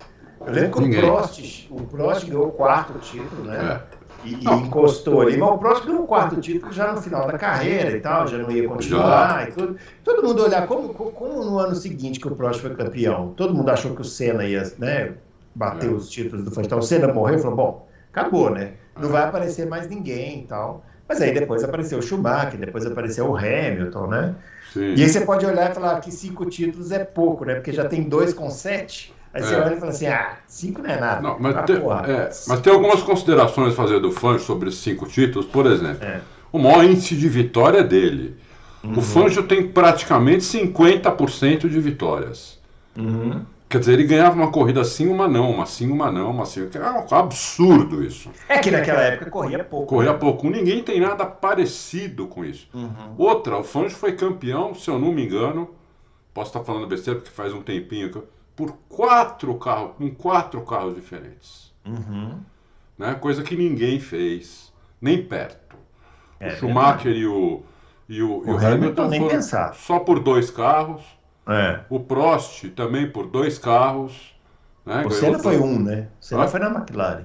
Eu 0.47 0.53
lembro 0.53 0.83
que 0.83 0.99
o 0.99 1.01
Prost, 1.01 1.69
o 1.71 1.83
Prost 1.85 2.27
ganhou 2.27 2.49
o 2.49 2.53
quarto 2.53 2.99
título, 2.99 3.45
né? 3.45 3.81
É 3.91 4.04
e, 4.25 4.35
e 4.35 4.53
encostou 4.53 5.21
ali. 5.21 5.37
Mas 5.37 5.51
o 5.51 5.59
próximo 5.59 5.87
ganhou 5.87 6.03
um 6.03 6.07
quarto 6.07 6.41
título 6.41 6.73
já 6.73 6.93
no 6.93 7.01
final 7.01 7.27
da 7.27 7.39
carreira 7.39 7.97
e 7.97 8.01
tal, 8.01 8.27
já 8.27 8.39
não 8.39 8.51
ia 8.51 8.69
continuar 8.69 9.49
e 9.49 9.53
tudo. 9.53 9.77
Todo 10.03 10.27
mundo 10.27 10.43
olhar 10.43 10.67
como, 10.67 10.93
como 10.95 11.45
no 11.45 11.59
ano 11.59 11.75
seguinte 11.75 12.19
que 12.19 12.29
o 12.29 12.35
Prost 12.35 12.61
foi 12.61 12.75
campeão, 12.75 13.33
todo 13.37 13.55
mundo 13.55 13.69
achou 13.71 13.95
que 13.95 14.03
o 14.03 14.05
Senna 14.05 14.45
ia 14.45 14.63
né, 14.79 15.13
bater 15.55 15.91
é. 15.91 15.93
os 15.93 16.09
títulos 16.09 16.45
do 16.45 16.51
Fórmula 16.51 16.79
O 16.79 16.83
Senna 16.83 17.13
morreu 17.13 17.37
e 17.37 17.43
falou, 17.43 17.57
bom, 17.57 17.89
acabou, 18.13 18.51
né? 18.51 18.73
Não 18.99 19.09
vai 19.09 19.25
aparecer 19.25 19.67
mais 19.67 19.89
ninguém 19.89 20.41
e 20.41 20.47
tal. 20.47 20.85
Mas 21.09 21.21
aí 21.21 21.33
depois 21.33 21.63
apareceu 21.63 21.99
o 21.99 22.03
Schumacher, 22.03 22.59
depois 22.59 22.87
apareceu 22.87 23.31
o 23.31 23.37
Hamilton, 23.37 24.07
né? 24.07 24.35
Sim. 24.73 24.95
E 24.95 25.03
aí 25.03 25.09
você 25.09 25.21
pode 25.21 25.45
olhar 25.47 25.71
e 25.71 25.75
falar 25.75 26.01
que 26.01 26.11
cinco 26.11 26.47
títulos 26.47 26.91
é 26.91 27.05
pouco, 27.05 27.45
né? 27.45 27.55
Porque 27.55 27.73
já 27.73 27.87
tem 27.87 28.03
dois 28.03 28.33
com 28.33 28.51
sete. 28.51 29.14
Aí 29.35 29.43
você 29.43 29.55
é. 29.55 29.61
olha 29.61 29.75
e 29.75 29.81
fala 29.81 29.91
assim, 29.91 30.07
ah, 30.07 30.37
cinco 30.47 30.81
não 30.81 30.91
é 30.91 31.01
nada. 31.01 31.21
Não, 31.21 31.37
mas, 31.41 31.57
ah, 31.57 31.63
tem, 31.65 31.77
é, 31.77 32.31
mas 32.47 32.61
tem 32.61 32.73
algumas 32.73 33.03
considerações 33.03 33.73
a 33.73 33.77
fazer 33.77 33.99
do 33.99 34.13
Fangio 34.13 34.47
sobre 34.47 34.69
esses 34.69 34.81
cinco 34.81 35.09
títulos. 35.09 35.45
Por 35.45 35.67
exemplo, 35.67 36.05
é. 36.05 36.21
o 36.53 36.59
maior 36.59 36.85
índice 36.85 37.17
de 37.17 37.29
vitória 37.29 37.79
é 37.79 37.83
dele. 37.83 38.37
Uhum. 38.85 38.99
O 38.99 39.03
Fangio 39.03 39.43
tem 39.43 39.67
praticamente 39.67 40.45
50% 40.45 41.69
de 41.69 41.81
vitórias. 41.81 42.61
Uhum. 42.97 43.45
Quer 43.69 43.81
dizer, 43.81 43.95
ele 43.95 44.05
ganhava 44.05 44.37
uma 44.37 44.53
corrida 44.53 44.85
sim, 44.85 45.09
uma 45.09 45.27
não, 45.27 45.51
uma 45.51 45.67
sim, 45.67 45.91
uma 45.91 46.13
não, 46.13 46.31
uma 46.31 46.47
sim. 46.47 46.69
É 46.73 47.15
um 47.15 47.19
absurdo 47.19 48.05
isso. 48.05 48.31
É 48.49 48.59
que 48.59 48.71
naquela 48.71 49.01
época 49.01 49.29
corria 49.29 49.65
pouco. 49.65 49.87
Corria 49.87 50.13
né? 50.13 50.19
pouco. 50.19 50.49
Ninguém 50.49 50.81
tem 50.81 51.01
nada 51.01 51.27
parecido 51.27 52.29
com 52.29 52.45
isso. 52.45 52.69
Uhum. 52.73 53.15
Outra, 53.19 53.59
o 53.59 53.65
Fangio 53.65 53.97
foi 53.97 54.13
campeão, 54.13 54.77
se 54.77 54.89
eu 54.89 54.97
não 54.97 55.11
me 55.11 55.25
engano, 55.25 55.71
posso 56.33 56.51
estar 56.51 56.63
falando 56.63 56.87
besteira 56.87 57.19
porque 57.19 57.35
faz 57.35 57.53
um 57.53 57.63
tempinho 57.63 58.11
que 58.11 58.19
eu 58.19 58.29
por 58.57 58.73
quatro 58.89 59.55
carros, 59.57 59.97
com 59.97 60.11
quatro 60.15 60.61
carros 60.63 60.95
diferentes. 60.95 61.73
Uhum. 61.85 62.39
Né? 62.97 63.15
Coisa 63.15 63.43
que 63.43 63.57
ninguém 63.57 63.99
fez, 63.99 64.73
nem 65.01 65.23
perto. 65.23 65.77
É, 66.39 66.49
o 66.53 66.57
Schumacher 66.57 67.13
e 67.13 67.27
o, 67.27 67.63
e 68.09 68.23
o, 68.23 68.39
o, 68.41 68.47
e 68.47 68.51
o 68.51 68.59
Hamilton, 68.59 69.09
nem 69.09 69.21
foram 69.21 69.35
pensar. 69.35 69.75
só 69.75 69.99
por 69.99 70.21
dois 70.21 70.51
carros. 70.51 71.03
É. 71.47 71.81
O 71.91 72.01
Prost 72.01 72.69
também 72.71 73.11
por 73.11 73.27
dois 73.27 73.59
carros. 73.59 74.35
Né? 74.85 75.05
O 75.07 75.11
Senna 75.11 75.39
foi 75.39 75.59
um, 75.59 75.79
né? 75.79 76.09
O 76.21 76.25
Senna 76.25 76.45
ah? 76.45 76.49
foi 76.49 76.61
na 76.61 76.71
McLaren. 76.71 77.25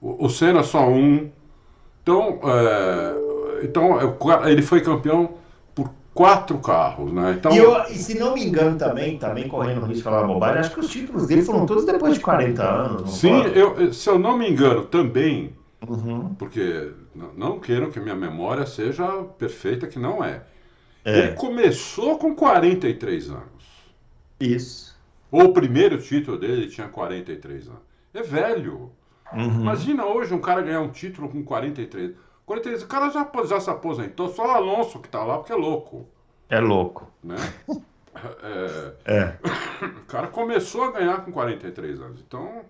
O, 0.00 0.26
o 0.26 0.28
Senna 0.28 0.62
só 0.62 0.88
um. 0.88 1.30
Então, 2.02 2.40
é, 2.44 3.64
então 3.64 4.16
ele 4.46 4.62
foi 4.62 4.80
campeão 4.80 5.34
quatro 6.14 6.58
carros, 6.58 7.12
né? 7.12 7.36
Então... 7.38 7.52
E, 7.52 7.58
eu, 7.58 7.82
e, 7.84 7.94
se 7.94 8.18
não 8.18 8.34
me 8.34 8.44
engano 8.44 8.76
também, 8.76 9.18
também 9.18 9.48
correndo 9.48 9.82
o 9.82 9.86
risco 9.86 9.94
de 9.94 10.02
falar 10.02 10.26
bobagem, 10.26 10.60
acho 10.60 10.72
que 10.72 10.80
os 10.80 10.90
títulos 10.90 11.26
dele 11.26 11.42
foram 11.42 11.66
todos 11.66 11.84
depois 11.84 12.14
de 12.14 12.20
40 12.20 12.62
anos. 12.62 13.14
Sim, 13.14 13.42
eu, 13.54 13.92
se 13.92 14.08
eu 14.08 14.18
não 14.18 14.36
me 14.36 14.48
engano 14.48 14.84
também, 14.84 15.54
uhum. 15.86 16.34
porque 16.34 16.92
não 17.36 17.58
queiram 17.58 17.90
que 17.90 18.00
minha 18.00 18.14
memória 18.14 18.66
seja 18.66 19.06
perfeita, 19.38 19.86
que 19.86 19.98
não 19.98 20.22
é. 20.22 20.42
É. 21.04 21.18
Ele 21.18 21.32
começou 21.32 22.18
com 22.18 22.34
43 22.34 23.30
anos. 23.30 23.42
Isso. 24.38 24.96
Ou 25.30 25.44
o 25.44 25.52
primeiro 25.52 25.98
título 25.98 26.38
dele 26.38 26.68
tinha 26.68 26.88
43 26.88 27.68
anos. 27.68 27.80
É 28.12 28.22
velho. 28.22 28.90
Uhum. 29.32 29.62
Imagina 29.62 30.04
hoje 30.04 30.34
um 30.34 30.40
cara 30.40 30.60
ganhar 30.60 30.80
um 30.80 30.90
título 30.90 31.28
com 31.28 31.42
43. 31.42 32.12
43 32.52 32.82
o 32.82 32.86
cara 32.86 33.08
já, 33.08 33.30
já 33.46 33.60
se 33.60 33.70
aposentou, 33.70 34.28
só 34.28 34.46
o 34.46 34.50
Alonso 34.50 34.98
que 34.98 35.08
tá 35.08 35.24
lá 35.24 35.38
porque 35.38 35.52
é 35.52 35.56
louco. 35.56 36.06
É 36.50 36.60
louco. 36.60 37.10
Né? 37.22 37.36
É, 38.44 38.92
é. 39.06 39.38
O 39.82 40.04
cara 40.04 40.28
começou 40.28 40.84
a 40.84 40.92
ganhar 40.92 41.24
com 41.24 41.32
43 41.32 41.98
anos. 42.00 42.20
Então, 42.20 42.60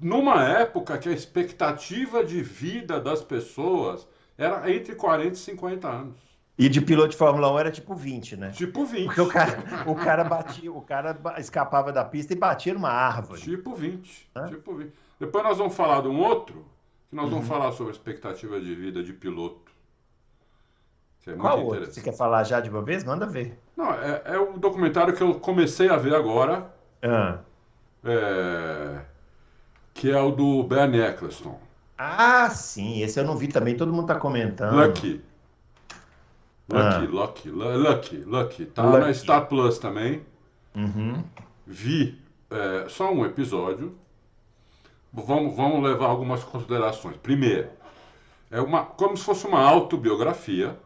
numa 0.00 0.44
época 0.44 0.98
que 0.98 1.08
a 1.08 1.12
expectativa 1.12 2.22
de 2.22 2.42
vida 2.42 3.00
das 3.00 3.22
pessoas 3.22 4.06
era 4.38 4.70
entre 4.70 4.94
40 4.94 5.32
e 5.32 5.36
50 5.36 5.88
anos. 5.88 6.16
E 6.56 6.68
de 6.68 6.80
piloto 6.82 7.08
de 7.08 7.16
Fórmula 7.16 7.50
1 7.50 7.58
era 7.58 7.70
tipo 7.72 7.94
20, 7.94 8.36
né? 8.36 8.50
Tipo 8.50 8.84
20. 8.84 9.06
Porque 9.06 9.20
o 9.22 9.28
cara, 9.28 9.84
o 9.86 9.94
cara 9.96 10.22
batia, 10.22 10.70
o 10.70 10.82
cara 10.82 11.18
escapava 11.38 11.90
da 11.90 12.04
pista 12.04 12.34
e 12.34 12.36
batia 12.36 12.74
numa 12.74 12.90
árvore. 12.90 13.40
Tipo 13.40 13.74
20. 13.74 14.30
Hã? 14.36 14.48
Tipo 14.48 14.74
20. 14.74 14.92
Depois 15.18 15.42
nós 15.42 15.58
vamos 15.58 15.74
falar 15.74 16.02
de 16.02 16.08
um 16.08 16.20
outro, 16.20 16.64
que 17.12 17.16
nós 17.16 17.26
uhum. 17.26 17.32
vamos 17.32 17.46
falar 17.46 17.70
sobre 17.72 17.92
expectativa 17.92 18.58
de 18.58 18.74
vida 18.74 19.02
de 19.04 19.12
piloto. 19.12 19.70
Que 21.20 21.30
é 21.30 21.34
Qual 21.34 21.62
outro? 21.62 21.84
Você 21.84 22.00
quer 22.00 22.16
falar 22.16 22.42
já 22.42 22.58
de 22.58 22.70
uma 22.70 22.80
vez? 22.80 23.04
Manda 23.04 23.26
ver. 23.26 23.58
Não, 23.76 23.92
é, 23.92 24.22
é 24.24 24.38
o 24.38 24.58
documentário 24.58 25.14
que 25.14 25.22
eu 25.22 25.34
comecei 25.34 25.90
a 25.90 25.96
ver 25.98 26.14
agora. 26.14 26.74
Ah. 27.02 27.40
É, 28.02 29.00
que 29.92 30.10
é 30.10 30.18
o 30.18 30.30
do 30.30 30.62
Bernie 30.62 31.02
Eccleston. 31.02 31.60
Ah, 31.98 32.48
sim. 32.48 33.02
Esse 33.02 33.20
eu 33.20 33.24
não 33.24 33.36
vi 33.36 33.46
também. 33.46 33.76
Todo 33.76 33.92
mundo 33.92 34.06
tá 34.06 34.14
comentando. 34.14 34.74
Lucky. 34.74 35.22
Lucky, 36.70 37.06
ah. 37.06 37.08
Lucky, 37.10 37.50
Lucky, 37.50 38.16
Lucky. 38.24 38.66
Tá 38.66 38.84
Lucky. 38.84 39.00
na 39.00 39.12
Star 39.12 39.48
Plus 39.48 39.78
também. 39.78 40.22
Uhum. 40.74 41.22
Vi 41.66 42.18
é, 42.50 42.88
só 42.88 43.12
um 43.12 43.26
episódio. 43.26 43.94
Vamos, 45.12 45.54
vamos 45.54 45.82
levar 45.82 46.06
algumas 46.06 46.42
considerações. 46.42 47.16
Primeiro, 47.16 47.68
é 48.50 48.60
uma, 48.60 48.84
como 48.84 49.16
se 49.16 49.24
fosse 49.24 49.46
uma 49.46 49.60
autobiografia 49.60 50.76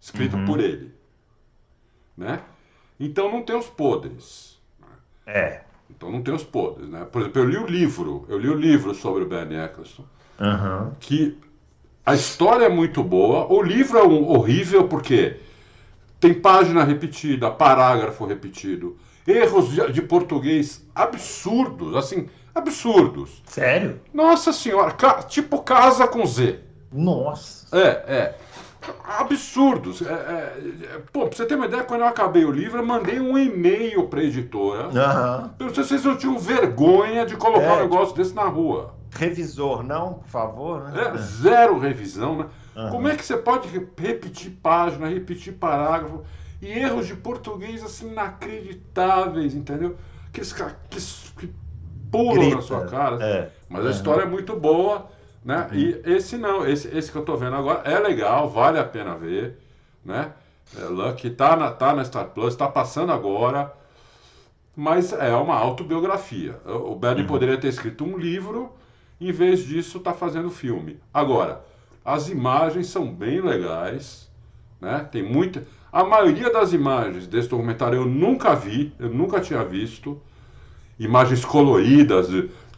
escrita 0.00 0.36
uhum. 0.36 0.44
por 0.44 0.60
ele. 0.60 0.92
Né? 2.16 2.40
Então 2.98 3.30
não 3.30 3.42
tem 3.42 3.56
os 3.56 3.68
podres. 3.68 4.60
É. 5.26 5.62
Então 5.88 6.10
não 6.10 6.22
tem 6.22 6.34
os 6.34 6.42
podres, 6.42 6.88
né? 6.88 7.04
Por 7.04 7.20
exemplo, 7.20 7.42
eu 7.42 7.48
li 7.48 7.56
o 7.56 7.66
livro, 7.66 8.24
eu 8.28 8.38
li 8.38 8.48
o 8.48 8.54
livro 8.54 8.94
sobre 8.94 9.22
o 9.22 9.28
Bernie 9.28 9.58
Eccleston, 9.58 10.04
uhum. 10.40 10.92
que 10.98 11.38
a 12.04 12.14
história 12.14 12.64
é 12.64 12.68
muito 12.68 13.04
boa, 13.04 13.46
o 13.52 13.62
livro 13.62 13.98
é 13.98 14.02
um, 14.02 14.28
horrível 14.28 14.88
porque 14.88 15.36
tem 16.18 16.34
página 16.34 16.82
repetida, 16.82 17.50
parágrafo 17.50 18.24
repetido, 18.24 18.96
erros 19.26 19.70
de, 19.70 19.92
de, 19.92 20.02
português 20.02 20.84
absurdos, 20.94 21.94
assim, 21.94 22.28
absurdos. 22.54 23.42
Sério? 23.46 24.00
Nossa 24.12 24.52
senhora, 24.52 24.94
tipo 25.28 25.62
casa 25.62 26.06
com 26.06 26.24
Z. 26.26 26.60
Nossa. 26.92 27.76
É, 27.76 28.14
é 28.14 28.34
absurdos. 29.04 30.02
É, 30.02 30.12
é, 30.12 31.02
pô, 31.12 31.26
pra 31.26 31.36
você 31.36 31.46
ter 31.46 31.54
uma 31.54 31.66
ideia, 31.66 31.84
quando 31.84 32.00
eu 32.00 32.06
acabei 32.06 32.44
o 32.44 32.50
livro, 32.50 32.78
eu 32.78 32.86
mandei 32.86 33.20
um 33.20 33.38
e-mail 33.38 34.08
pra 34.08 34.22
editora. 34.22 34.88
Uhum. 34.88 35.50
Eu 35.58 35.66
não 35.66 35.74
sei 35.74 35.84
se 35.84 35.90
vocês 35.90 36.04
não 36.04 36.16
tinham 36.16 36.38
vergonha 36.38 37.24
de 37.24 37.36
colocar 37.36 37.62
é, 37.62 37.76
um 37.76 37.80
negócio 37.82 38.14
desse 38.16 38.34
na 38.34 38.44
rua. 38.44 38.94
Revisor, 39.12 39.82
não, 39.82 40.14
por 40.14 40.28
favor. 40.28 40.82
Né? 40.84 41.12
É, 41.14 41.18
zero 41.18 41.78
revisão, 41.78 42.38
né? 42.38 42.46
Uhum. 42.74 42.90
Como 42.90 43.08
é 43.08 43.16
que 43.16 43.24
você 43.24 43.36
pode 43.36 43.68
repetir 43.68 44.50
página, 44.62 45.08
repetir 45.08 45.52
parágrafo 45.52 46.22
e 46.60 46.66
erros 46.66 47.06
de 47.06 47.14
português 47.14 47.84
assim 47.84 48.10
inacreditáveis, 48.10 49.54
entendeu? 49.54 49.96
Caras 50.32 50.74
que, 50.88 51.46
que 51.46 51.54
pulam 52.12 52.34
Grita. 52.34 52.56
na 52.56 52.62
sua 52.62 52.86
cara. 52.86 53.24
É. 53.24 53.50
Mas 53.68 53.86
a 53.86 53.90
história 53.90 54.22
é 54.22 54.26
muito 54.26 54.54
boa. 54.54 55.10
Né? 55.44 55.68
Uhum. 55.72 55.78
E 55.78 56.02
esse 56.04 56.36
não, 56.36 56.66
esse, 56.66 56.86
esse 56.96 57.10
que 57.10 57.16
eu 57.16 57.22
estou 57.22 57.36
vendo 57.36 57.56
agora 57.56 57.82
é 57.84 57.98
legal, 57.98 58.48
vale 58.48 58.78
a 58.78 58.84
pena 58.84 59.16
ver. 59.16 59.58
Né? 60.04 60.30
É, 60.78 60.84
Lucky 60.84 61.30
tá 61.30 61.56
na, 61.56 61.70
tá 61.70 61.92
na 61.92 62.04
Star 62.04 62.26
Plus, 62.26 62.52
está 62.52 62.68
passando 62.68 63.10
agora, 63.10 63.72
mas 64.76 65.12
é 65.12 65.34
uma 65.34 65.56
autobiografia. 65.56 66.56
O 66.64 66.94
Bernie 66.94 67.22
uhum. 67.22 67.28
poderia 67.28 67.58
ter 67.58 67.68
escrito 67.68 68.04
um 68.04 68.16
livro, 68.16 68.72
em 69.20 69.32
vez 69.32 69.64
disso 69.64 69.98
está 69.98 70.12
fazendo 70.12 70.50
filme. 70.50 71.00
Agora, 71.12 71.64
as 72.04 72.28
imagens 72.28 72.86
são 72.86 73.12
bem 73.12 73.40
legais, 73.40 74.30
né? 74.80 75.06
Tem 75.10 75.22
muita. 75.22 75.64
A 75.92 76.02
maioria 76.02 76.50
das 76.50 76.72
imagens 76.72 77.26
desse 77.26 77.48
documentário 77.48 77.96
eu 77.96 78.06
nunca 78.06 78.54
vi, 78.54 78.92
eu 78.98 79.10
nunca 79.10 79.40
tinha 79.40 79.64
visto. 79.64 80.20
Imagens 80.98 81.44
coloridas 81.44 82.28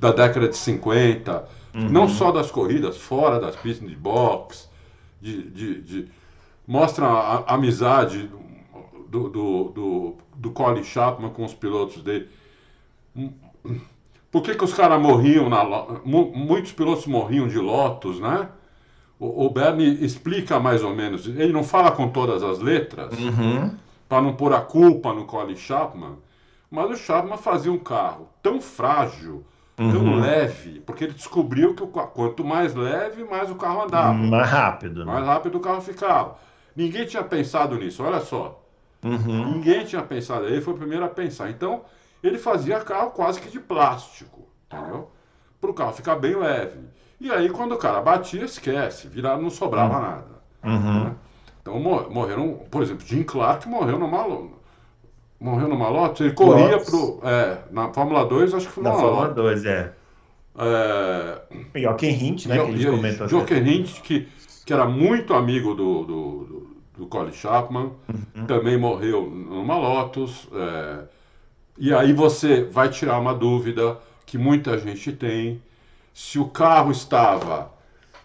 da 0.01 0.13
década 0.13 0.49
de 0.49 0.57
50, 0.57 1.49
Uhum. 1.75 1.89
Não 1.89 2.09
só 2.09 2.31
das 2.31 2.51
corridas, 2.51 2.97
fora 2.97 3.41
das 3.41 3.57
pistas 3.57 3.89
de 3.89 3.97
boxe, 3.97 4.69
de, 5.21 5.43
de, 5.51 5.81
de 5.81 6.09
mostra 6.67 7.07
a, 7.07 7.39
a 7.39 7.55
amizade 7.55 8.31
do, 9.09 9.29
do, 9.29 9.65
do, 9.65 10.15
do 10.37 10.51
Colin 10.53 10.85
Chapman 10.85 11.31
com 11.31 11.45
os 11.45 11.53
pilotos 11.53 12.01
dele. 12.01 12.29
Por 14.31 14.43
que, 14.43 14.55
que 14.55 14.65
os 14.65 14.73
caras 14.73 15.01
morriam 15.01 15.49
na 15.49 15.65
muitos 16.05 16.73
pilotos 16.73 17.07
morriam 17.07 17.49
de 17.49 17.59
Lotus, 17.59 18.21
né? 18.21 18.49
O, 19.19 19.47
o 19.47 19.51
Bernie 19.51 20.05
explica 20.05 20.61
mais 20.61 20.83
ou 20.83 20.95
menos. 20.95 21.27
Ele 21.27 21.53
não 21.53 21.65
fala 21.65 21.91
com 21.91 22.09
todas 22.09 22.43
as 22.43 22.61
letras 22.61 23.19
uhum. 23.19 23.75
para 24.09 24.23
não 24.23 24.35
pôr 24.35 24.53
a 24.53 24.61
culpa 24.61 25.13
no 25.13 25.25
Colin 25.25 25.57
Chapman, 25.57 26.17
mas 26.71 26.91
o 26.91 26.97
Chapman 26.97 27.37
fazia 27.37 27.73
um 27.73 27.79
carro 27.79 28.29
tão 28.43 28.61
frágil, 28.61 29.45
uhum. 29.79 29.93
tão 29.93 30.21
leve, 30.21 30.81
porque 30.81 31.05
ele 31.05 31.15
descobriu 31.15 31.75
que 31.75 31.83
o, 31.83 31.87
quanto 31.87 32.45
mais 32.45 32.75
leve, 32.75 33.25
mais 33.25 33.51
o 33.51 33.55
carro 33.55 33.83
andava. 33.83 34.13
Mais 34.13 34.49
rápido. 34.49 35.05
Né? 35.05 35.13
Mais 35.13 35.27
rápido 35.27 35.57
o 35.57 35.61
carro 35.61 35.81
ficava. 35.81 36.37
Ninguém 36.75 37.07
tinha 37.07 37.23
pensado 37.23 37.77
nisso, 37.77 38.03
olha 38.03 38.21
só. 38.21 38.61
Uhum. 39.03 39.53
Ninguém 39.53 39.85
tinha 39.85 40.03
pensado, 40.03 40.47
ele 40.47 40.61
foi 40.61 40.75
o 40.75 40.79
primeiro 40.79 41.05
a 41.05 41.09
pensar. 41.09 41.51
Então, 41.51 41.83
ele 42.23 42.39
fazia 42.39 42.81
carro 42.81 43.11
quase 43.11 43.41
que 43.41 43.51
de 43.51 43.61
plástico, 43.61 44.49
entendeu? 44.67 45.11
Para 45.61 45.71
o 45.71 45.75
carro 45.75 45.93
ficar 45.93 46.17
bem 46.17 46.35
leve. 46.35 46.81
E 47.21 47.31
aí, 47.31 47.49
quando 47.51 47.73
o 47.73 47.79
cara 47.79 48.01
batia, 48.01 48.45
esquece, 48.45 49.09
virava, 49.09 49.41
não 49.41 49.51
sobrava 49.51 49.95
uhum. 49.95 50.03
nada. 50.03 50.35
Uhum. 50.65 51.05
Né? 51.05 51.15
Então, 51.61 51.79
morreram, 51.79 52.61
por 52.71 52.83
exemplo, 52.83 53.07
Jim 53.07 53.23
Clark 53.23 53.69
morreu 53.69 53.99
numa, 53.99 54.27
morreu 55.45 55.69
no 55.69 55.77
Lotus, 55.77 56.23
ele 56.23 56.33
corria 56.33 56.79
pro. 56.79 57.21
É, 57.23 57.59
na 57.71 57.93
Fórmula 57.93 58.25
2, 58.25 58.55
acho 58.55 58.67
que 58.67 58.73
foi 58.73 58.83
na 58.83 58.93
Fórmula 58.93 59.29
2, 59.29 59.67
é. 59.67 59.93
é... 60.57 61.41
Jochen 61.83 62.11
Hint, 62.11 62.47
né? 62.47 62.57
Jo, 62.57 62.65
que 62.65 62.73
a 62.73 62.77
gente 62.77 62.91
comentou. 62.91 63.29
Jochen 63.29 63.69
Hint, 63.69 64.01
que, 64.01 64.27
que 64.65 64.73
era 64.73 64.87
muito 64.87 65.35
amigo 65.35 65.75
do, 65.75 66.05
do, 66.05 66.45
do, 66.45 66.77
do 66.97 67.07
Colin 67.07 67.33
Chapman, 67.33 67.93
uhum. 68.09 68.47
também 68.47 68.79
morreu 68.79 69.29
numa 69.29 69.77
Lotus. 69.77 70.49
É... 70.55 71.05
E 71.77 71.93
aí 71.93 72.15
você 72.15 72.65
vai 72.65 72.89
tirar 72.89 73.21
uma 73.21 73.35
dúvida 73.35 73.99
que 74.25 74.39
muita 74.39 74.79
gente 74.79 75.13
tem: 75.13 75.63
se 76.15 76.39
o 76.39 76.47
carro 76.47 76.91
estava 76.91 77.71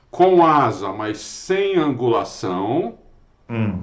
com 0.10 0.46
asa, 0.46 0.94
mas 0.94 1.20
sem 1.20 1.76
angulação, 1.76 2.98
hum. 3.50 3.82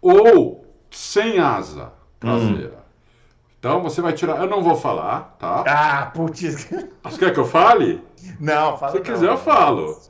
ou 0.00 0.66
sem 0.90 1.38
asa 1.38 1.92
traseira. 2.22 2.76
Hum. 2.76 2.82
Então 3.58 3.82
você 3.82 4.00
vai 4.00 4.12
tirar. 4.12 4.38
Eu 4.38 4.48
não 4.48 4.62
vou 4.62 4.74
falar, 4.74 5.36
tá? 5.38 5.64
Ah, 5.66 6.06
putz. 6.06 6.68
Você 7.04 7.18
quer 7.18 7.32
que 7.32 7.38
eu 7.38 7.44
fale? 7.44 8.02
Não, 8.40 8.76
fala. 8.76 8.90
Se 8.90 8.98
não, 8.98 9.04
quiser, 9.04 9.28
eu 9.28 9.38
falo. 9.38 10.00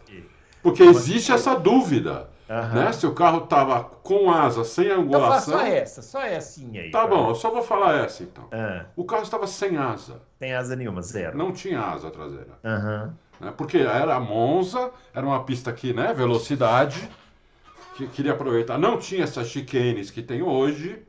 Porque 0.63 0.83
existe 0.83 1.33
essa 1.33 1.55
dúvida. 1.55 2.31
Uhum. 2.49 2.75
Né? 2.81 2.93
Se 2.93 3.07
o 3.07 3.13
carro 3.13 3.43
tava 3.43 3.85
com 4.03 4.31
asa, 4.31 4.65
sem 4.65 4.91
angulação. 4.91 5.55
Então 5.55 5.67
só 5.67 5.75
essa, 5.75 6.03
só 6.03 6.23
essa 6.23 6.61
aí. 6.61 6.91
Tá 6.91 7.07
bom, 7.07 7.31
eu 7.31 7.35
só 7.35 7.51
vou 7.51 7.63
falar 7.63 8.05
essa 8.05 8.23
então. 8.23 8.45
Uhum. 8.45 8.85
O 8.97 9.05
carro 9.05 9.23
estava 9.23 9.47
sem 9.47 9.77
asa. 9.77 10.21
Sem 10.39 10.55
asa 10.55 10.75
nenhuma, 10.75 11.03
zero. 11.03 11.37
Não 11.37 11.53
tinha 11.53 11.81
asa 11.81 12.11
traseira. 12.11 12.59
Uhum. 12.65 13.13
Né? 13.41 13.53
Porque 13.57 13.79
era 13.79 14.19
Monza, 14.19 14.91
era 15.15 15.27
uma 15.27 15.45
pista 15.45 15.69
aqui, 15.69 15.93
né? 15.93 16.15
Velocidade. 16.15 17.09
Que 17.97 18.07
queria 18.07 18.33
aproveitar. 18.33 18.79
Não 18.79 18.99
tinha 18.99 19.25
essas 19.25 19.49
chicanes 19.49 20.11
que 20.11 20.23
tem 20.23 20.43
hoje 20.43 21.03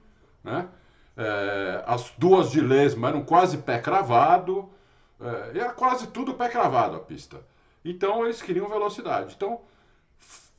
né? 0.44 0.68
É, 1.16 1.84
as 1.86 2.12
duas 2.18 2.52
de 2.52 2.60
lesma 2.60 3.10
eram 3.10 3.24
quase 3.24 3.58
pé 3.58 3.80
cravado, 3.80 4.70
é, 5.22 5.60
era 5.60 5.72
quase 5.72 6.08
tudo 6.08 6.34
pé 6.34 6.50
cravado 6.50 6.96
a 6.96 7.00
pista. 7.00 7.38
Então 7.86 8.24
eles 8.24 8.42
queriam 8.42 8.68
velocidade. 8.68 9.34
Então 9.36 9.60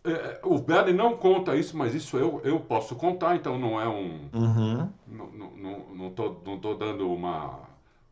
é, 0.04 0.38
o 0.42 0.58
Bernie 0.58 0.92
não 0.92 1.16
conta 1.16 1.56
isso, 1.56 1.76
mas 1.76 1.94
isso 1.94 2.18
eu, 2.18 2.40
eu 2.44 2.60
posso 2.60 2.94
contar, 2.94 3.36
então 3.36 3.58
não 3.58 3.80
é 3.80 3.88
um. 3.88 4.28
Uhum. 4.34 4.88
Não, 5.06 5.26
não, 5.26 5.50
não, 5.56 5.78
não, 5.94 6.10
tô, 6.10 6.36
não 6.44 6.58
tô 6.58 6.74
dando 6.74 7.10
uma. 7.10 7.60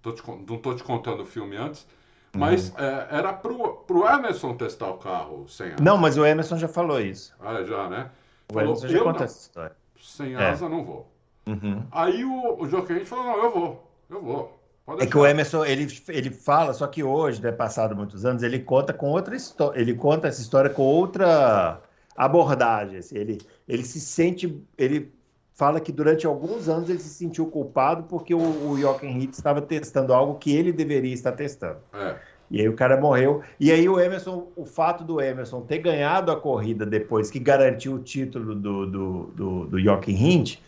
Tô 0.00 0.10
te, 0.12 0.22
não 0.26 0.56
tô 0.56 0.74
te 0.74 0.82
contando 0.82 1.22
o 1.22 1.26
filme 1.26 1.56
antes. 1.56 1.86
Mas 2.34 2.70
uhum. 2.70 2.76
é, 2.78 3.08
era 3.10 3.32
pro, 3.34 3.74
pro 3.86 4.08
Emerson 4.08 4.54
testar 4.54 4.88
o 4.88 4.96
carro 4.96 5.46
sem 5.48 5.74
Não, 5.82 5.98
mas 5.98 6.16
o 6.16 6.24
Emerson 6.24 6.56
já 6.56 6.66
falou 6.66 6.98
isso. 6.98 7.34
Ah, 7.38 7.62
já, 7.62 7.90
né? 7.90 8.10
O 8.48 8.54
Falou, 8.54 8.70
Emerson 8.70 8.88
já 8.88 9.02
conta 9.02 9.24
essa 9.24 9.38
história. 9.38 9.76
sem 10.00 10.34
É. 10.34 10.48
asa 10.48 10.66
não 10.68 10.82
vou. 10.82 11.06
Uhum. 11.46 11.82
Aí 11.90 12.24
o, 12.24 12.62
o 12.62 12.68
Joaquim 12.68 13.04
falou, 13.04 13.24
não, 13.24 13.44
eu 13.44 13.50
vou, 13.50 13.90
eu 14.10 14.22
vou. 14.22 14.62
É 14.98 15.06
que 15.06 15.16
o 15.16 15.24
Emerson, 15.24 15.64
ele, 15.64 15.86
ele 16.08 16.30
fala, 16.30 16.74
só 16.74 16.86
que 16.86 17.02
hoje, 17.04 17.40
né, 17.40 17.52
passado 17.52 17.94
muitos 17.94 18.24
anos, 18.24 18.42
ele 18.42 18.58
conta 18.58 18.92
com 18.92 19.10
outra 19.10 19.34
história, 19.36 19.80
ele 19.80 19.94
conta 19.94 20.28
essa 20.28 20.40
história 20.42 20.68
com 20.68 20.82
outra 20.82 21.80
abordagem. 22.16 22.98
assim, 22.98 23.16
ele, 23.16 23.40
ele 23.68 23.84
se 23.84 24.00
sente, 24.00 24.60
ele 24.76 25.12
fala 25.54 25.80
que 25.80 25.92
durante 25.92 26.26
alguns 26.26 26.68
anos 26.68 26.90
ele 26.90 26.98
se 26.98 27.10
sentiu 27.10 27.46
culpado 27.46 28.04
porque 28.04 28.34
o, 28.34 28.70
o 28.70 28.76
Jochen 28.78 29.22
Hitz 29.22 29.38
estava 29.38 29.62
testando 29.62 30.12
algo 30.12 30.34
que 30.34 30.54
ele 30.54 30.72
deveria 30.72 31.14
estar 31.14 31.32
testando. 31.32 31.78
É, 31.94 32.16
E 32.50 32.60
aí 32.60 32.68
o 32.68 32.74
cara 32.74 33.00
morreu. 33.00 33.42
E 33.60 33.70
aí 33.70 33.88
o 33.88 34.00
Emerson, 34.00 34.48
o 34.56 34.66
fato 34.66 35.04
do 35.04 35.20
Emerson 35.20 35.60
ter 35.60 35.78
ganhado 35.78 36.32
a 36.32 36.36
corrida 36.36 36.84
depois 36.84 37.30
que 37.30 37.38
garantiu 37.38 37.94
o 37.94 37.98
título 38.00 38.54
do, 38.54 38.86
do, 38.86 39.26
do, 39.26 39.66
do 39.66 39.80
Jochen 39.80 40.16
Hint, 40.16 40.58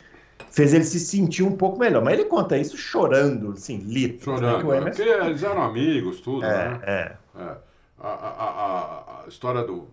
fez 0.55 0.73
ele 0.75 0.85
se 0.85 1.01
sentir 1.01 1.43
um 1.43 1.57
pouco 1.57 1.79
melhor. 1.79 2.03
Mas 2.05 2.15
ele 2.19 2.29
conta 2.29 2.57
isso 2.59 2.77
chorando, 2.77 3.53
assim, 3.53 3.79
litros. 3.79 4.25
chorando. 4.25 4.69
né? 4.69 4.77
Emerson... 4.79 5.03
Porque 5.05 5.25
eles 5.27 5.43
eram 5.43 5.63
amigos, 5.63 6.21
tudo, 6.21 6.45
É, 6.45 6.69
né? 6.71 6.81
é. 6.85 7.17
É. 7.37 7.57
A, 7.99 8.09
a- 8.09 9.23
a- 9.25 9.29
história 9.29 9.63
do, 9.65 9.89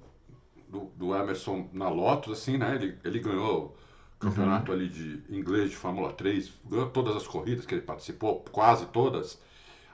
do, 0.67 0.91
do 0.95 1.15
Emerson 1.15 1.67
na 1.73 1.89
Lotus, 1.89 2.39
assim, 2.39 2.57
né? 2.57 2.75
Ele, 2.75 2.97
ele 3.03 3.19
ganhou 3.19 3.75
o 4.17 4.19
campeonato 4.19 4.71
ali 4.71 4.87
de 4.89 5.23
inglês 5.29 5.69
de 5.71 5.75
Fórmula 5.77 6.11
3, 6.13 6.51
ganhou 6.69 6.89
todas 6.89 7.15
as 7.15 7.25
corridas 7.27 7.65
que 7.65 7.73
ele 7.75 7.81
participou, 7.81 8.43
quase 8.51 8.85
todas. 8.87 9.39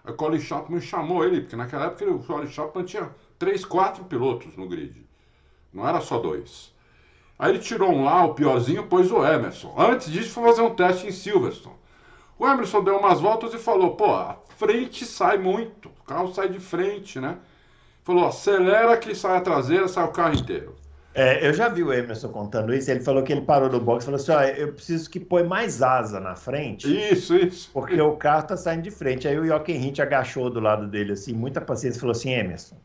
Aí 0.04 0.12
o 0.12 0.16
Colin 0.16 0.40
Chapman 0.40 0.82
chamou 0.82 1.24
ele, 1.24 1.42
porque 1.42 1.56
naquela 1.56 1.86
época 1.86 2.10
o 2.10 2.20
Colin 2.24 2.48
Chapman 2.48 2.84
tinha 2.86 3.10
três, 3.38 3.64
quatro 3.64 4.04
pilotos 4.06 4.56
no 4.58 4.68
grid. 4.68 5.06
Não 5.74 5.88
era 5.88 6.02
só 6.02 6.18
dois. 6.20 6.74
Aí 7.40 7.52
ele 7.52 7.60
tirou 7.60 7.92
um 7.92 8.04
lá, 8.04 8.26
o 8.26 8.34
piorzinho, 8.34 8.88
pôs 8.88 9.12
o 9.12 9.26
Emerson. 9.26 9.74
Antes 9.78 10.12
disso, 10.12 10.32
foi 10.32 10.44
fazer 10.44 10.62
um 10.62 10.74
teste 10.74 11.08
em 11.08 11.12
Silverstone. 11.12 11.76
O 12.40 12.48
Emerson 12.48 12.84
deu 12.84 12.98
umas 12.98 13.20
voltas 13.20 13.54
e 13.54 13.58
falou: 13.58 13.96
pô, 13.96 14.14
a 14.14 14.38
frente 14.58 15.06
sai 15.06 15.38
muito, 15.38 15.90
o 15.90 16.04
carro 16.04 16.34
sai 16.34 16.50
de 16.50 16.60
frente, 16.60 17.20
né? 17.20 17.38
Falou: 18.04 18.28
acelera 18.28 18.98
que 18.98 19.14
sai 19.14 19.38
a 19.38 19.42
traseira, 19.42 19.88
sai 19.88 20.06
o 20.06 20.12
carro 20.12 20.36
inteiro. 20.36 20.76
É, 21.14 21.48
eu 21.48 21.52
já 21.52 21.68
vi 21.68 21.84
o 21.84 21.92
Emerson 21.92 22.30
contando 22.30 22.72
isso. 22.72 22.92
Ele 22.92 23.00
falou 23.00 23.24
que 23.24 23.34
ele 23.34 23.42
parou 23.42 23.70
no 23.72 23.80
box 23.80 24.04
e 24.04 24.06
falou 24.06 24.20
assim: 24.20 24.32
ó, 24.32 24.42
eu 24.44 24.74
preciso 24.74 25.10
que 25.10 25.20
põe 25.20 25.44
mais 25.44 25.82
asa 25.82 26.20
na 26.20 26.36
frente. 26.36 26.88
Isso, 27.12 27.36
isso. 27.36 27.72
Porque 27.74 28.00
o 28.00 28.16
carro 28.16 28.46
tá 28.46 28.56
saindo 28.56 28.84
de 28.84 28.92
frente. 28.92 29.28
Aí 29.28 29.38
o 29.38 29.46
Jochen 29.46 29.84
Hint 29.84 30.00
agachou 30.00 30.50
do 30.50 30.60
lado 30.60 30.88
dele, 30.88 31.14
assim, 31.14 31.34
muita 31.34 31.60
paciência, 31.60 31.98
e 31.98 32.00
falou 32.00 32.12
assim: 32.12 32.32
Emerson, 32.32 32.78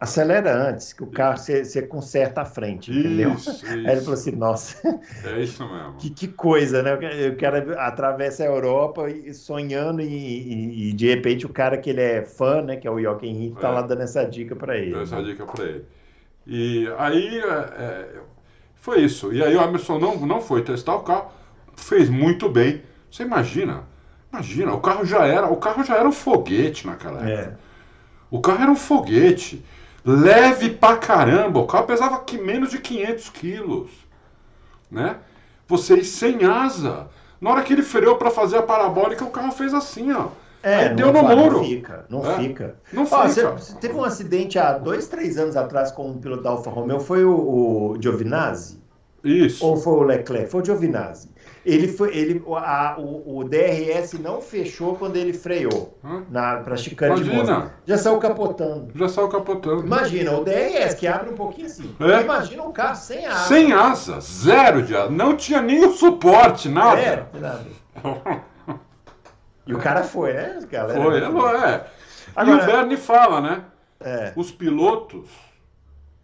acelera 0.00 0.70
antes, 0.70 0.92
que 0.92 1.02
o 1.02 1.06
carro 1.08 1.36
você 1.38 1.82
conserta 1.82 2.42
a 2.42 2.44
frente, 2.44 2.90
entendeu? 2.92 3.34
Isso, 3.34 3.64
Aí 3.66 3.78
ele 3.86 4.00
falou 4.00 4.14
assim: 4.14 4.32
nossa, 4.32 5.00
É 5.24 5.40
isso 5.40 5.66
mesmo. 5.68 5.94
que, 5.98 6.10
que 6.10 6.28
coisa, 6.28 6.82
né? 6.82 6.94
O 6.94 7.36
cara 7.36 7.80
atravessa 7.86 8.42
a 8.42 8.46
Europa 8.46 9.10
e 9.10 9.32
sonhando, 9.34 10.00
e, 10.00 10.06
e- 10.06 10.90
e 10.90 10.92
de 10.92 11.08
repente 11.08 11.46
o 11.46 11.48
cara 11.48 11.76
que 11.78 11.90
ele 11.90 12.00
é 12.00 12.22
fã, 12.24 12.62
né, 12.62 12.76
que 12.76 12.86
é 12.86 12.90
o 12.90 13.00
Jochen 13.00 13.46
Hint, 13.46 13.58
tá 13.58 13.68
É. 13.68 13.72
lá 13.72 13.82
dando 13.82 14.02
essa 14.02 14.24
dica 14.24 14.54
para 14.56 14.76
ele. 14.76 14.92
Deu 14.92 15.02
essa 15.02 15.22
dica 15.22 15.44
pra 15.46 15.64
ele. 15.64 15.84
E 16.46 16.88
aí 16.98 17.38
é, 17.38 17.42
é, 17.82 18.08
foi 18.76 19.00
isso. 19.02 19.32
E 19.32 19.42
aí 19.42 19.54
o 19.56 19.60
Emerson 19.62 19.98
não, 19.98 20.16
não 20.26 20.40
foi 20.40 20.62
testar 20.62 20.94
o 20.94 21.00
carro, 21.02 21.30
fez 21.76 22.08
muito 22.08 22.48
bem. 22.48 22.82
Você 23.10 23.22
imagina? 23.22 23.84
Imagina, 24.32 24.72
o 24.74 24.80
carro 24.80 25.04
já 25.04 25.26
era, 25.26 25.46
o 25.48 25.56
carro 25.56 25.82
já 25.82 25.96
era 25.96 26.08
um 26.08 26.12
foguete 26.12 26.86
naquela 26.86 27.20
época. 27.28 27.58
É. 27.64 27.68
O 28.30 28.40
carro 28.40 28.62
era 28.62 28.70
um 28.70 28.76
foguete. 28.76 29.64
Leve 30.12 30.70
pra 30.70 30.96
caramba. 30.96 31.60
O 31.60 31.66
carro 31.66 31.86
pesava 31.86 32.20
que 32.20 32.38
menos 32.38 32.70
de 32.70 32.78
500 32.78 33.28
quilos. 33.30 33.90
Né? 34.90 35.16
Vocês 35.66 36.08
sem 36.08 36.44
asa. 36.44 37.08
Na 37.40 37.50
hora 37.50 37.62
que 37.62 37.72
ele 37.72 37.82
freou 37.82 38.16
pra 38.16 38.30
fazer 38.30 38.56
a 38.56 38.62
parabólica, 38.62 39.24
o 39.24 39.30
carro 39.30 39.52
fez 39.52 39.72
assim, 39.74 40.12
ó. 40.12 40.28
É, 40.62 40.74
Aí 40.74 40.88
não 40.88 40.96
deu 40.96 41.12
no 41.12 41.22
muro. 41.22 41.56
Não 41.58 41.64
fica, 41.64 42.06
não 42.08 42.28
É. 42.30 42.36
fica. 42.38 42.74
Não 42.92 43.02
Ó, 43.04 43.06
fica. 43.06 43.28
você, 43.28 43.46
você 43.46 43.74
teve 43.76 43.94
um 43.94 44.02
acidente 44.02 44.58
há 44.58 44.72
dois, 44.76 45.06
três 45.06 45.38
anos 45.38 45.56
atrás 45.56 45.92
com 45.92 46.08
um 46.10 46.18
piloto 46.18 46.42
da 46.42 46.50
Alfa 46.50 46.68
Romeo, 46.70 46.98
foi 46.98 47.24
o, 47.24 47.30
o 47.92 47.96
Giovinazzi? 48.02 48.82
Isso. 49.22 49.64
Ou 49.64 49.76
foi 49.76 49.92
o 49.92 50.02
Leclerc? 50.02 50.50
Foi 50.50 50.60
o 50.62 50.64
Giovinazzi. 50.64 51.28
Ele 51.70 51.86
foi, 51.88 52.16
ele, 52.16 52.42
o, 52.46 52.56
a- 52.56 52.96
o, 52.98 53.38
o 53.40 53.44
DRS 53.44 54.14
não 54.14 54.40
fechou 54.40 54.96
quando 54.96 55.16
ele 55.16 55.34
freou 55.34 55.98
Hã? 56.02 56.22
para 56.64 56.76
chicane 56.76 57.16
de 57.22 57.28
Imagina. 57.30 57.58
moça. 57.58 57.72
Já 57.86 57.98
saiu 57.98 58.18
capotando. 58.18 58.88
Já 58.94 59.08
saiu 59.08 59.28
capotando. 59.28 59.84
Imagina, 59.84 60.32
o 60.38 60.44
DRS 60.44 60.94
que 60.94 61.06
abre 61.06 61.30
um 61.30 61.34
pouquinho 61.34 61.66
assim. 61.66 61.94
É. 62.00 62.22
Imagina 62.22 62.62
um 62.62 62.72
carro 62.72 62.96
sem 62.96 63.26
asa. 63.26 63.48
Sem 63.48 63.72
asa, 63.72 64.20
zero 64.20 64.82
de 64.82 64.96
asa. 64.96 65.10
Não 65.10 65.36
tinha 65.36 65.60
nem 65.60 65.84
o 65.84 65.92
suporte, 65.92 66.68
nada. 66.70 66.98
É, 67.00 67.26
nada. 67.34 67.66
E 69.66 69.74
o 69.74 69.78
cara 69.78 70.02
foi, 70.02 70.32
né, 70.32 70.60
galera? 70.70 71.02
Foi, 71.02 71.14
é. 71.14 71.22
é. 71.22 71.24
Agora- 71.26 71.90
E 72.46 72.50
o 72.62 72.66
Bernie 72.66 72.96
fala, 72.96 73.40
né? 73.40 73.64
É. 74.00 74.32
Os 74.36 74.50
pilotos 74.50 75.28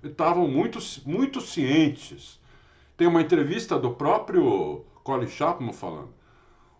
estavam 0.02 0.48
muito, 0.48 0.78
muito 1.04 1.40
cientes. 1.40 2.40
Tem 2.96 3.06
uma 3.06 3.20
entrevista 3.20 3.78
do 3.78 3.90
próprio 3.90 4.84
Colin 5.04 5.28
Chapman 5.28 5.72
falando. 5.72 6.12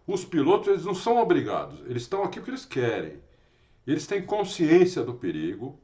Os 0.06 0.24
pilotos 0.24 0.68
eles 0.68 0.84
não 0.84 0.94
são 0.94 1.18
obrigados, 1.18 1.80
eles 1.86 2.02
estão 2.02 2.24
aqui 2.24 2.40
porque 2.40 2.50
eles 2.50 2.64
querem. 2.64 3.22
Eles 3.86 4.06
têm 4.06 4.22
consciência 4.22 5.02
do 5.02 5.14
perigo. 5.14 5.78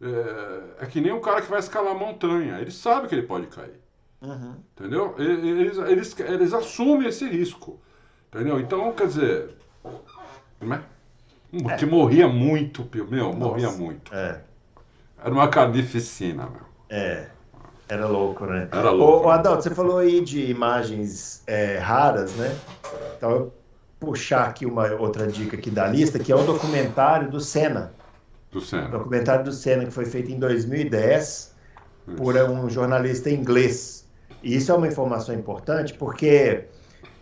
É, 0.00 0.84
é 0.84 0.86
que 0.86 1.00
nem 1.00 1.12
um 1.12 1.20
cara 1.20 1.42
que 1.42 1.50
vai 1.50 1.58
escalar 1.58 1.94
montanha. 1.94 2.58
Ele 2.58 2.70
sabe 2.70 3.08
que 3.08 3.14
ele 3.14 3.26
pode 3.26 3.48
cair. 3.48 3.80
Uhum. 4.22 4.54
Entendeu? 4.72 5.14
Eles, 5.18 5.76
eles, 5.76 6.20
eles 6.20 6.54
assumem 6.54 7.08
esse 7.08 7.28
risco. 7.28 7.80
Entendeu? 8.28 8.60
Então, 8.60 8.92
quer 8.92 9.08
dizer. 9.08 9.56
Né? 10.60 10.84
Que 11.78 11.84
morria 11.84 12.28
muito, 12.28 12.88
meu, 13.10 13.32
morria 13.32 13.66
Nossa. 13.66 13.78
muito. 13.78 14.14
É. 14.14 14.40
Era 15.18 15.32
uma 15.32 15.48
carnificina, 15.48 16.46
meu. 16.46 16.62
É, 16.88 17.28
era 17.90 18.06
louco, 18.06 18.46
né? 18.46 18.68
Era 18.70 18.90
louco. 18.90 19.26
Ô, 19.26 19.30
Adalto, 19.30 19.64
você 19.64 19.74
falou 19.74 19.98
aí 19.98 20.20
de 20.20 20.48
imagens 20.50 21.42
é, 21.46 21.76
raras, 21.78 22.34
né? 22.36 22.56
Então, 23.16 23.30
eu 23.30 23.38
vou 23.38 23.52
puxar 23.98 24.44
aqui 24.46 24.64
uma 24.64 24.86
outra 24.92 25.26
dica 25.26 25.56
aqui 25.56 25.70
da 25.70 25.88
lista, 25.88 26.18
que 26.18 26.30
é 26.30 26.36
o 26.36 26.44
documentário 26.44 27.28
do 27.28 27.40
Senna. 27.40 27.92
Do 28.52 28.58
O 28.58 28.62
Senna. 28.62 28.88
documentário 28.88 29.44
do 29.44 29.52
Senna, 29.52 29.84
que 29.84 29.90
foi 29.90 30.04
feito 30.06 30.30
em 30.30 30.38
2010 30.38 31.54
por 32.16 32.36
um 32.36 32.70
jornalista 32.70 33.28
inglês. 33.28 34.06
E 34.42 34.56
isso 34.56 34.70
é 34.70 34.74
uma 34.74 34.86
informação 34.86 35.34
importante, 35.34 35.92
porque 35.94 36.66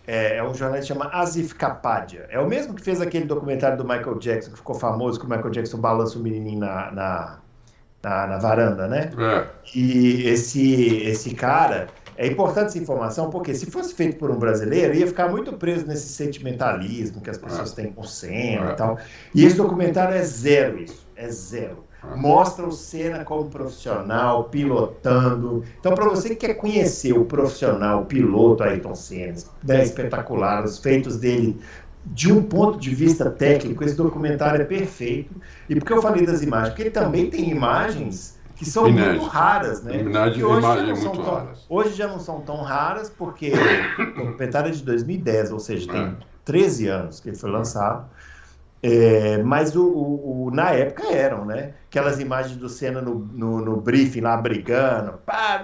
é, 0.07 0.37
é 0.37 0.45
um 0.45 0.55
jornalista 0.55 0.95
que 0.95 0.99
chama 1.01 1.11
Asif 1.13 1.55
Kapadia. 1.55 2.27
É 2.31 2.39
o 2.39 2.47
mesmo 2.47 2.75
que 2.75 2.83
fez 2.83 3.01
aquele 3.01 3.25
documentário 3.25 3.79
do 3.79 3.85
Michael 3.85 4.19
Jackson, 4.19 4.51
que 4.51 4.59
ficou 4.59 4.75
famoso, 4.75 5.19
que 5.19 5.27
o 5.27 5.29
Michael 5.29 5.51
Jackson 5.51 5.79
balança 5.79 6.19
o 6.19 6.23
menininho 6.23 6.61
na, 6.61 6.91
na, 6.93 7.39
na, 8.09 8.27
na 8.27 8.39
varanda, 8.39 8.87
né? 8.89 9.11
É, 9.19 9.47
E 9.75 10.27
esse, 10.29 10.97
esse 11.05 11.35
cara, 11.35 11.89
é 12.17 12.27
importante 12.27 12.67
essa 12.69 12.79
informação, 12.79 13.31
porque 13.31 13.55
se 13.55 13.67
fosse 13.67 13.95
feito 13.95 14.17
por 14.17 14.31
um 14.31 14.39
brasileiro, 14.39 14.95
ia 14.95 15.07
ficar 15.07 15.29
muito 15.29 15.53
preso 15.53 15.87
nesse 15.87 16.09
sentimentalismo 16.09 17.21
que 17.21 17.31
as 17.31 17.39
pessoas 17.39 17.73
têm 17.73 17.93
com 17.93 18.01
o 18.01 18.07
Senna 18.07 18.71
É. 18.71 18.73
e 18.73 18.77
tal. 18.77 18.99
E 19.35 19.45
esse 19.45 19.57
documentário 19.57 20.15
é 20.17 20.23
zero 20.23 20.81
isso, 20.81 21.07
é 21.17 21.29
zero. 21.31 21.85
É. 22.03 22.15
Mostra 22.17 22.65
o 22.65 22.71
Senna 22.73 23.25
como 23.25 23.51
profissional, 23.51 24.45
pilotando. 24.45 25.65
Então, 25.81 25.95
para 25.95 26.09
você 26.09 26.31
que 26.31 26.47
quer 26.47 26.55
conhecer 26.55 27.13
o 27.13 27.25
profissional, 27.25 28.03
o 28.03 28.07
piloto 28.07 28.63
Ayrton 28.63 28.95
Senna, 28.95 29.35
né, 29.65 29.83
espetacular, 29.83 30.65
os 30.65 30.79
feitos 30.79 31.17
dele 31.17 31.59
de 32.11 32.33
um 32.33 32.43
ponto 32.43 32.79
de 32.79 32.95
vista 32.95 33.31
técnico, 33.31 33.85
esse 33.85 33.95
documentário 33.97 34.63
é 34.63 34.65
perfeito. 34.65 35.35
E 35.69 35.75
por 35.77 35.85
que 35.85 35.93
eu 35.93 36.03
falei 36.03 36.25
das 36.25 36.43
imagens? 36.43 36.71
Porque 36.71 36.83
ele 36.83 36.91
também 36.91 37.29
tem 37.31 37.51
imagens 37.51 38.39
que 38.57 38.65
são 38.65 38.85
muito 38.85 38.99
Inéditas. 38.99 39.29
raras, 39.29 39.85
né? 39.85 39.99
Que 40.35 40.43
hoje 40.43 40.63
já 40.67 40.97
são 40.97 41.13
muito 41.15 41.23
tão- 41.25 41.35
raras. 41.35 41.67
Hoje 41.69 41.95
já 41.95 42.09
não 42.09 42.19
são 42.19 42.41
tão 42.41 42.57
raras, 42.63 43.09
porque 43.11 43.53
o 43.53 44.25
documentário 44.25 44.69
é 44.71 44.73
de 44.73 44.83
2010, 44.83 45.53
ou 45.53 45.61
seja, 45.61 45.89
tem 45.91 46.01
É. 46.01 46.17
13 46.45 46.89
anos 46.89 47.21
que 47.21 47.29
ele 47.29 47.37
foi 47.37 47.51
lançado. 47.51 48.09
É, 48.83 49.39
mas 49.43 49.75
o, 49.75 49.83
o- 49.89 50.47
o- 50.47 50.51
na 50.53 50.71
época 50.71 51.13
eram, 51.13 51.45
né? 51.45 51.75
Aquelas 51.89 52.21
imagens 52.21 52.57
do 52.57 52.69
Senna 52.69 53.01
no, 53.03 53.15
no, 53.17 53.61
no 53.61 53.81
briefing 53.81 54.21
lá 54.21 54.37
brigando, 54.37 55.15
pá, 55.27 55.61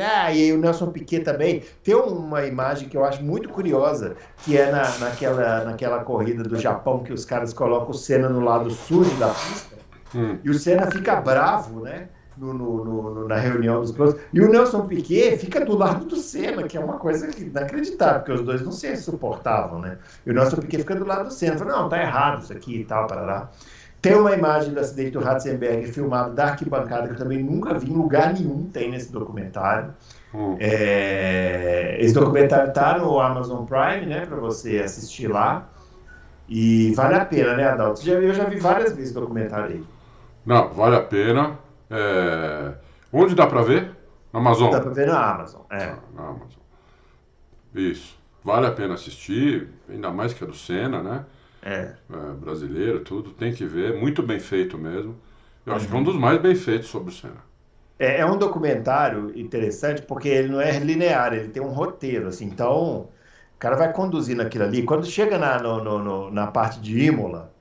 ah, 0.00 0.32
e 0.32 0.52
o 0.52 0.58
Nelson 0.58 0.90
Piquet 0.90 1.20
também. 1.20 1.62
Tem 1.84 1.94
uma 1.94 2.44
imagem 2.46 2.88
que 2.88 2.96
eu 2.96 3.04
acho 3.04 3.22
muito 3.22 3.48
curiosa, 3.48 4.16
que 4.40 4.56
é 4.56 4.72
na, 4.72 4.98
naquela, 4.98 5.64
naquela 5.64 6.02
corrida 6.02 6.42
do 6.42 6.58
Japão 6.58 7.02
que 7.04 7.12
os 7.12 7.24
caras 7.24 7.52
colocam 7.52 7.90
o 7.90 7.94
Senna 7.94 8.28
no 8.28 8.40
lado 8.40 8.70
sujo 8.70 9.16
da 9.16 9.28
pista. 9.28 9.76
Hum. 10.14 10.38
E 10.42 10.50
o 10.50 10.54
Senna 10.54 10.90
fica 10.90 11.16
bravo, 11.20 11.80
né? 11.80 12.08
No, 12.38 12.54
no- 12.54 12.84
no- 13.14 13.28
na 13.28 13.36
reunião 13.36 13.80
dos 13.80 13.90
pilotos. 13.92 14.20
E 14.32 14.40
o 14.40 14.48
Nelson 14.48 14.86
Piquet 14.86 15.36
fica 15.38 15.64
do 15.64 15.76
lado 15.76 16.04
do 16.04 16.16
Senna, 16.16 16.62
que 16.64 16.76
é 16.76 16.80
uma 16.80 16.98
coisa 16.98 17.28
inacreditável, 17.40 18.20
porque 18.20 18.32
os 18.32 18.42
dois 18.42 18.62
não 18.62 18.70
se 18.70 18.96
suportavam, 18.96 19.80
né? 19.80 19.98
E 20.24 20.30
o 20.30 20.34
Nelson 20.34 20.56
Piquet 20.58 20.78
fica 20.78 20.94
do 20.94 21.04
lado 21.06 21.24
do 21.28 21.32
Senna. 21.32 21.56
Fala, 21.58 21.72
não, 21.82 21.88
tá 21.88 22.00
errado 22.00 22.42
isso 22.42 22.52
aqui 22.52 22.80
e 22.80 22.84
tal, 22.84 23.06
parará. 23.06 23.50
Tem 24.00 24.14
uma 24.14 24.32
imagem 24.32 24.72
do 24.72 24.78
acidente 24.78 25.10
do 25.10 25.20
Ratzenberg 25.20 25.90
filmado 25.90 26.32
da 26.34 26.44
arquibancada 26.46 27.08
que 27.08 27.14
eu 27.14 27.18
também 27.18 27.42
nunca 27.42 27.74
vi 27.74 27.90
em 27.90 27.96
lugar 27.96 28.32
nenhum, 28.32 28.70
tem 28.70 28.90
nesse 28.90 29.10
documentário. 29.10 29.92
Hum. 30.32 30.56
É, 30.60 31.96
esse 32.00 32.14
documentário 32.14 32.68
está 32.68 32.96
no 32.98 33.18
Amazon 33.18 33.64
Prime, 33.64 34.06
né, 34.06 34.26
para 34.26 34.36
você 34.36 34.78
assistir 34.78 35.26
lá. 35.26 35.68
E 36.48 36.92
vale 36.94 37.14
a 37.16 37.24
pena, 37.24 37.56
né, 37.56 37.64
Adalto? 37.68 38.08
Eu 38.08 38.32
já 38.32 38.44
vi 38.44 38.58
várias 38.58 38.92
vezes 38.94 39.14
o 39.16 39.20
documentário 39.20 39.66
aí. 39.76 39.84
Não, 40.46 40.68
vale 40.72 40.96
a 40.96 41.02
pena. 41.02 41.58
É... 41.90 42.74
Onde 43.12 43.34
dá 43.34 43.46
para 43.46 43.62
ver? 43.62 43.96
Na 44.32 44.40
Amazon? 44.40 44.70
Dá 44.70 44.80
para 44.80 44.90
ver 44.90 45.06
na 45.06 45.32
Amazon, 45.34 45.62
é. 45.70 45.84
Ah, 45.84 45.98
na 46.14 46.22
Amazon. 46.28 46.62
Isso. 47.74 48.18
Vale 48.44 48.66
a 48.66 48.70
pena 48.70 48.94
assistir, 48.94 49.68
ainda 49.88 50.10
mais 50.10 50.32
que 50.32 50.44
é 50.44 50.46
do 50.46 50.54
Senna, 50.54 51.02
né? 51.02 51.24
É. 51.62 51.92
é 52.10 52.32
brasileiro, 52.38 53.00
tudo. 53.00 53.30
Tem 53.30 53.52
que 53.52 53.64
ver. 53.64 53.98
Muito 53.98 54.22
bem 54.22 54.38
feito 54.38 54.78
mesmo. 54.78 55.16
Eu 55.66 55.72
uhum. 55.72 55.76
acho 55.76 55.88
que 55.88 55.94
é 55.94 55.98
um 55.98 56.02
dos 56.02 56.16
mais 56.16 56.40
bem 56.40 56.54
feitos 56.54 56.88
sobre 56.88 57.10
o 57.10 57.12
Senna. 57.12 57.48
É, 57.98 58.20
é, 58.20 58.26
um 58.26 58.38
documentário 58.38 59.36
interessante 59.36 60.02
porque 60.02 60.28
ele 60.28 60.48
não 60.48 60.60
é 60.60 60.78
linear, 60.78 61.32
ele 61.32 61.48
tem 61.48 61.62
um 61.62 61.70
roteiro, 61.70 62.28
assim. 62.28 62.46
Então, 62.46 63.08
o 63.56 63.58
cara 63.58 63.76
vai 63.76 63.92
conduzindo 63.92 64.40
aquilo 64.40 64.64
ali. 64.64 64.84
Quando 64.84 65.04
chega 65.04 65.36
na, 65.36 65.58
no, 65.60 65.82
no, 65.82 65.98
no, 65.98 66.30
na 66.30 66.46
parte 66.46 66.80
de 66.80 67.06
Imola, 67.06 67.52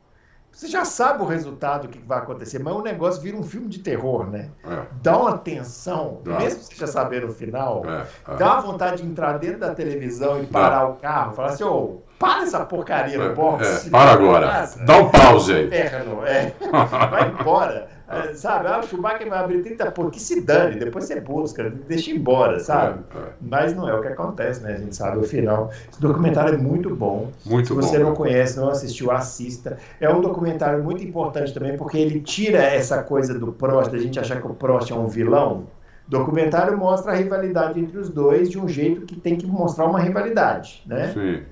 você 0.57 0.67
já 0.67 0.83
sabe 0.83 1.21
o 1.21 1.25
resultado, 1.27 1.85
o 1.85 1.87
que 1.87 1.99
vai 1.99 2.17
acontecer, 2.17 2.57
mas 2.57 2.73
o 2.73 2.81
negócio 2.81 3.21
vira 3.21 3.37
um 3.37 3.43
filme 3.43 3.67
de 3.67 3.77
terror, 3.77 4.27
né? 4.27 4.49
É. 4.65 4.81
Dá 5.03 5.15
uma 5.15 5.37
tensão, 5.37 6.19
Dá. 6.23 6.39
mesmo 6.39 6.63
você 6.63 6.73
já 6.73 6.87
saber 6.87 7.23
no 7.23 7.31
final, 7.31 7.83
é, 7.85 8.07
é. 8.27 8.35
dá 8.37 8.53
uma 8.53 8.61
vontade 8.61 9.03
de 9.03 9.07
entrar 9.07 9.37
dentro 9.37 9.59
da 9.59 9.75
televisão 9.75 10.41
e 10.41 10.47
parar 10.47 10.79
Dá. 10.79 10.87
o 10.87 10.95
carro, 10.95 11.33
falar 11.33 11.49
assim, 11.49 11.63
ô, 11.63 11.69
oh, 11.69 12.01
para 12.17 12.41
essa 12.41 12.65
porcaria 12.65 13.19
no 13.19 13.25
é, 13.25 13.33
box. 13.35 13.85
É, 13.85 13.89
para 13.91 14.13
agora. 14.13 14.67
Dá 14.83 14.97
um 14.97 15.09
pause 15.11 15.53
aí. 15.53 15.67
Inferno, 15.67 16.25
é. 16.25 16.51
Vai 17.11 17.29
embora. 17.29 17.96
É, 18.09 18.33
sabe, 18.33 18.67
ah, 18.67 18.79
o 18.79 18.83
Schumacher 18.83 19.27
vai 19.29 19.39
abrir 19.39 19.61
30 19.63 19.91
pontos, 19.91 20.11
que 20.13 20.19
se 20.21 20.39
dane, 20.39 20.79
depois 20.79 21.03
você 21.03 21.19
busca, 21.19 21.69
deixa 21.69 22.09
embora, 22.09 22.57
sabe? 22.61 23.03
É, 23.13 23.17
é. 23.17 23.21
Mas 23.41 23.75
não 23.75 23.87
é 23.87 23.93
o 23.93 24.01
que 24.01 24.07
acontece, 24.07 24.63
né? 24.63 24.75
A 24.75 24.77
gente 24.77 24.95
sabe 24.95 25.17
o 25.17 25.23
final. 25.23 25.69
Esse 25.91 25.99
documentário 25.99 26.53
é 26.53 26.57
muito 26.57 26.95
bom. 26.95 27.29
Muito 27.45 27.67
se 27.67 27.73
você 27.73 27.99
não 27.99 28.15
conhece, 28.15 28.57
não 28.57 28.69
assistiu, 28.69 29.11
assista. 29.11 29.77
É 29.99 30.09
um 30.09 30.21
documentário 30.21 30.81
muito 30.81 31.03
importante 31.03 31.53
também, 31.53 31.75
porque 31.75 31.97
ele 31.97 32.21
tira 32.21 32.59
essa 32.59 33.03
coisa 33.03 33.37
do 33.37 33.51
Prost, 33.51 33.91
da 33.91 33.97
gente 33.97 34.17
achar 34.17 34.39
que 34.39 34.47
o 34.47 34.53
Prost 34.53 34.89
é 34.89 34.95
um 34.95 35.07
vilão. 35.07 35.67
O 36.07 36.11
documentário 36.11 36.77
mostra 36.77 37.11
a 37.11 37.15
rivalidade 37.15 37.77
entre 37.77 37.97
os 37.97 38.09
dois 38.09 38.49
de 38.49 38.57
um 38.57 38.69
jeito 38.69 39.01
que 39.01 39.19
tem 39.19 39.35
que 39.35 39.45
mostrar 39.45 39.85
uma 39.85 39.99
rivalidade, 39.99 40.81
né? 40.85 41.11
Sim. 41.13 41.43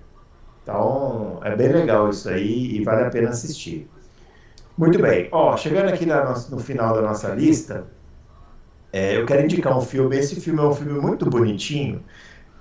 Então, 0.63 1.39
é 1.43 1.53
bem 1.53 1.67
legal 1.67 2.09
isso 2.09 2.29
aí 2.29 2.77
e 2.77 2.83
vale 2.83 3.03
a 3.03 3.09
pena 3.09 3.29
assistir. 3.29 3.89
Muito 4.78 5.01
bem. 5.01 5.30
Ó, 5.32 5.55
chegando 5.55 5.89
aqui 5.89 6.05
no 6.05 6.59
final 6.59 6.93
da 6.93 7.01
nossa 7.01 7.34
lista, 7.34 7.88
é, 8.91 9.17
eu 9.17 9.26
quero 9.26 9.43
indicar 9.43 9.78
um 9.78 9.82
filme. 9.82 10.17
Esse 10.17 10.39
filme 10.39 10.59
é 10.59 10.63
um 10.63 10.73
filme 10.73 10.99
muito 10.99 11.30
bonitinho, 11.30 12.03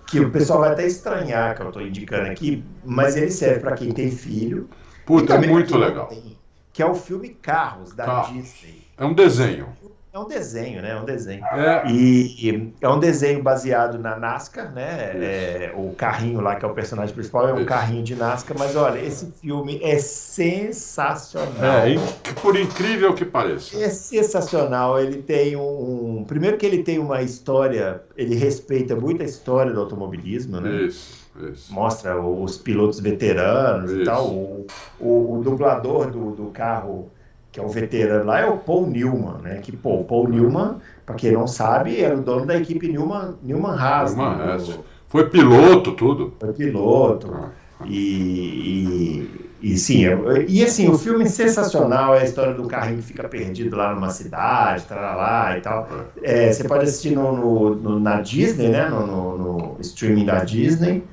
que 0.07 0.21
o 0.21 0.31
pessoal 0.31 0.61
vai 0.61 0.73
até 0.73 0.87
estranhar 0.87 1.57
que 1.57 1.63
eu 1.63 1.69
estou 1.69 1.83
indicando 1.83 2.31
aqui, 2.31 2.65
mas 2.85 3.17
ele 3.17 3.31
serve 3.31 3.61
para 3.61 3.77
quem 3.77 3.93
tem 3.93 4.11
filho. 4.11 4.69
Puta, 5.05 5.35
é 5.35 5.47
muito 5.47 5.77
legal. 5.77 6.07
Tem, 6.07 6.39
que 6.73 6.83
é 6.83 6.87
o 6.87 6.95
filme 6.95 7.31
Carros, 7.31 7.93
da 7.95 8.05
Carros. 8.05 8.33
Disney. 8.33 8.85
É 8.97 9.05
um 9.05 9.13
desenho. 9.13 9.69
É 10.15 10.19
um 10.21 10.29
desenho, 10.29 10.81
né? 10.81 10.91
É 10.93 10.97
um 10.97 11.05
desenho. 11.05 11.45
É. 11.45 11.91
E, 11.91 12.49
e, 12.49 12.73
é 12.81 12.89
um 12.89 13.01
desenho 13.01 13.43
baseado 13.43 13.99
na 13.99 14.17
NASCAR, 14.17 14.73
né? 14.73 15.11
É, 15.13 15.73
o 15.75 15.91
carrinho 15.91 16.41
lá, 16.41 16.55
que 16.55 16.65
é 16.65 16.69
o 16.69 16.73
personagem 16.73 17.13
principal, 17.13 17.49
é 17.49 17.53
um 17.53 17.57
Isso. 17.57 17.67
carrinho 17.67 18.05
de 18.05 18.15
NASCAR, 18.15 18.57
mas 18.57 18.77
olha, 18.77 19.01
esse 19.01 19.33
filme 19.33 19.81
é 19.83 19.99
sensacional. 19.99 21.49
É, 21.65 21.97
por 22.41 22.57
incrível 22.57 23.13
que 23.13 23.25
pareça. 23.25 23.77
É 23.77 23.89
sensacional. 23.89 25.01
Ele 25.01 25.21
tem 25.21 25.57
um, 25.57 26.19
um. 26.21 26.25
Primeiro 26.25 26.59
que 26.59 26.65
ele 26.65 26.85
tem 26.85 27.01
uma 27.01 27.21
história, 27.21 28.01
ele 28.17 28.37
respeita 28.37 28.95
muito 28.95 29.21
a 29.21 29.25
história 29.25 29.73
do 29.73 29.81
automobilismo, 29.81 30.61
né? 30.61 30.83
Isso. 30.83 31.25
Isso. 31.51 31.75
Mostra 31.75 32.21
os 32.21 32.57
pilotos 32.57 33.01
veteranos 33.01 33.91
Isso. 33.91 34.03
e 34.03 34.05
tal. 34.05 34.29
O, 34.29 34.67
o, 35.01 35.39
o 35.39 35.43
dublador 35.43 36.09
do, 36.09 36.31
do 36.31 36.47
carro 36.53 37.11
que 37.55 37.61
é 37.61 37.63
o 37.63 37.69
veterano 37.69 38.25
lá, 38.25 38.41
é 38.41 38.47
o 38.47 38.57
Paul 38.57 38.89
Newman, 38.89 39.39
né? 39.41 39.61
Que, 39.63 39.71
pô, 39.71 40.01
o 40.01 40.05
Paul 40.05 40.29
Newman, 40.29 40.79
para 41.07 41.15
quem 41.15 41.31
não 41.31 41.47
sabe, 41.47 42.01
era 42.01 42.17
o 42.17 42.21
dono 42.21 42.45
da 42.47 42.57
equipe 42.57 42.89
Newman, 42.89 43.37
Newman 43.45 43.79
Haas. 43.79 44.17
Newman 44.17 44.37
né? 44.37 44.45
Haas. 44.45 44.81
Foi 45.07 45.31
piloto, 45.31 45.93
tudo. 45.93 46.35
Foi 46.41 46.53
piloto. 46.53 47.33
Ah, 47.33 47.51
ah. 47.79 47.85
E, 47.87 49.29
e, 49.63 49.71
e, 49.71 49.79
sim, 49.79 50.05
é, 50.05 50.19
e 50.49 50.65
assim, 50.65 50.89
o 50.89 50.99
filme 50.99 51.23
é 51.23 51.29
sensacional, 51.29 52.17
é 52.17 52.23
a 52.23 52.25
história 52.25 52.55
do 52.55 52.67
carrinho 52.67 52.97
que 52.97 53.05
fica 53.05 53.29
perdido 53.29 53.77
lá 53.77 53.95
numa 53.95 54.11
cidade, 54.11 54.85
lá 54.91 55.57
e 55.57 55.61
tal. 55.61 55.89
É, 56.25 56.53
você 56.53 56.65
pode 56.65 56.83
assistir 56.83 57.15
no, 57.15 57.37
no, 57.37 57.75
no, 57.77 58.01
na 58.01 58.21
Disney, 58.21 58.67
né? 58.67 58.89
No, 58.89 59.39
no, 59.39 59.77
streaming 59.79 60.25
da 60.25 60.43
Disney. 60.43 61.05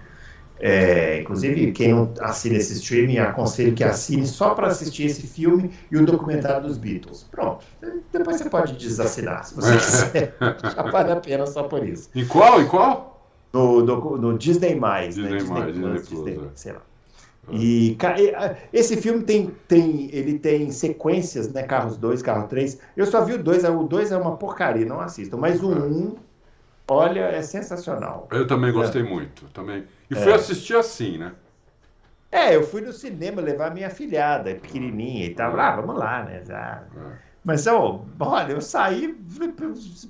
É, 0.64 1.20
inclusive, 1.22 1.72
quem 1.72 1.92
não 1.92 2.14
assina 2.20 2.58
esse 2.58 2.74
streaming, 2.74 3.18
aconselho 3.18 3.74
que 3.74 3.84
assine 3.84 4.28
só 4.28 4.54
para 4.54 4.68
assistir 4.68 5.08
esse 5.08 5.26
filme 5.26 5.72
e 5.92 5.98
o 5.98 6.06
documentário 6.06 6.68
dos 6.68 6.78
Beatles. 6.78 7.26
Pronto. 7.32 7.66
Depois 8.14 8.38
você 8.38 8.48
pode 8.48 8.74
desassinar, 8.74 9.44
se 9.44 9.56
você 9.56 9.74
quiser. 9.78 10.36
Já 10.40 10.84
vale 10.84 11.12
a 11.14 11.16
pena 11.16 11.48
só 11.48 11.64
por 11.64 11.84
isso. 11.84 12.10
E 12.14 12.24
qual? 12.26 12.62
E 12.62 12.66
qual? 12.66 13.28
No, 13.52 13.84
no, 13.84 14.18
no 14.18 14.38
Disney+, 14.38 14.76
Disney+, 14.76 15.30
né? 15.30 15.38
Disney, 15.38 15.66
Disney, 15.66 15.82
Plus, 15.82 16.10
Disney, 16.10 16.32
Disney 16.32 16.46
é. 16.46 16.50
sei 16.54 16.74
lá. 16.74 16.82
E 17.50 17.98
esse 18.72 18.98
filme 18.98 19.24
tem, 19.24 19.52
tem, 19.68 20.10
ele 20.14 20.38
tem 20.38 20.72
sequências, 20.72 21.52
né? 21.52 21.64
Carros 21.64 21.98
2, 21.98 22.22
Carro 22.22 22.48
3. 22.48 22.78
Eu 22.96 23.08
só 23.08 23.26
vi 23.26 23.34
o 23.34 23.44
2, 23.44 23.64
o 23.64 23.84
2 23.84 24.12
é 24.12 24.18
uma 24.18 24.38
porcaria, 24.38 24.86
não 24.86 25.02
assistam. 25.02 25.38
Mas 25.38 25.62
o 25.64 25.70
1, 25.70 25.74
um, 25.74 26.16
olha, 26.88 27.22
é 27.22 27.42
sensacional. 27.42 28.28
Eu 28.32 28.46
também 28.46 28.72
gostei 28.72 29.02
é. 29.02 29.06
muito. 29.06 29.46
Também. 29.54 29.84
E 30.12 30.16
fui 30.16 30.32
é. 30.32 30.36
assistir 30.36 30.76
assim, 30.76 31.18
né? 31.18 31.32
É, 32.30 32.56
eu 32.56 32.64
fui 32.64 32.82
no 32.82 32.92
cinema 32.92 33.42
levar 33.42 33.74
minha 33.74 33.90
filhada, 33.90 34.54
pequenininha 34.56 35.26
e 35.26 35.34
tal. 35.34 35.58
Ah, 35.58 35.76
vamos 35.78 35.98
lá, 35.98 36.24
né? 36.24 36.44
Já. 36.46 36.84
É. 36.96 37.32
Mas, 37.44 37.66
olha, 37.66 38.52
eu 38.52 38.62
saí, 38.62 39.18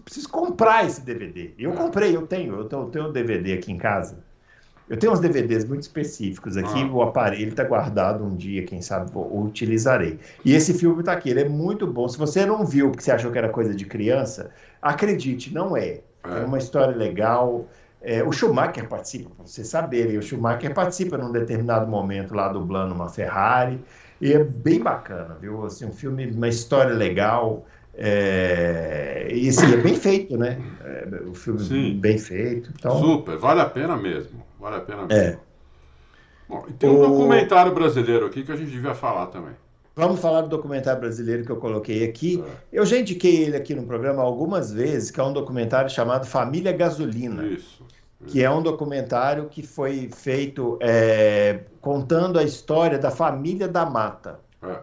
preciso 0.03 0.27
comprar 0.29 0.85
esse 0.85 1.01
DVD. 1.01 1.53
Eu 1.57 1.71
é. 1.71 1.75
comprei, 1.75 2.15
eu 2.15 2.27
tenho, 2.27 2.55
eu 2.55 2.65
tenho, 2.65 2.81
eu 2.81 2.89
tenho 2.89 3.07
um 3.07 3.11
DVD 3.11 3.53
aqui 3.53 3.71
em 3.71 3.77
casa. 3.77 4.17
Eu 4.89 4.97
tenho 4.97 5.13
uns 5.13 5.21
DVDs 5.21 5.63
muito 5.63 5.83
específicos 5.83 6.57
aqui, 6.57 6.81
ah. 6.81 6.91
o 6.91 7.01
aparelho 7.01 7.49
está 7.49 7.63
guardado 7.63 8.25
um 8.25 8.35
dia, 8.35 8.65
quem 8.65 8.81
sabe 8.81 9.09
o 9.15 9.43
utilizarei. 9.43 10.19
E 10.43 10.53
esse 10.53 10.73
filme 10.73 10.99
está 10.99 11.13
aqui, 11.13 11.29
ele 11.29 11.41
é 11.41 11.47
muito 11.47 11.87
bom. 11.87 12.09
Se 12.09 12.17
você 12.17 12.45
não 12.45 12.65
viu 12.65 12.89
porque 12.89 13.03
você 13.03 13.11
achou 13.11 13.31
que 13.31 13.37
era 13.37 13.47
coisa 13.47 13.73
de 13.73 13.85
criança, 13.85 14.51
acredite, 14.81 15.53
não 15.53 15.77
é. 15.77 16.01
É, 16.23 16.41
é 16.41 16.45
uma 16.45 16.57
história 16.57 16.95
legal. 16.95 17.67
É, 18.01 18.23
o 18.23 18.31
Schumacher 18.31 18.87
participa, 18.87 19.29
para 19.29 19.45
vocês 19.45 19.67
saberem, 19.67 20.17
o 20.17 20.21
Schumacher 20.23 20.73
participa 20.73 21.17
num 21.17 21.31
determinado 21.31 21.87
momento 21.87 22.33
lá 22.33 22.47
dublando 22.47 22.95
uma 22.95 23.09
Ferrari, 23.09 23.79
e 24.19 24.33
é 24.33 24.43
bem 24.43 24.79
bacana, 24.81 25.37
viu? 25.39 25.63
Assim, 25.65 25.85
um 25.85 25.91
filme, 25.91 26.25
uma 26.31 26.47
história 26.47 26.93
legal, 26.93 27.65
é, 27.93 29.27
e 29.31 29.49
assim, 29.49 29.71
é 29.73 29.77
bem 29.77 29.95
feito, 29.95 30.35
né? 30.35 30.59
É, 30.83 31.21
o 31.27 31.33
filme 31.35 31.59
Sim. 31.59 31.99
bem 31.99 32.17
feito. 32.17 32.71
Então... 32.77 32.99
Super, 32.99 33.37
vale 33.37 33.61
a 33.61 33.65
pena 33.65 33.95
mesmo, 33.95 34.43
vale 34.59 34.77
a 34.77 34.81
pena 34.81 35.05
mesmo. 35.05 35.13
É. 35.13 35.37
Bom, 36.49 36.65
e 36.67 36.73
tem 36.73 36.89
um 36.89 36.99
o... 36.99 37.07
documentário 37.07 37.73
brasileiro 37.73 38.25
aqui 38.25 38.43
que 38.43 38.51
a 38.51 38.55
gente 38.55 38.71
devia 38.71 38.95
falar 38.95 39.27
também. 39.27 39.53
Vamos 39.95 40.21
falar 40.21 40.41
do 40.41 40.47
documentário 40.47 41.01
brasileiro 41.01 41.43
que 41.43 41.51
eu 41.51 41.57
coloquei 41.57 42.05
aqui. 42.05 42.43
É. 42.71 42.79
Eu 42.79 42.85
já 42.85 42.97
indiquei 42.97 43.43
ele 43.43 43.57
aqui 43.57 43.75
no 43.75 43.83
programa 43.83 44.23
algumas 44.23 44.71
vezes, 44.71 45.11
que 45.11 45.19
é 45.19 45.23
um 45.23 45.33
documentário 45.33 45.89
chamado 45.89 46.25
Família 46.25 46.71
Gasolina. 46.71 47.45
Isso. 47.45 47.85
Que 48.27 48.43
é 48.43 48.49
um 48.49 48.61
documentário 48.61 49.49
que 49.49 49.63
foi 49.63 50.09
feito 50.13 50.77
é, 50.79 51.61
contando 51.81 52.37
a 52.39 52.43
história 52.43 52.97
da 52.97 53.11
família 53.11 53.67
da 53.67 53.85
Mata. 53.85 54.39
É. 54.61 54.79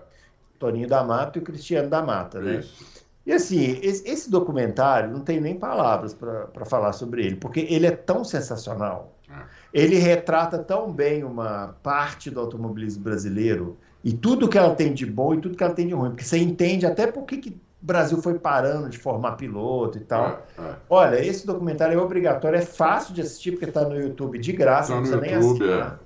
Toninho 0.59 0.89
da 0.89 1.05
Mata 1.05 1.39
e 1.39 1.43
o 1.43 1.45
Cristiano 1.45 1.89
da 1.89 2.03
Mata, 2.03 2.41
né? 2.41 2.57
Isso. 2.57 2.99
E 3.25 3.33
assim, 3.33 3.79
esse, 3.83 4.09
esse 4.09 4.31
documentário 4.31 5.11
não 5.11 5.21
tem 5.21 5.41
nem 5.41 5.55
palavras 5.59 6.15
para 6.15 6.65
falar 6.65 6.93
sobre 6.93 7.25
ele, 7.25 7.37
porque 7.37 7.61
ele 7.69 7.87
é 7.87 7.91
tão 7.91 8.25
sensacional. 8.25 9.15
É. 9.31 9.43
Ele 9.73 9.97
retrata 9.97 10.59
tão 10.59 10.91
bem 10.93 11.23
uma 11.23 11.77
parte 11.83 12.31
do 12.31 12.41
automobilismo 12.41 13.05
brasileiro 13.05 13.77
e 14.09 14.13
tudo 14.15 14.49
que 14.49 14.57
ela 14.57 14.75
tem 14.75 14.95
de 14.95 15.05
bom 15.05 15.35
e 15.35 15.39
tudo 15.39 15.55
que 15.55 15.63
ela 15.63 15.75
tem 15.75 15.87
de 15.87 15.93
ruim, 15.93 16.09
porque 16.09 16.25
você 16.25 16.39
entende 16.39 16.87
até 16.87 17.07
por 17.07 17.25
que, 17.25 17.37
que 17.37 17.51
o 17.51 17.55
Brasil 17.83 18.23
foi 18.23 18.39
parando 18.39 18.89
de 18.89 18.97
formar 18.97 19.33
piloto 19.33 19.99
e 19.99 20.01
tal. 20.01 20.47
É, 20.59 20.63
é. 20.63 20.75
Olha, 20.89 21.23
esse 21.23 21.47
documentário 21.47 21.99
é 21.99 22.03
obrigatório, 22.03 22.57
é 22.57 22.63
fácil 22.63 23.13
de 23.13 23.21
assistir, 23.21 23.51
porque 23.51 23.67
está 23.67 23.87
no 23.87 24.01
YouTube 24.01 24.39
de 24.39 24.51
graça, 24.55 24.89
tá 24.89 24.95
não 24.95 25.03
precisa 25.03 25.21
nem 25.21 25.35
YouTube, 25.35 25.63
assinar. 25.63 26.01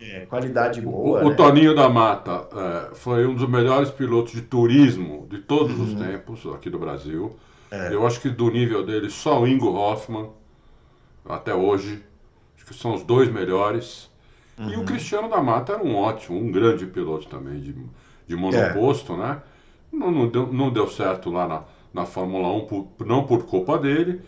É, 0.00 0.04
é. 0.04 0.16
é, 0.16 0.26
qualidade 0.26 0.80
boa. 0.80 1.20
O, 1.20 1.24
né? 1.24 1.30
o 1.30 1.36
Toninho 1.36 1.76
da 1.76 1.90
Mata 1.90 2.48
é, 2.54 2.94
foi 2.94 3.26
um 3.26 3.34
dos 3.34 3.46
melhores 3.46 3.90
pilotos 3.90 4.32
de 4.32 4.40
turismo 4.40 5.26
de 5.28 5.42
todos 5.42 5.78
uhum. 5.78 5.84
os 5.84 5.94
tempos 5.94 6.46
aqui 6.54 6.70
do 6.70 6.78
Brasil. 6.78 7.36
É. 7.70 7.92
Eu 7.92 8.06
acho 8.06 8.18
que 8.18 8.30
do 8.30 8.50
nível 8.50 8.82
dele, 8.82 9.10
só 9.10 9.42
o 9.42 9.46
Ingo 9.46 9.74
Hoffman, 9.74 10.30
até 11.28 11.54
hoje, 11.54 12.02
acho 12.56 12.64
que 12.64 12.72
são 12.72 12.94
os 12.94 13.02
dois 13.02 13.30
melhores. 13.30 14.10
Uhum. 14.58 14.70
E 14.70 14.76
o 14.76 14.78
uhum. 14.78 14.84
Cristiano 14.84 15.28
da 15.28 15.42
Mata 15.42 15.74
era 15.74 15.82
um 15.82 15.94
ótimo, 15.96 16.38
um 16.38 16.50
grande 16.50 16.86
piloto 16.86 17.26
também, 17.28 17.60
de, 17.60 17.74
de 18.26 18.36
monoposto, 18.36 19.12
é. 19.14 19.16
né? 19.16 19.42
Não, 19.92 20.10
não, 20.10 20.28
deu, 20.28 20.52
não 20.52 20.70
deu 20.70 20.88
certo 20.88 21.30
lá 21.30 21.46
na, 21.46 21.62
na 21.92 22.06
Fórmula 22.06 22.48
1, 22.52 22.66
por, 22.66 23.06
não 23.06 23.24
por 23.24 23.44
culpa 23.44 23.78
dele, 23.78 24.20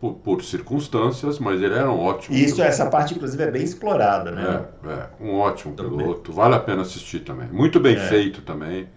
por, 0.00 0.14
por, 0.14 0.42
circunstâncias, 0.42 1.38
mas 1.38 1.60
ele 1.60 1.74
era 1.74 1.90
um 1.90 1.98
ótimo. 1.98 2.36
Isso, 2.36 2.56
piloto. 2.56 2.70
essa 2.70 2.86
parte, 2.86 3.14
inclusive, 3.14 3.42
é 3.42 3.50
bem 3.50 3.62
explorada, 3.62 4.30
né? 4.30 4.64
É, 4.84 4.88
é 4.88 5.08
um 5.20 5.38
ótimo 5.38 5.74
piloto. 5.74 6.32
Vale 6.32 6.54
a 6.54 6.60
pena 6.60 6.82
assistir 6.82 7.20
também. 7.20 7.48
Muito 7.48 7.80
bem 7.80 7.96
é. 7.96 8.00
feito 8.00 8.42
também. 8.42 8.88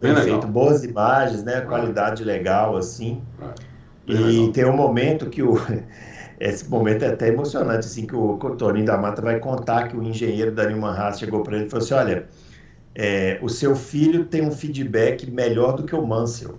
Bem, 0.00 0.14
bem 0.14 0.22
feito, 0.22 0.46
boas 0.46 0.84
imagens, 0.84 1.44
né? 1.44 1.60
Qualidade 1.62 2.24
legal, 2.24 2.76
assim. 2.76 3.22
É, 3.40 3.54
e 4.06 4.14
legal. 4.14 4.52
tem 4.52 4.64
um 4.64 4.76
momento 4.76 5.30
que 5.30 5.42
o. 5.42 5.58
Esse 6.38 6.68
momento 6.68 7.04
é 7.04 7.08
até 7.08 7.28
emocionante, 7.28 7.86
assim, 7.86 8.06
que 8.06 8.14
o, 8.14 8.32
o 8.32 8.56
Toninho 8.56 8.86
da 8.86 8.98
Mata 8.98 9.22
vai 9.22 9.38
contar 9.38 9.88
que 9.88 9.96
o 9.96 10.02
engenheiro 10.02 10.52
da 10.52 10.66
Newman 10.66 10.90
Haas 10.90 11.18
chegou 11.18 11.42
para 11.42 11.56
ele 11.56 11.66
e 11.66 11.70
falou 11.70 11.84
assim: 11.84 11.94
olha, 11.94 12.26
é, 12.94 13.38
o 13.42 13.48
seu 13.48 13.74
filho 13.76 14.24
tem 14.24 14.42
um 14.42 14.50
feedback 14.50 15.30
melhor 15.30 15.74
do 15.74 15.84
que 15.84 15.94
o 15.94 16.06
Mansell. 16.06 16.58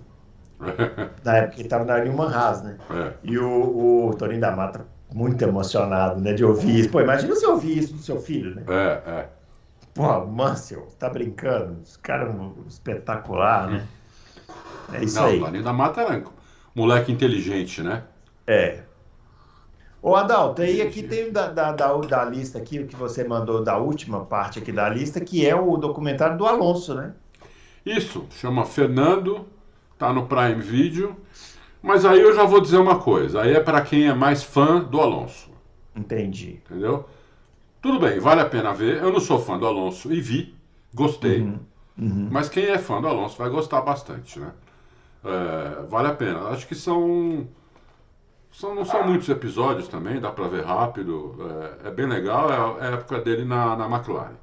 na 1.22 1.36
época 1.36 1.54
que 1.54 1.60
ele 1.60 1.66
estava 1.66 1.84
na 1.84 1.98
Newman 1.98 2.32
Haas, 2.32 2.62
né? 2.62 2.76
É. 2.90 3.12
E 3.22 3.38
o, 3.38 4.08
o 4.08 4.14
Toninho 4.14 4.40
da 4.40 4.54
Mata, 4.54 4.86
muito 5.12 5.42
emocionado, 5.42 6.20
né, 6.20 6.32
de 6.32 6.44
ouvir 6.44 6.80
isso. 6.80 6.90
Pô, 6.90 7.00
imagina 7.00 7.34
você 7.34 7.46
ouvir 7.46 7.78
isso 7.78 7.92
do 7.94 8.00
seu 8.00 8.18
filho, 8.20 8.54
né? 8.54 8.64
É, 8.68 9.10
é. 9.10 9.28
Pô, 9.94 10.26
Mansell, 10.26 10.88
tá 10.98 11.08
brincando? 11.08 11.80
Os 11.82 11.96
caras 11.96 12.34
um 12.34 12.52
espetacular, 12.68 13.70
né? 13.70 13.86
É 14.92 15.04
isso 15.04 15.16
Não, 15.16 15.26
aí. 15.26 15.38
O 15.38 15.44
Toninho 15.44 15.64
da 15.64 15.72
Mata 15.72 16.02
era 16.02 16.18
um 16.18 16.24
moleque 16.74 17.10
inteligente, 17.10 17.82
né? 17.82 18.02
É, 18.46 18.80
Ô 20.02 20.14
Adalto, 20.14 20.62
aí 20.62 20.80
aqui 20.82 21.02
tem 21.02 21.32
da, 21.32 21.48
da, 21.48 21.72
da, 21.72 21.96
da, 21.96 22.24
lista 22.24 22.58
aqui, 22.58 22.78
o 22.78 22.86
que 22.86 22.94
você 22.94 23.24
mandou 23.24 23.62
da 23.62 23.76
última 23.78 24.24
parte 24.24 24.58
aqui 24.58 24.70
da 24.70 24.88
lista, 24.88 25.20
que 25.20 25.46
é 25.46 25.54
o 25.54 25.76
documentário 25.76 26.36
do 26.36 26.46
Alonso, 26.46 26.94
né? 26.94 27.12
Isso, 27.84 28.26
chama 28.30 28.64
Fernando, 28.64 29.46
tá 29.98 30.12
no 30.12 30.26
Prime 30.26 30.60
Video. 30.60 31.16
Mas 31.82 32.04
aí 32.04 32.20
eu 32.20 32.34
já 32.34 32.44
vou 32.44 32.60
dizer 32.60 32.78
uma 32.78 32.98
coisa, 32.98 33.42
aí 33.42 33.54
é 33.54 33.60
para 33.60 33.80
quem 33.80 34.06
é 34.08 34.14
mais 34.14 34.42
fã 34.42 34.80
do 34.80 35.00
Alonso. 35.00 35.50
Entendi. 35.94 36.60
Entendeu? 36.64 37.08
Tudo 37.80 38.00
bem, 38.00 38.18
vale 38.18 38.40
a 38.40 38.48
pena 38.48 38.74
ver. 38.74 39.02
Eu 39.02 39.12
não 39.12 39.20
sou 39.20 39.38
fã 39.38 39.56
do 39.58 39.66
Alonso 39.66 40.12
e 40.12 40.20
vi, 40.20 40.54
gostei. 40.92 41.40
Uhum, 41.40 41.60
uhum. 41.98 42.28
Mas 42.30 42.48
quem 42.48 42.64
é 42.64 42.78
fã 42.78 43.00
do 43.00 43.06
Alonso 43.06 43.38
vai 43.38 43.48
gostar 43.48 43.82
bastante, 43.82 44.40
né? 44.40 44.52
É, 45.24 45.82
vale 45.88 46.08
a 46.08 46.14
pena. 46.14 46.48
Acho 46.48 46.66
que 46.66 46.74
são 46.74 47.46
são, 48.56 48.74
não 48.74 48.86
são 48.86 49.06
muitos 49.06 49.28
episódios 49.28 49.86
também, 49.86 50.18
dá 50.18 50.30
para 50.30 50.48
ver 50.48 50.64
rápido. 50.64 51.36
É, 51.84 51.88
é, 51.88 51.90
bem 51.90 52.06
legal, 52.06 52.50
é, 52.50 52.86
é 52.86 52.88
a 52.88 52.92
época 52.92 53.20
dele 53.20 53.44
na, 53.44 53.76
na 53.76 53.84
McLaren. 53.84 54.36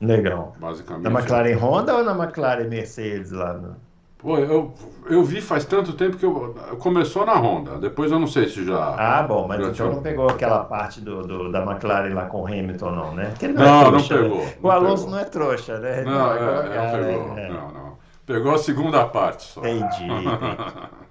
Legal. 0.00 0.56
Basicamente. 0.58 1.04
Na 1.04 1.20
McLaren 1.20 1.56
Honda 1.56 1.96
ou 1.98 2.04
na 2.04 2.20
McLaren 2.20 2.68
Mercedes 2.68 3.30
lá? 3.30 3.54
No... 3.54 3.76
Pô, 4.18 4.38
eu, 4.38 4.74
eu 5.08 5.22
vi 5.22 5.40
faz 5.40 5.64
tanto 5.64 5.92
tempo 5.92 6.16
que 6.16 6.26
eu, 6.26 6.56
começou 6.80 7.24
na 7.24 7.34
Honda, 7.34 7.78
depois 7.78 8.10
eu 8.10 8.18
não 8.18 8.26
sei 8.26 8.48
se 8.48 8.64
já. 8.64 8.96
Ah, 8.98 9.22
bom, 9.22 9.46
mas 9.46 9.60
então 9.60 9.72
tinha... 9.72 9.88
não 9.88 10.02
pegou 10.02 10.28
aquela 10.28 10.64
parte 10.64 11.00
do, 11.00 11.22
do, 11.22 11.52
da 11.52 11.62
McLaren 11.62 12.14
lá 12.14 12.26
com 12.26 12.42
o 12.42 12.46
Hamilton, 12.46 12.90
não, 12.90 13.14
né? 13.14 13.34
não, 13.40 13.52
não, 13.52 13.80
é 13.80 13.84
trouxa, 13.84 14.14
não 14.16 14.22
pegou. 14.22 14.44
Né? 14.44 14.52
O 14.60 14.70
Alonso 14.70 15.04
pegou. 15.04 15.10
não 15.10 15.18
é 15.20 15.24
trouxa, 15.26 15.78
né? 15.78 16.02
Não, 16.02 16.12
não, 16.12 16.32
é, 16.32 16.76
é, 16.76 16.76
não 16.76 17.04
pegou. 17.04 17.38
É. 17.38 17.48
Não, 17.48 17.70
não. 17.70 17.92
Pegou 18.26 18.54
a 18.54 18.58
segunda 18.58 19.04
parte 19.04 19.44
só. 19.44 19.60
Entendi. 19.60 20.04
entendi. 20.04 20.88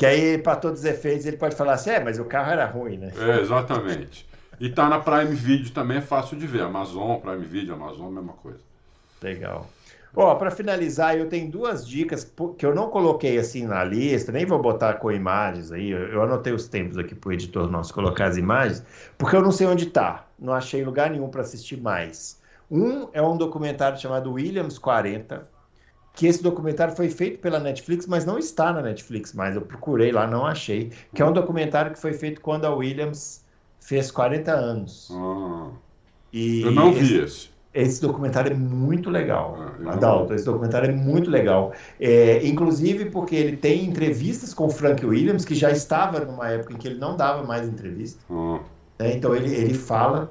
Que 0.00 0.06
aí, 0.06 0.38
para 0.38 0.56
todos 0.56 0.80
os 0.80 0.86
efeitos, 0.86 1.26
ele 1.26 1.36
pode 1.36 1.54
falar 1.54 1.74
assim: 1.74 1.90
é, 1.90 2.00
mas 2.02 2.18
o 2.18 2.24
carro 2.24 2.50
era 2.50 2.64
ruim, 2.64 2.96
né? 2.96 3.12
É, 3.18 3.38
exatamente. 3.38 4.26
E 4.58 4.70
tá 4.70 4.88
na 4.88 4.98
Prime 4.98 5.34
Video 5.34 5.70
também, 5.72 5.98
é 5.98 6.00
fácil 6.00 6.38
de 6.38 6.46
ver. 6.46 6.62
Amazon, 6.62 7.18
Prime 7.20 7.44
Video, 7.44 7.74
Amazon, 7.74 8.10
mesma 8.10 8.32
coisa. 8.32 8.60
Legal. 9.22 9.68
Ó, 10.16 10.34
para 10.36 10.50
finalizar, 10.50 11.18
eu 11.18 11.28
tenho 11.28 11.50
duas 11.50 11.86
dicas 11.86 12.24
que 12.56 12.64
eu 12.64 12.74
não 12.74 12.88
coloquei 12.88 13.36
assim 13.36 13.66
na 13.66 13.84
lista, 13.84 14.32
nem 14.32 14.46
vou 14.46 14.58
botar 14.58 14.94
com 14.94 15.12
imagens 15.12 15.70
aí. 15.70 15.90
Eu 15.90 16.22
anotei 16.22 16.54
os 16.54 16.66
tempos 16.66 16.96
aqui 16.96 17.14
para 17.14 17.28
o 17.28 17.32
editor 17.34 17.70
nosso 17.70 17.92
colocar 17.92 18.24
as 18.24 18.38
imagens, 18.38 18.82
porque 19.18 19.36
eu 19.36 19.42
não 19.42 19.52
sei 19.52 19.66
onde 19.66 19.84
tá. 19.84 20.24
Não 20.38 20.54
achei 20.54 20.82
lugar 20.82 21.10
nenhum 21.10 21.28
para 21.28 21.42
assistir 21.42 21.78
mais. 21.78 22.40
Um 22.70 23.08
é 23.12 23.20
um 23.20 23.36
documentário 23.36 24.00
chamado 24.00 24.32
Williams 24.32 24.78
40, 24.78 25.46
que 26.14 26.26
esse 26.26 26.42
documentário 26.42 26.94
foi 26.94 27.08
feito 27.08 27.38
pela 27.38 27.58
Netflix, 27.58 28.06
mas 28.06 28.24
não 28.24 28.38
está 28.38 28.72
na 28.72 28.82
Netflix 28.82 29.32
mais. 29.32 29.54
Eu 29.54 29.62
procurei 29.62 30.12
lá, 30.12 30.26
não 30.26 30.44
achei. 30.44 30.92
Que 31.14 31.22
é 31.22 31.26
um 31.26 31.32
documentário 31.32 31.92
que 31.92 31.98
foi 31.98 32.12
feito 32.12 32.40
quando 32.40 32.64
a 32.64 32.74
Williams 32.74 33.44
fez 33.80 34.10
40 34.10 34.52
anos. 34.52 35.08
Ah, 35.12 35.68
e 36.32 36.62
eu 36.62 36.72
não 36.72 36.92
vi 36.92 37.18
esse. 37.18 37.50
Esse 37.72 38.02
documentário 38.02 38.52
é 38.52 38.56
muito 38.56 39.08
legal, 39.08 39.56
ah, 39.56 39.92
Adalto. 39.92 40.34
Esse 40.34 40.44
documentário 40.44 40.90
é 40.90 40.92
muito 40.92 41.30
legal. 41.30 41.72
É, 42.00 42.44
inclusive 42.44 43.06
porque 43.06 43.36
ele 43.36 43.56
tem 43.56 43.84
entrevistas 43.84 44.52
com 44.52 44.66
o 44.66 44.70
Frank 44.70 45.06
Williams, 45.06 45.44
que 45.44 45.54
já 45.54 45.70
estava 45.70 46.18
numa 46.18 46.48
época 46.48 46.74
em 46.74 46.76
que 46.76 46.88
ele 46.88 46.98
não 46.98 47.16
dava 47.16 47.44
mais 47.44 47.68
entrevista. 47.68 48.20
Ah. 48.28 48.58
Né? 48.98 49.14
Então 49.14 49.34
ele, 49.34 49.54
ele 49.54 49.74
fala. 49.74 50.30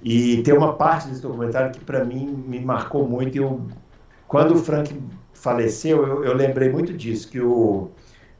E 0.00 0.40
tem 0.42 0.54
uma 0.54 0.74
parte 0.74 1.08
desse 1.08 1.20
documentário 1.20 1.72
que 1.72 1.84
para 1.84 2.04
mim 2.04 2.26
me 2.46 2.60
marcou 2.60 3.08
muito. 3.08 3.34
E 3.34 3.38
eu 3.38 3.60
quando 4.28 4.54
o 4.54 4.58
Frank 4.58 4.94
faleceu, 5.32 6.06
eu, 6.06 6.24
eu 6.24 6.34
lembrei 6.34 6.68
muito 6.68 6.92
disso, 6.92 7.28
que 7.30 7.40
o, 7.40 7.90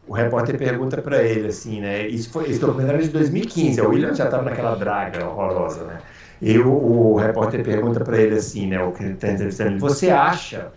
o 0.06 0.12
repórter 0.12 0.58
pergunta 0.58 1.00
para 1.00 1.22
ele 1.22 1.48
assim, 1.48 1.80
né? 1.80 2.06
Isso 2.06 2.30
foi 2.30 2.50
esse 2.50 2.60
documentário 2.60 3.00
é 3.00 3.04
de 3.04 3.08
2015, 3.08 3.80
o 3.80 3.88
William 3.88 4.14
já 4.14 4.26
estava 4.26 4.44
naquela 4.44 4.74
draga 4.74 5.26
horrorosa, 5.26 5.84
né? 5.84 5.98
E 6.40 6.58
o, 6.58 6.70
o 6.70 7.16
repórter 7.16 7.64
pergunta 7.64 8.04
para 8.04 8.18
ele 8.18 8.36
assim, 8.36 8.66
né? 8.66 8.80
O 8.82 8.92
que 8.92 9.02
está 9.02 9.32
entrevistando, 9.32 9.78
você 9.78 10.10
acha 10.10 10.70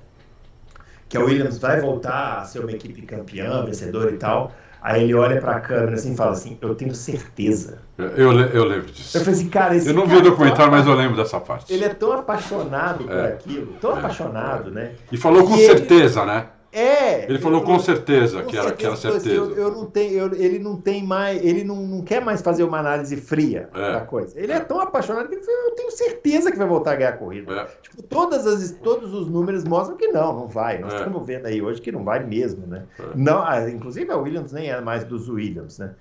que 1.09 1.17
a 1.17 1.19
Williams 1.19 1.57
vai 1.57 1.81
voltar 1.81 2.39
a 2.39 2.45
ser 2.45 2.59
uma 2.59 2.71
equipe 2.71 3.01
campeã, 3.01 3.65
vencedora 3.65 4.11
e 4.11 4.17
tal? 4.17 4.53
Aí 4.81 5.03
ele 5.03 5.13
olha 5.13 5.39
para 5.39 5.57
a 5.57 5.59
câmera 5.59 5.93
assim 5.93 6.13
e 6.13 6.15
fala 6.17 6.31
assim: 6.31 6.57
Eu 6.59 6.73
tenho 6.73 6.95
certeza. 6.95 7.79
Eu, 7.97 8.31
eu 8.31 8.63
lembro 8.65 8.91
disso. 8.91 9.15
Eu 9.15 9.21
falei 9.21 9.39
assim, 9.39 9.49
cara, 9.49 9.75
esse 9.75 9.87
Eu 9.87 9.93
não 9.93 10.07
vi 10.07 10.17
o 10.17 10.21
documentário, 10.21 10.71
mas 10.71 10.87
eu 10.87 10.95
lembro 10.95 11.15
dessa 11.15 11.39
parte. 11.39 11.71
Ele 11.71 11.85
é 11.85 11.89
tão 11.89 12.13
apaixonado 12.13 13.03
por 13.03 13.15
é. 13.15 13.27
aquilo, 13.27 13.73
tão 13.79 13.95
é. 13.95 13.99
apaixonado, 13.99 14.71
né? 14.71 14.93
E 15.11 15.17
falou 15.17 15.45
com 15.45 15.55
certeza, 15.55 16.25
né? 16.25 16.47
É. 16.71 17.25
Ele 17.25 17.39
falou 17.39 17.63
com 17.63 17.77
certeza, 17.79 18.41
com 18.41 18.49
que, 18.49 18.57
era, 18.57 18.71
que 18.71 18.85
era 18.85 18.95
certeza. 18.95 19.29
Eu, 19.29 19.55
eu 19.55 19.71
não 19.71 19.85
tenho, 19.85 20.13
eu, 20.13 20.33
ele 20.33 20.57
não 20.57 20.79
tem 20.79 21.03
mais, 21.03 21.43
ele 21.43 21.63
não, 21.63 21.75
não 21.75 22.01
quer 22.01 22.23
mais 22.23 22.41
fazer 22.41 22.63
uma 22.63 22.79
análise 22.79 23.15
fria 23.17 23.69
é. 23.73 23.91
da 23.93 24.01
coisa. 24.01 24.39
Ele 24.39 24.51
é. 24.53 24.55
é. 24.55 24.59
tão 24.61 24.79
apaixonado 24.79 25.27
que 25.27 25.35
ele 25.35 25.43
falou, 25.43 25.61
eu 25.65 25.75
tenho 25.75 25.91
certeza 25.91 26.51
que 26.51 26.57
vai 26.57 26.67
voltar 26.67 26.93
a 26.93 26.95
ganhar 26.95 27.09
a 27.09 27.17
corrida. 27.17 27.53
É. 27.53 27.65
Tipo, 27.81 28.03
todas 28.03 28.47
as, 28.47 28.71
todos 28.71 29.13
os 29.13 29.27
números 29.27 29.65
mostram 29.65 29.97
que 29.97 30.07
não, 30.07 30.33
não 30.33 30.47
vai. 30.47 30.79
Nós 30.79 30.93
é. 30.93 30.97
estamos 30.97 31.25
vendo 31.25 31.45
aí 31.47 31.61
hoje 31.61 31.81
que 31.81 31.91
não 31.91 32.05
vai 32.05 32.23
mesmo, 32.23 32.65
né? 32.65 32.85
É. 32.97 33.03
Não, 33.15 33.43
ah, 33.43 33.69
inclusive 33.69 34.09
a 34.09 34.17
Williams 34.17 34.53
nem 34.53 34.69
é 34.69 34.79
mais 34.79 35.03
dos 35.03 35.27
Williams, 35.27 35.77
né? 35.77 35.93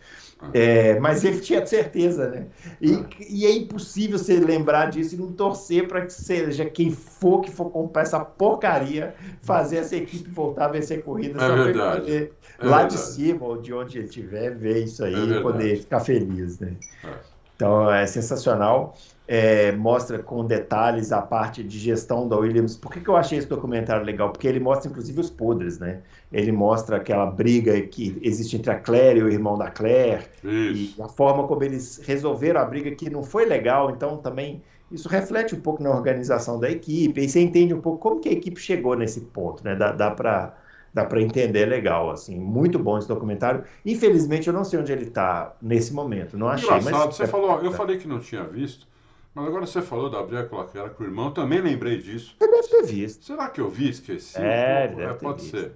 É, 0.54 0.98
mas 0.98 1.22
ele 1.22 1.40
tinha 1.40 1.64
certeza, 1.66 2.28
né? 2.28 2.46
E, 2.80 3.04
e, 3.28 3.46
é 3.46 3.52
impossível 3.52 4.18
você 4.18 4.36
lembrar 4.36 4.90
disso 4.90 5.14
e 5.14 5.18
não 5.18 5.32
torcer 5.32 5.86
para 5.86 6.06
que 6.06 6.12
seja 6.12 6.64
quem 6.64 6.90
for 6.90 7.42
que 7.42 7.50
for 7.50 7.70
comprar 7.70 8.02
essa 8.02 8.20
porcaria, 8.20 9.14
fazer 9.42 9.78
essa 9.78 9.96
equipe 9.96 10.30
voltar 10.30 10.66
a 10.66 10.68
vencer 10.68 11.02
corrida 11.02 11.36
é 11.36 11.46
só 11.46 11.54
para 11.54 12.00
poder 12.00 12.32
é 12.58 12.66
lá 12.66 12.78
verdade. 12.78 12.94
de 12.94 13.00
cima 13.00 13.44
ou 13.44 13.60
de 13.60 13.72
onde 13.74 13.98
ele 13.98 14.06
estiver 14.06 14.54
ver 14.56 14.84
isso 14.84 15.04
aí 15.04 15.14
é 15.14 15.38
e 15.38 15.42
poder 15.42 15.76
ficar 15.78 16.00
feliz, 16.00 16.58
né? 16.58 16.74
É. 17.04 17.08
Então 17.54 17.92
é 17.92 18.06
sensacional 18.06 18.96
é, 19.32 19.70
mostra 19.70 20.18
com 20.18 20.44
detalhes 20.44 21.12
a 21.12 21.22
parte 21.22 21.62
de 21.62 21.78
gestão 21.78 22.28
da 22.28 22.36
Williams. 22.36 22.76
Por 22.76 22.90
que, 22.90 22.98
que 22.98 23.08
eu 23.08 23.14
achei 23.14 23.38
esse 23.38 23.46
documentário 23.46 24.04
legal? 24.04 24.32
Porque 24.32 24.48
ele 24.48 24.58
mostra, 24.58 24.90
inclusive, 24.90 25.20
os 25.20 25.30
podres, 25.30 25.78
né? 25.78 26.00
Ele 26.32 26.50
mostra 26.50 26.96
aquela 26.96 27.26
briga 27.26 27.80
que 27.82 28.18
existe 28.22 28.56
entre 28.56 28.72
a 28.72 28.80
Claire 28.80 29.20
e 29.20 29.22
o 29.22 29.30
irmão 29.30 29.56
da 29.56 29.70
Claire. 29.70 30.24
Isso. 30.42 30.96
E 30.98 31.02
a 31.02 31.06
forma 31.06 31.46
como 31.46 31.62
eles 31.62 32.02
resolveram 32.04 32.60
a 32.60 32.64
briga 32.64 32.90
que 32.90 33.08
não 33.08 33.22
foi 33.22 33.46
legal. 33.46 33.92
Então, 33.92 34.16
também, 34.16 34.60
isso 34.90 35.08
reflete 35.08 35.54
um 35.54 35.60
pouco 35.60 35.80
na 35.80 35.90
organização 35.90 36.58
da 36.58 36.68
equipe. 36.68 37.20
E 37.20 37.28
você 37.28 37.40
entende 37.40 37.72
um 37.72 37.80
pouco 37.80 37.98
como 37.98 38.20
que 38.20 38.28
a 38.28 38.32
equipe 38.32 38.60
chegou 38.60 38.96
nesse 38.96 39.20
ponto, 39.20 39.62
né? 39.62 39.76
Dá, 39.76 39.92
dá 39.92 40.10
para 40.10 40.56
dá 40.92 41.04
para 41.04 41.22
entender 41.22 41.66
legal, 41.66 42.10
assim, 42.10 42.36
muito 42.36 42.76
bom 42.76 42.98
esse 42.98 43.06
documentário. 43.06 43.62
Infelizmente 43.86 44.48
eu 44.48 44.52
não 44.52 44.64
sei 44.64 44.80
onde 44.80 44.90
ele 44.90 45.04
está 45.04 45.54
nesse 45.62 45.94
momento, 45.94 46.36
não 46.36 46.48
achei. 46.48 46.68
Engraçado, 46.68 47.06
mas... 47.06 47.14
você 47.14 47.28
falou, 47.28 47.60
eu 47.60 47.70
falei 47.70 47.96
que 47.96 48.08
não 48.08 48.18
tinha 48.18 48.42
visto, 48.42 48.89
mas 49.34 49.46
agora 49.46 49.66
você 49.66 49.80
falou 49.80 50.10
da 50.10 50.22
briga 50.22 50.44
com 50.44 50.58
a 50.58 50.64
com 50.64 51.04
o 51.04 51.06
irmão, 51.06 51.30
também 51.30 51.60
lembrei 51.60 51.98
disso. 51.98 52.34
Você 52.38 52.50
deve 52.50 52.68
ter 52.68 52.82
visto. 52.84 53.24
Será 53.24 53.48
que 53.48 53.60
eu 53.60 53.68
vi, 53.68 53.90
esqueci? 53.90 54.38
É, 54.38 54.88
deve 54.88 55.02
é, 55.02 55.14
pode 55.14 55.42
ser. 55.42 55.72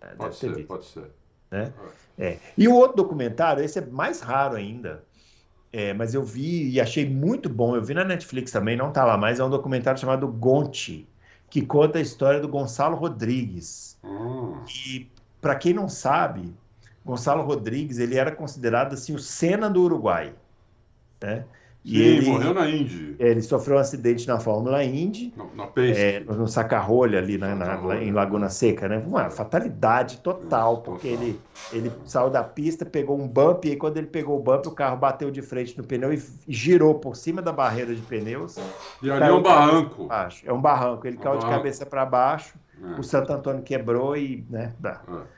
É, 0.00 0.06
pode 0.08 0.36
ser, 0.36 0.54
visto. 0.54 0.68
pode 0.68 0.84
ser. 0.84 1.10
É? 1.50 1.72
É. 2.18 2.38
E 2.56 2.68
o 2.68 2.74
outro 2.74 2.96
documentário, 2.96 3.62
esse 3.62 3.78
é 3.78 3.86
mais 3.86 4.20
raro 4.20 4.56
ainda, 4.56 5.04
é, 5.72 5.94
mas 5.94 6.14
eu 6.14 6.22
vi 6.22 6.70
e 6.70 6.80
achei 6.80 7.08
muito 7.08 7.48
bom. 7.48 7.74
Eu 7.74 7.82
vi 7.82 7.94
na 7.94 8.04
Netflix 8.04 8.52
também, 8.52 8.76
não 8.76 8.92
tá 8.92 9.04
lá 9.04 9.16
mais. 9.16 9.40
É 9.40 9.44
um 9.44 9.50
documentário 9.50 10.00
chamado 10.00 10.28
Gonte, 10.28 11.08
que 11.48 11.62
conta 11.64 11.98
a 11.98 12.02
história 12.02 12.40
do 12.40 12.48
Gonçalo 12.48 12.96
Rodrigues. 12.96 13.98
Hum. 14.04 14.62
E 14.86 15.10
para 15.40 15.54
quem 15.54 15.72
não 15.72 15.88
sabe, 15.88 16.54
Gonçalo 17.04 17.42
Rodrigues 17.42 17.98
ele 17.98 18.16
era 18.16 18.30
considerado 18.30 18.92
assim 18.92 19.14
o 19.14 19.18
Senna 19.18 19.70
do 19.70 19.82
Uruguai, 19.82 20.34
né? 21.22 21.46
Sim, 21.88 21.94
e 21.94 22.02
ele 22.02 22.26
morreu 22.26 22.52
na 22.52 22.68
Indy. 22.68 23.16
Ele 23.18 23.40
sofreu 23.40 23.78
um 23.78 23.80
acidente 23.80 24.28
na 24.28 24.38
Fórmula 24.38 24.84
Indy. 24.84 25.32
No, 25.34 25.50
na 25.56 25.68
é, 25.76 26.20
no 26.20 26.46
Sacarrolha, 26.46 27.18
ali 27.18 27.38
na, 27.38 27.54
na, 27.54 27.96
em 27.96 28.12
Laguna 28.12 28.50
Seca, 28.50 28.86
né? 28.86 29.02
Uma 29.06 29.30
fatalidade 29.30 30.18
total, 30.18 30.82
porque 30.82 31.08
total. 31.08 31.24
Ele, 31.24 31.40
ele 31.72 31.92
saiu 32.04 32.28
da 32.28 32.44
pista, 32.44 32.84
pegou 32.84 33.18
um 33.18 33.26
bump, 33.26 33.64
e 33.64 33.70
aí 33.70 33.76
quando 33.76 33.96
ele 33.96 34.06
pegou 34.06 34.38
o 34.38 34.42
bump, 34.42 34.66
o 34.66 34.72
carro 34.72 34.98
bateu 34.98 35.30
de 35.30 35.40
frente 35.40 35.78
no 35.78 35.84
pneu 35.84 36.12
e 36.12 36.22
girou 36.46 36.94
por 36.96 37.16
cima 37.16 37.40
da 37.40 37.52
barreira 37.52 37.94
de 37.94 38.02
pneus. 38.02 38.56
E 39.02 39.10
ali 39.10 39.24
é 39.24 39.32
um 39.32 39.42
barranco. 39.42 40.06
Baixo. 40.06 40.42
É 40.46 40.52
um 40.52 40.60
barranco. 40.60 41.06
Ele 41.06 41.16
um 41.16 41.20
caiu 41.20 41.36
barranco. 41.36 41.52
de 41.52 41.56
cabeça 41.56 41.86
para 41.86 42.04
baixo, 42.04 42.54
é. 42.82 43.00
o 43.00 43.02
Santo 43.02 43.32
Antônio 43.32 43.62
quebrou 43.62 44.14
e. 44.14 44.44
Né, 44.50 44.74
dá. 44.78 45.00
É. 45.08 45.37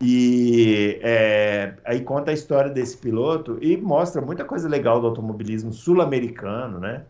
E 0.00 1.00
é, 1.02 1.74
aí 1.84 2.00
conta 2.02 2.30
a 2.30 2.34
história 2.34 2.70
desse 2.70 2.96
piloto 2.96 3.58
e 3.60 3.76
mostra 3.76 4.22
muita 4.22 4.44
coisa 4.44 4.68
legal 4.68 5.00
do 5.00 5.08
automobilismo 5.08 5.72
sul-americano, 5.72 6.78
né? 6.78 7.02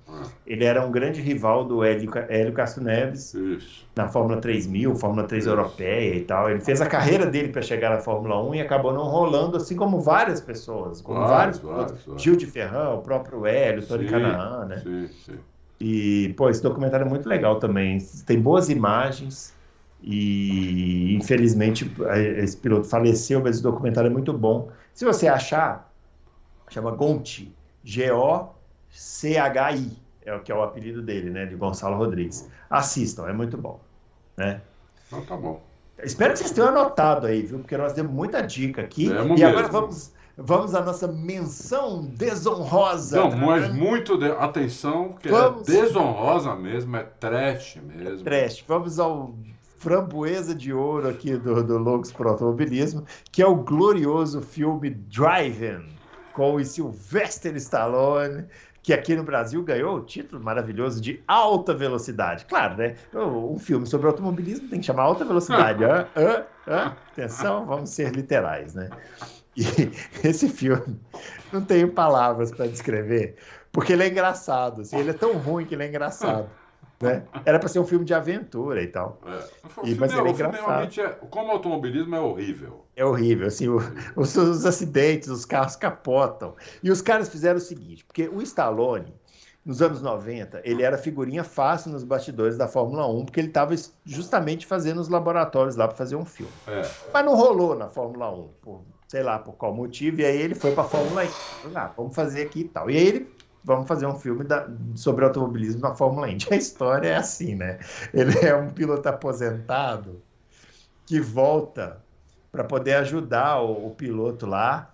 Ele 0.47 0.65
era 0.65 0.85
um 0.85 0.91
grande 0.91 1.21
rival 1.21 1.65
do 1.65 1.85
Hélio, 1.85 2.11
Hélio 2.29 2.53
Castro 2.55 2.83
Neves 2.83 3.35
Isso. 3.35 3.87
na 3.95 4.09
Fórmula 4.09 4.41
3000, 4.41 4.97
Fórmula 4.97 5.25
3 5.27 5.45
Isso. 5.45 5.53
europeia 5.53 6.15
e 6.15 6.23
tal. 6.23 6.51
Ele 6.51 6.61
fez 6.61 6.81
a 6.81 6.87
carreira 6.87 7.27
dele 7.27 7.49
para 7.49 7.61
chegar 7.61 7.91
na 7.91 7.99
Fórmula 7.99 8.43
1 8.43 8.55
e 8.55 8.61
acabou 8.63 8.95
não 8.95 9.05
rolando, 9.05 9.59
assim 9.59 9.77
como 9.77 10.01
várias 10.01 10.41
pessoas, 10.41 11.03
como 11.03 11.21
vários, 11.21 11.59
vários, 11.59 12.03
vários, 12.07 12.23
Gil 12.23 12.37
de 12.37 12.47
Ferran, 12.47 12.95
o 12.95 13.03
próprio 13.03 13.45
Hélio, 13.45 13.87
Tony 13.87 14.07
Canaan, 14.07 14.65
né? 14.65 14.79
Sim, 14.79 15.09
sim. 15.09 15.39
E, 15.79 16.35
pô, 16.39 16.49
esse 16.49 16.63
documentário 16.63 17.05
é 17.05 17.09
muito 17.09 17.29
legal 17.29 17.59
também. 17.61 17.99
Tem 18.27 18.41
boas 18.41 18.71
imagens 18.71 19.55
e 20.03 21.15
infelizmente 21.15 21.91
esse 22.37 22.57
piloto 22.57 22.89
faleceu, 22.89 23.41
mas 23.43 23.57
esse 23.57 23.63
documentário 23.63 24.09
é 24.09 24.13
muito 24.13 24.33
bom. 24.33 24.71
Se 24.95 25.05
você 25.05 25.29
achar, 25.29 25.93
chama 26.69 26.91
Gonti, 26.93 27.53
G-O-C-H-I, 27.85 28.59
é 30.25 30.35
o 30.35 30.41
que 30.41 30.53
é 30.53 30.55
o 30.55 30.63
apelido 30.63 31.03
dele, 31.03 31.31
né, 31.31 31.47
de 31.47 31.57
Gonçalo 31.57 31.97
Rodrigues. 31.97 32.49
Assistam, 32.69 33.29
é 33.29 33.33
muito 33.33 33.57
bom, 33.57 33.81
né? 34.37 34.61
Então 35.07 35.25
tá 35.25 35.37
bom. 35.37 35.61
Espero 36.03 36.33
que 36.33 36.39
vocês 36.39 36.53
tenham 36.53 36.69
anotado 36.69 37.27
aí, 37.27 37.43
viu? 37.43 37.59
Porque 37.59 37.77
nós 37.77 37.93
temos 37.93 38.13
muita 38.13 38.41
dica 38.41 38.83
aqui. 38.83 39.11
É, 39.11 39.27
e 39.37 39.45
agora 39.45 39.67
vamos 39.69 40.13
vamos 40.39 40.75
à 40.75 40.81
nossa 40.81 41.09
menção 41.09 42.05
desonrosa. 42.05 43.21
Não, 43.21 43.37
mas 43.37 43.75
muito 43.75 44.17
de... 44.17 44.31
atenção, 44.31 45.09
porque 45.09 45.29
é 45.29 45.33
vamos... 45.33 45.69
é 45.69 45.73
desonrosa 45.73 46.55
mesmo, 46.55 46.97
é 46.97 47.03
trash 47.03 47.79
mesmo. 47.83 48.21
É 48.21 48.23
trash. 48.23 48.65
Vamos 48.67 49.01
ao 49.01 49.35
framboesa 49.79 50.55
de 50.55 50.73
ouro 50.73 51.09
aqui 51.09 51.37
do, 51.37 51.63
do 51.63 51.79
Loucos 51.79 52.13
pro 52.13 52.29
Automobilismo, 52.29 53.05
que 53.31 53.43
é 53.43 53.47
o 53.47 53.57
glorioso 53.57 54.43
filme 54.43 54.91
Driving, 54.91 55.89
com 56.33 56.55
o 56.55 56.65
Sylvester 56.65 57.57
Stallone, 57.57 58.45
que 58.83 58.93
aqui 58.93 59.15
no 59.15 59.23
Brasil 59.23 59.63
ganhou 59.63 59.99
o 59.99 60.01
título 60.03 60.43
maravilhoso 60.43 61.01
de 61.01 61.23
Alta 61.27 61.75
Velocidade. 61.75 62.45
Claro, 62.47 62.77
né? 62.77 62.97
Um 63.15 63.59
filme 63.59 63.87
sobre 63.87 64.07
automobilismo 64.07 64.69
tem 64.69 64.81
que 64.81 64.87
chamar 64.87 65.03
Alta 65.03 65.25
Velocidade. 65.25 65.85
ah, 65.85 66.09
ah, 66.17 66.45
ah. 66.67 66.97
Atenção, 67.13 67.67
vamos 67.67 67.91
ser 67.91 68.13
literais, 68.13 68.75
né? 68.75 68.89
E 69.57 69.63
esse 70.27 70.49
filme, 70.49 70.99
não 71.53 71.61
tenho 71.61 71.93
palavras 71.93 72.51
para 72.51 72.67
descrever, 72.67 73.37
porque 73.73 73.93
ele 73.93 74.05
é 74.05 74.09
engraçado. 74.09 74.83
Assim, 74.83 74.97
ele 74.99 75.11
é 75.11 75.15
tão 75.15 75.35
ruim 75.35 75.67
que 75.67 75.75
ele 75.75 75.83
é 75.83 75.89
engraçado. 75.89 76.49
Né? 77.01 77.23
Era 77.45 77.61
para 77.61 77.69
ser 77.69 77.79
um 77.79 77.87
filme 77.87 78.05
de 78.05 78.13
aventura 78.13 78.83
e 78.83 78.89
tal. 78.89 79.21
É. 79.25 79.89
E, 79.89 79.95
mas 79.95 80.13
é, 80.13 80.19
ele 80.19 80.29
é 80.29 80.33
engraçado. 80.33 81.01
É, 81.01 81.09
como 81.31 81.53
automobilismo 81.53 82.15
é 82.17 82.21
horrível. 82.21 82.85
É 82.97 83.05
horrível, 83.05 83.47
assim, 83.47 83.69
o, 83.69 83.79
os, 84.17 84.35
os, 84.37 84.67
acidentes, 84.67 85.29
os 85.29 85.45
carros 85.45 85.77
capotam. 85.77 86.57
E 86.83 86.91
os 86.91 87.01
caras 87.01 87.29
fizeram 87.29 87.59
o 87.59 87.61
seguinte, 87.61 88.05
porque 88.05 88.29
o 88.29 88.43
Stallone, 88.43 89.15
nos 89.65 89.81
anos 89.81 90.03
90, 90.03 90.61
ele 90.65 90.83
era 90.83 90.99
figurinha 90.99 91.45
fácil 91.45 91.93
nos 91.93 92.03
bastidores 92.03 92.57
da 92.57 92.67
Fórmula 92.67 93.07
1, 93.07 93.27
porque 93.27 93.39
ele 93.39 93.49
estava 93.49 93.75
justamente 94.05 94.67
fazendo 94.67 95.01
os 95.01 95.09
laboratórios 95.09 95.77
lá 95.77 95.87
para 95.87 95.97
fazer 95.97 96.17
um 96.17 96.25
filme. 96.25 96.53
É. 96.67 96.83
Mas 97.13 97.25
não 97.25 97.37
rolou 97.37 97.77
na 97.77 97.89
Fórmula 97.89 98.29
1, 98.35 98.49
por, 98.61 98.83
sei 99.07 99.23
lá 99.23 99.39
por 99.39 99.53
qual 99.53 99.73
motivo, 99.73 100.21
e 100.21 100.25
aí 100.25 100.37
ele 100.37 100.57
foi 100.57 100.73
para 100.73 100.83
a 100.83 100.89
Fórmula 100.89 101.23
1. 101.23 101.29
Ah, 101.77 101.93
vamos 101.97 102.13
fazer 102.13 102.43
aqui 102.43 102.63
e 102.63 102.69
tal. 102.69 102.91
E 102.91 102.97
aí 102.97 103.07
ele 103.07 103.38
vamos 103.69 103.87
fazer 103.87 104.07
um 104.07 104.19
filme 104.19 104.45
da, 104.45 104.67
sobre 104.95 105.27
automobilismo 105.27 105.83
na 105.83 105.95
Fórmula 105.95 106.31
Indy. 106.31 106.49
A 106.51 106.57
história 106.57 107.09
é 107.09 107.17
assim, 107.17 107.55
né? 107.55 107.79
Ele 108.15 108.37
é 108.39 108.57
um 108.57 108.71
piloto 108.71 109.07
aposentado 109.07 110.23
que 111.05 111.21
volta 111.21 112.03
para 112.51 112.65
poder 112.65 112.95
ajudar 112.95 113.61
o, 113.61 113.89
o, 113.89 113.91
piloto 113.95 114.47
lá, 114.47 114.91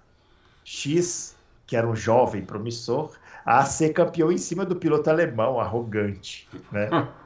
X, 0.64 1.36
que 1.68 1.76
era 1.76 1.86
um 1.86 1.94
jovem 1.94 2.44
promissor, 2.44 3.12
a 3.46 3.64
ser 3.64 3.90
campeão 3.90 4.32
em 4.32 4.38
cima 4.38 4.64
do 4.64 4.74
piloto 4.74 5.08
alemão 5.08 5.60
arrogante, 5.60 6.48
né? 6.72 6.90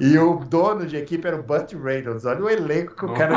E 0.00 0.18
o 0.18 0.36
dono 0.36 0.86
de 0.86 0.96
equipe 0.96 1.26
era 1.26 1.36
o 1.36 1.42
Burt 1.42 1.72
Reynolds. 1.72 2.24
Olha 2.24 2.44
o 2.44 2.50
elenco 2.50 2.94
que 2.94 3.04
o 3.04 3.14
cara 3.14 3.34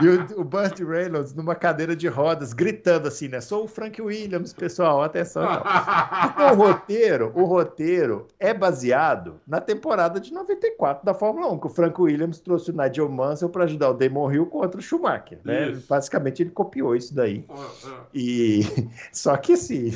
E 0.00 0.08
o, 0.08 0.40
o 0.40 0.44
Burt 0.44 0.78
Reynolds 0.80 1.34
numa 1.34 1.54
cadeira 1.54 1.94
de 1.94 2.08
rodas, 2.08 2.52
gritando 2.52 3.08
assim, 3.08 3.28
né? 3.28 3.40
Sou 3.40 3.64
o 3.64 3.68
Frank 3.68 4.00
Williams, 4.00 4.52
pessoal, 4.52 5.02
atenção. 5.02 5.44
Então, 5.44 6.52
o 6.52 6.54
roteiro, 6.54 7.32
o 7.34 7.44
roteiro 7.44 8.26
é 8.38 8.54
baseado 8.54 9.40
na 9.46 9.60
temporada 9.60 10.20
de 10.20 10.32
94 10.32 11.04
da 11.04 11.14
Fórmula 11.14 11.50
1, 11.52 11.58
que 11.58 11.66
o 11.66 11.70
Frank 11.70 12.00
Williams 12.00 12.40
trouxe 12.40 12.70
o 12.70 12.76
Nigel 12.76 13.08
Mansell 13.08 13.48
para 13.48 13.64
ajudar 13.64 13.90
o 13.90 13.94
Damon 13.94 14.32
Hill 14.32 14.46
contra 14.46 14.78
o 14.78 14.82
Schumacher. 14.82 15.38
Né? 15.44 15.78
Basicamente, 15.88 16.42
ele 16.42 16.50
copiou 16.50 16.96
isso 16.96 17.14
daí. 17.14 17.44
E 18.14 18.62
só 19.12 19.36
que 19.36 19.52
assim 19.52 19.92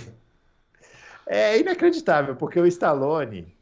é 1.26 1.58
inacreditável, 1.58 2.36
porque 2.36 2.60
o 2.60 2.66
Stallone, 2.66 3.54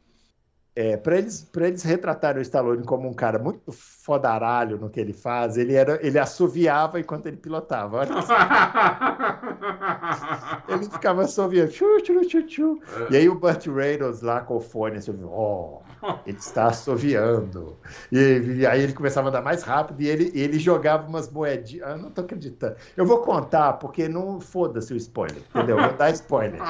é, 0.74 0.96
para 0.96 1.18
eles, 1.18 1.48
eles 1.56 1.82
retratarem 1.82 2.40
o 2.40 2.42
Stallone 2.42 2.84
como 2.84 3.08
um 3.08 3.14
cara 3.14 3.38
muito 3.38 3.70
fodaralho 3.70 4.78
no 4.78 4.88
que 4.88 4.98
ele 4.98 5.12
faz, 5.12 5.56
ele, 5.56 5.74
era, 5.74 6.04
ele 6.04 6.18
assoviava 6.18 6.98
enquanto 6.98 7.26
ele 7.26 7.36
pilotava. 7.36 7.98
Olha 7.98 8.10
ele 10.68 10.84
ficava 10.84 11.22
assoviando. 11.22 11.70
Tchu, 11.70 12.00
tchu, 12.02 12.26
tchu, 12.26 12.46
tchu. 12.46 12.82
É. 13.10 13.12
E 13.12 13.16
aí 13.16 13.28
o 13.28 13.34
Burt 13.34 13.66
Reynolds 13.66 14.22
lá 14.22 14.40
com 14.40 14.56
o 14.56 14.60
fone, 14.60 14.96
assim, 14.96 15.16
oh, 15.24 15.82
ele 16.26 16.38
está 16.38 16.66
assoviando. 16.66 17.76
E, 18.10 18.66
aí 18.66 18.82
ele 18.82 18.92
começava 18.92 19.28
a 19.28 19.30
andar 19.30 19.42
mais 19.42 19.62
rápido 19.62 20.00
e 20.02 20.08
ele, 20.08 20.32
ele 20.34 20.58
jogava 20.58 21.08
umas 21.08 21.30
moedinhas. 21.30 21.88
Ah, 21.88 21.96
não 21.96 22.10
tô 22.10 22.22
acreditando. 22.22 22.76
Eu 22.96 23.06
vou 23.06 23.18
contar, 23.18 23.74
porque 23.74 24.08
não 24.08 24.40
foda-se 24.40 24.92
o 24.92 24.96
spoiler, 24.96 25.42
entendeu? 25.54 25.76
Vou 25.76 25.92
dar 25.92 26.10
spoiler. 26.10 26.60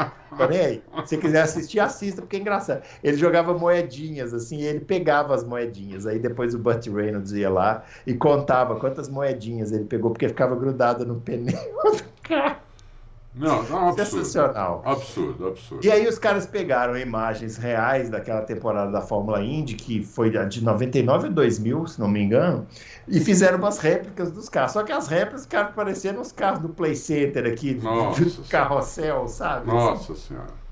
Nem 0.49 0.61
aí. 0.61 0.83
Se 1.07 1.17
quiser 1.17 1.43
assistir, 1.43 1.81
assista, 1.81 2.23
porque 2.23 2.37
é 2.37 2.41
engraçado. 2.41 2.83
Ele 3.03 3.17
jogava 3.17 3.55
moedinhas, 3.55 4.35
assim, 4.35 4.59
e 4.59 4.65
ele 4.65 4.81
pegava 4.81 5.35
as 5.35 5.45
moedinhas. 5.45 6.07
Aí 6.07 6.19
depois 6.19 6.55
o 6.55 6.59
Burt 6.59 6.87
Reynolds 6.87 7.33
ia 7.33 7.51
lá 7.51 7.85
e 8.07 8.15
contava 8.15 8.77
quantas 8.77 9.09
moedinhas 9.09 9.73
ele 9.73 9.85
pegou, 9.85 10.11
porque 10.11 10.29
ficava 10.29 10.55
grudado 10.57 11.05
no 11.07 11.21
pneu 11.21 11.53
do 11.53 12.05
carro. 12.23 12.72
Não, 13.35 13.63
não 13.63 13.89
absurdo, 13.89 14.25
Sensacional. 14.25 14.83
Absurdo, 14.85 15.49
absurdo. 15.49 15.85
E 15.85 15.91
aí 15.91 16.07
os 16.07 16.19
caras 16.19 16.45
pegaram 16.45 16.99
imagens 16.99 17.57
reais 17.57 18.11
daquela 18.11 18.43
temporada 18.43 18.91
da 18.91 19.01
Fórmula 19.01 19.43
Indy, 19.43 19.75
que 19.75 20.05
foi 20.05 20.31
de 20.49 20.63
99 20.63 21.29
a 21.29 21.31
2000, 21.31 21.87
se 21.87 22.01
não 22.01 22.09
me 22.09 22.23
engano, 22.23 22.67
e 23.09 23.21
fizeram 23.21 23.59
umas 23.59 23.79
réplicas 23.79 24.31
dos 24.31 24.51
carros. 24.51 24.73
Só 24.73 24.83
que 24.83 24.93
as 24.93 25.09
réplicas, 25.09 25.47
cara, 25.47 25.69
pareciam 25.69 26.21
os 26.21 26.31
carros 26.31 26.59
do 26.59 26.69
Play 26.69 26.95
Center 26.95 27.51
aqui, 27.51 27.75
Nossa 27.75 28.23
do 28.23 28.43
carrossel, 28.49 29.27
sabe? 29.29 29.67
Nossa 29.67 30.15
Senhora. 30.15 30.63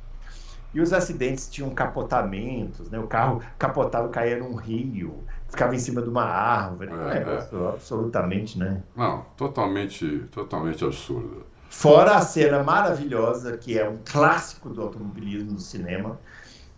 E 0.72 0.80
os 0.80 0.92
acidentes 0.92 1.48
tinham 1.48 1.70
capotamentos, 1.70 2.90
né? 2.90 2.98
O 2.98 3.06
carro 3.06 3.42
capotava, 3.58 4.08
caía 4.08 4.38
num 4.38 4.54
rio, 4.54 5.24
ficava 5.48 5.74
em 5.74 5.78
cima 5.78 6.00
de 6.00 6.08
uma 6.08 6.22
árvore. 6.22 6.90
É, 6.92 7.18
é. 7.18 7.68
absolutamente, 7.68 8.56
né? 8.56 8.82
Não, 8.94 9.24
totalmente, 9.36 10.26
totalmente 10.30 10.84
absurdo. 10.84 11.44
Fora 11.70 12.16
a 12.16 12.20
cena 12.20 12.64
maravilhosa, 12.64 13.56
que 13.56 13.78
é 13.78 13.88
um 13.88 13.98
clássico 14.04 14.68
do 14.68 14.82
automobilismo 14.82 15.52
no 15.52 15.60
cinema, 15.60 16.18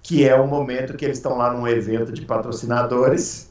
que 0.02 0.28
é 0.28 0.34
o 0.34 0.46
momento 0.46 0.96
que 0.96 1.04
eles 1.06 1.16
estão 1.16 1.38
lá 1.38 1.50
num 1.50 1.66
evento 1.66 2.12
de 2.12 2.22
patrocinadores, 2.22 3.50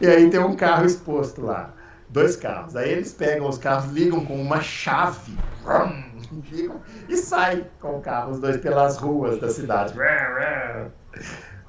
e 0.00 0.06
aí 0.06 0.30
tem 0.30 0.40
um 0.40 0.54
carro 0.54 0.86
exposto 0.86 1.42
lá, 1.42 1.74
dois 2.08 2.36
carros. 2.36 2.76
Aí 2.76 2.92
eles 2.92 3.12
pegam 3.12 3.48
os 3.48 3.58
carros, 3.58 3.90
ligam 3.92 4.24
com 4.24 4.40
uma 4.40 4.60
chave, 4.60 5.36
e 7.08 7.16
saem 7.16 7.66
com 7.80 7.98
o 7.98 8.00
carro, 8.00 8.30
os 8.30 8.38
dois 8.38 8.56
pelas 8.58 8.96
ruas 8.96 9.40
da 9.40 9.50
cidade. 9.50 9.92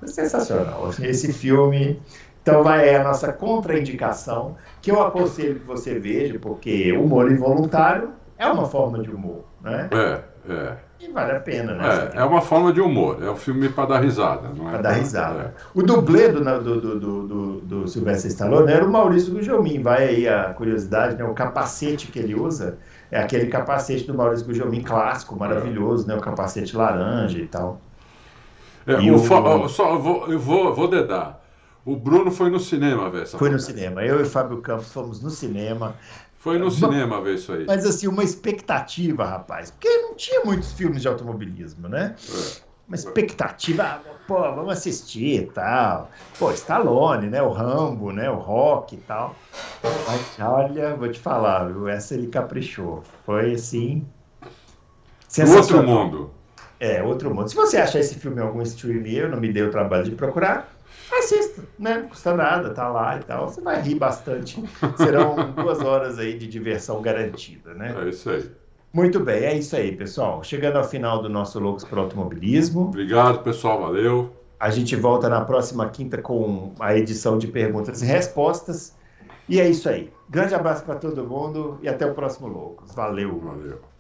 Sensacional. 0.06 0.92
Esse 1.02 1.34
filme 1.34 2.00
então 2.44 2.62
vai 2.62 2.88
é 2.90 2.98
a 2.98 3.04
nossa 3.04 3.34
contraindicação, 3.34 4.58
que 4.82 4.92
eu 4.92 5.02
aconselho 5.02 5.60
que 5.60 5.66
você 5.66 5.98
veja, 5.98 6.38
porque 6.38 6.92
humor 6.92 7.32
involuntário 7.32 8.14
é 8.38 8.48
uma 8.48 8.66
forma 8.66 9.02
de 9.02 9.10
humor, 9.10 9.46
né? 9.62 9.90
É, 9.92 10.52
é. 10.52 10.78
e 11.00 11.12
vale 11.12 11.32
a 11.34 11.40
pena, 11.40 11.74
né? 11.76 12.12
É, 12.14 12.20
é 12.20 12.24
uma 12.24 12.42
forma 12.42 12.74
de 12.74 12.82
humor, 12.82 13.24
é 13.24 13.30
um 13.30 13.36
filme 13.36 13.70
para 13.70 13.86
dar 13.88 14.00
risada, 14.00 14.50
não 14.56 14.68
é? 14.68 14.72
Para 14.72 14.82
dar 14.82 14.92
risada. 14.92 15.40
É. 15.40 15.52
O 15.74 15.84
dublê 15.84 16.30
do, 16.30 16.44
do, 16.44 16.82
do, 16.82 17.00
do, 17.00 17.62
do 17.62 17.88
Sylvester 17.88 18.32
Stallone 18.32 18.72
era 18.72 18.84
o 18.86 18.92
Maurício 18.92 19.34
Gugelmin, 19.34 19.82
vai 19.82 20.08
aí 20.08 20.28
a 20.28 20.54
curiosidade, 20.54 21.16
né? 21.16 21.24
O 21.24 21.34
capacete 21.34 22.08
que 22.12 22.20
ele 22.20 22.36
usa 22.36 22.78
é 23.12 23.20
aquele 23.22 23.48
capacete 23.48 24.06
do 24.06 24.14
Maurício 24.14 24.46
Gugelmin 24.46 24.82
clássico, 24.82 25.38
maravilhoso, 25.38 26.08
né? 26.08 26.16
O 26.16 26.22
capacete 26.22 26.76
laranja 26.76 27.38
e 27.38 27.48
tal. 27.48 27.80
É, 28.86 29.00
e 29.02 29.12
o, 29.12 29.16
o... 29.16 29.70
Só, 29.70 29.94
eu 29.94 30.00
vou, 30.00 30.28
eu 30.28 30.40
vou, 30.40 30.74
vou 30.74 30.88
dedar. 30.88 31.42
O 31.86 31.98
Bruno 31.98 32.32
foi 32.32 32.50
no 32.50 32.60
cinema 32.60 33.10
ver 33.10 33.24
essa 33.24 33.38
Foi 33.38 33.50
no 33.50 33.60
cinema. 33.60 34.04
Eu 34.06 34.20
e 34.20 34.24
o 34.24 34.26
Fábio 34.26 34.62
Campos 34.62 34.92
fomos 34.92 35.22
no 35.22 35.30
cinema. 35.30 35.96
Foi 36.44 36.60
no 36.60 36.70
cinema 36.70 37.22
ver 37.22 37.36
isso 37.36 37.54
aí. 37.54 37.66
Mas 37.66 37.86
assim, 37.86 38.06
uma 38.06 38.22
expectativa, 38.22 39.24
rapaz. 39.24 39.72
Porque 39.72 39.88
não 39.88 40.14
tinha 40.14 40.44
muitos 40.44 40.74
filmes 40.74 41.02
de 41.02 41.08
automobilismo, 41.08 41.88
né? 41.88 42.18
É. 42.20 42.62
Uma 42.86 42.96
expectativa, 42.98 43.84
ah, 43.84 44.02
pô, 44.28 44.42
vamos 44.42 44.74
assistir 44.74 45.44
e 45.44 45.46
tal. 45.46 46.12
Pô, 46.38 46.52
Stallone, 46.52 47.30
né? 47.30 47.42
O 47.42 47.50
Rambo, 47.50 48.12
né? 48.12 48.30
O 48.30 48.36
Rock 48.36 48.96
e 48.96 48.98
tal. 48.98 49.34
Mas 49.82 50.38
olha, 50.38 50.94
vou 50.98 51.10
te 51.10 51.18
falar, 51.18 51.70
viu? 51.70 51.88
Essa 51.88 52.14
ele 52.14 52.28
caprichou. 52.28 53.04
Foi 53.26 53.54
assim. 53.54 54.06
Outro 55.56 55.82
mundo. 55.82 56.30
É, 56.78 57.02
outro 57.02 57.34
mundo. 57.34 57.48
Se 57.48 57.56
você 57.56 57.78
achar 57.78 58.00
esse 58.00 58.16
filme 58.16 58.42
em 58.42 58.44
algum 58.44 58.62
streaming, 58.64 59.14
eu 59.14 59.30
não 59.30 59.40
me 59.40 59.54
dei 59.54 59.64
o 59.64 59.72
trabalho 59.72 60.04
de 60.04 60.12
procurar, 60.12 60.73
assista, 61.12 61.64
né? 61.78 62.00
Não 62.00 62.10
custa 62.10 62.36
nada, 62.36 62.70
tá 62.72 62.88
lá 62.90 63.18
e 63.18 63.24
tal. 63.24 63.50
Você 63.50 63.62
vai 63.62 63.82
rir 63.82 63.96
bastante. 63.96 64.64
Serão 64.98 65.52
duas 65.52 65.80
horas 65.80 66.20
aí 66.20 66.38
de 66.38 66.48
diversão 66.48 67.02
garantida, 67.02 67.74
né? 67.74 67.96
É 68.00 68.10
isso 68.10 68.30
aí. 68.30 68.50
Muito 68.94 69.20
bem, 69.20 69.44
é 69.44 69.58
isso 69.58 69.76
aí, 69.76 69.96
pessoal. 69.96 70.44
Chegando 70.44 70.78
ao 70.78 70.84
final 70.84 71.22
do 71.22 71.28
nosso 71.28 71.60
Loucos 71.60 71.84
para 71.84 72.00
Automobilismo. 72.00 72.82
Obrigado, 72.82 73.40
pessoal. 73.40 73.82
Valeu. 73.82 74.32
A 74.60 74.70
gente 74.70 74.96
volta 74.96 75.28
na 75.28 75.42
próxima 75.42 75.90
quinta 75.90 76.22
com 76.22 76.74
a 76.80 76.96
edição 76.96 77.38
de 77.38 77.48
perguntas 77.48 78.02
e 78.02 78.06
respostas. 78.06 78.96
E 79.50 79.60
é 79.60 79.68
isso 79.68 79.90
aí. 79.90 80.12
Grande 80.30 80.56
abraço 80.56 80.86
para 80.86 80.96
todo 80.96 81.26
mundo 81.26 81.80
e 81.82 81.90
até 81.90 82.06
o 82.06 82.14
próximo 82.14 82.48
Loucos. 82.48 82.94
Valeu. 82.94 83.40
Valeu. 83.40 83.93